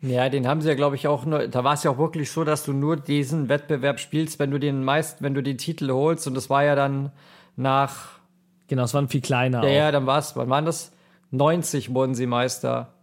[0.00, 2.30] Ja, den haben sie ja, glaube ich, auch nur, da war es ja auch wirklich
[2.30, 5.90] so, dass du nur diesen Wettbewerb spielst, wenn du den meist, wenn du den Titel
[5.90, 6.28] holst.
[6.28, 7.10] Und das war ja dann
[7.56, 8.18] nach,
[8.68, 9.62] Genau, es waren viel kleiner.
[9.64, 9.74] ja, auch.
[9.74, 10.92] ja, dann war es, wann waren das?
[11.32, 12.94] 90 wurden sie Meister.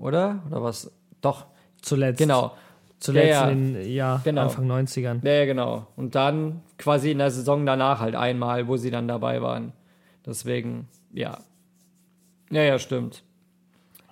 [0.00, 0.42] Oder?
[0.48, 0.90] Oder was?
[1.20, 1.46] Doch,
[1.82, 2.18] Zuletzt.
[2.18, 2.52] genau.
[2.98, 3.50] Zuletzt Ja, ja.
[3.50, 4.42] in den ja, Genau.
[4.42, 5.24] Anfang 90ern.
[5.24, 5.86] Ja, ja, genau.
[5.96, 9.72] Und dann quasi in der Saison danach halt einmal, wo sie dann dabei waren.
[10.26, 11.38] Deswegen, ja.
[12.50, 13.22] Ja, ja, stimmt.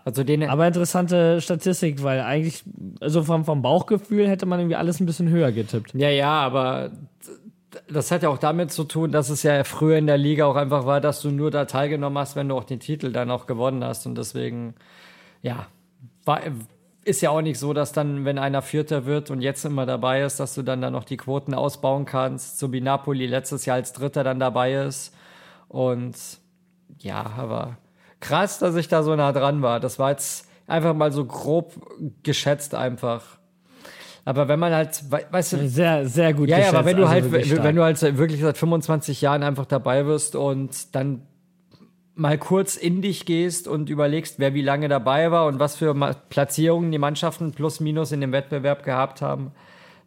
[0.05, 2.63] Also den, Aber interessante Statistik, weil eigentlich,
[3.01, 5.93] also vom, vom Bauchgefühl hätte man irgendwie alles ein bisschen höher getippt.
[5.95, 6.93] Ja, ja, aber
[7.91, 10.57] das hat ja auch damit zu tun, dass es ja früher in der Liga auch
[10.57, 13.47] einfach war, dass du nur da teilgenommen hast, wenn du auch den Titel dann auch
[13.47, 14.07] gewonnen hast.
[14.07, 14.75] Und deswegen,
[15.43, 15.67] ja,
[16.29, 16.41] war,
[17.05, 20.23] ist ja auch nicht so, dass dann, wenn einer Vierter wird und jetzt immer dabei
[20.23, 23.77] ist, dass du dann da noch die Quoten ausbauen kannst, so wie Napoli letztes Jahr
[23.77, 25.15] als Dritter dann dabei ist.
[25.69, 26.15] Und
[26.99, 27.79] ja, aber
[28.21, 29.81] krass, dass ich da so nah dran war.
[29.81, 31.75] Das war jetzt einfach mal so grob
[32.23, 33.39] geschätzt einfach.
[34.25, 37.05] Aber wenn man halt, we- weißt du, Sehr, sehr gut ja, ja, aber wenn du
[37.07, 41.23] also halt, wenn du halt wirklich seit 25 Jahren einfach dabei wirst und dann
[42.19, 45.95] mal kurz in dich gehst und überlegst, wer wie lange dabei war und was für
[46.29, 49.53] Platzierungen die Mannschaften plus minus in dem Wettbewerb gehabt haben,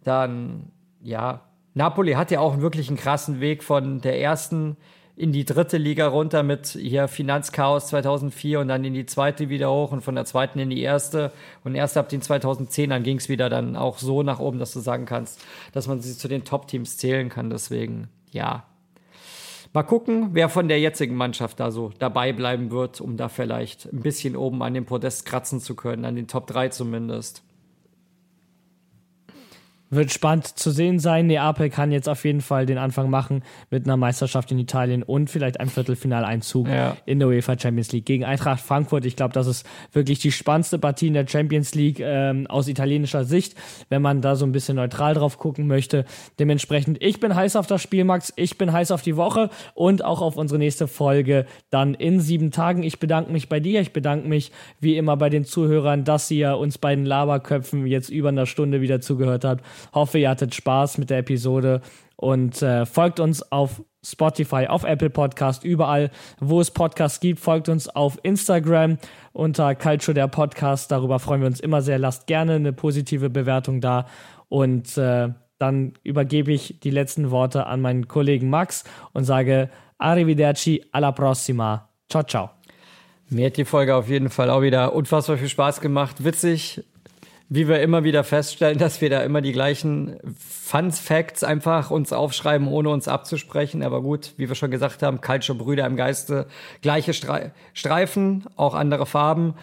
[0.04, 0.72] dann
[1.02, 1.42] ja,
[1.74, 4.76] Napoli hat ja auch wirklich einen krassen Weg von der ersten
[5.16, 9.72] in die dritte Liga runter mit hier Finanzchaos 2004 und dann in die zweite wieder
[9.72, 11.32] hoch und von der zweiten in die erste
[11.64, 14.80] und erst ab den 2010ern ging es wieder dann auch so nach oben, dass du
[14.82, 15.40] sagen kannst,
[15.72, 17.50] dass man sie zu den Top-Teams zählen kann.
[17.50, 18.66] Deswegen, ja,
[19.74, 23.86] Mal gucken, wer von der jetzigen Mannschaft da so dabei bleiben wird, um da vielleicht
[23.86, 27.42] ein bisschen oben an dem Podest kratzen zu können, an den Top 3 zumindest.
[29.94, 31.28] Wird spannend zu sehen sein.
[31.28, 35.30] Neapel kann jetzt auf jeden Fall den Anfang machen mit einer Meisterschaft in Italien und
[35.30, 36.96] vielleicht einem Viertelfinaleinzug ja.
[37.06, 39.06] in der UEFA Champions League gegen Eintracht Frankfurt.
[39.06, 43.26] Ich glaube, das ist wirklich die spannendste Partie in der Champions League ähm, aus italienischer
[43.26, 43.56] Sicht,
[43.90, 46.06] wenn man da so ein bisschen neutral drauf gucken möchte.
[46.40, 48.32] Dementsprechend, ich bin heiß auf das Spiel, Max.
[48.38, 52.52] Ich bin heiß auf die Woche und auch auf unsere nächste Folge dann in sieben
[52.52, 52.84] Tagen.
[52.84, 53.82] Ich bedanke mich bei dir.
[53.82, 58.30] Ich bedanke mich wie immer bei den Zuhörern, dass ihr uns beiden Laberköpfen jetzt über
[58.30, 59.66] einer Stunde wieder zugehört habt.
[59.94, 61.82] Hoffe, ihr hattet Spaß mit der Episode
[62.16, 66.10] und äh, folgt uns auf Spotify, auf Apple Podcast, überall,
[66.40, 67.40] wo es Podcasts gibt.
[67.40, 68.98] Folgt uns auf Instagram
[69.34, 70.92] unter Culture der Podcast.
[70.92, 72.00] Darüber freuen wir uns immer sehr.
[72.00, 74.08] Lasst gerne eine positive Bewertung da.
[74.50, 75.30] Und äh,
[75.60, 78.84] dann übergebe ich die letzten Worte an meinen Kollegen Max
[79.14, 81.90] und sage Arrivederci, alla prossima.
[82.10, 82.50] Ciao, ciao.
[83.30, 86.24] Mir hat die Folge auf jeden Fall auch wieder unfassbar viel Spaß gemacht.
[86.24, 86.84] Witzig,
[87.54, 92.14] wie wir immer wieder feststellen, dass wir da immer die gleichen Fun Facts einfach uns
[92.14, 93.84] aufschreiben, ohne uns abzusprechen.
[93.84, 96.48] Aber gut, wie wir schon gesagt haben, Culture Brüder im Geiste,
[96.82, 97.14] gleiche
[97.74, 99.56] Streifen, auch andere Farben.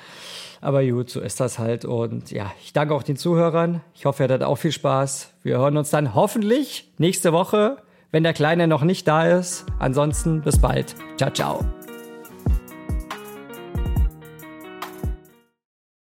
[0.60, 1.86] Aber gut, so ist das halt.
[1.86, 3.80] Und ja, ich danke auch den Zuhörern.
[3.94, 5.32] Ich hoffe, ihr hattet auch viel Spaß.
[5.42, 7.78] Wir hören uns dann hoffentlich nächste Woche,
[8.12, 9.64] wenn der Kleine noch nicht da ist.
[9.78, 10.94] Ansonsten bis bald.
[11.16, 11.64] Ciao, ciao.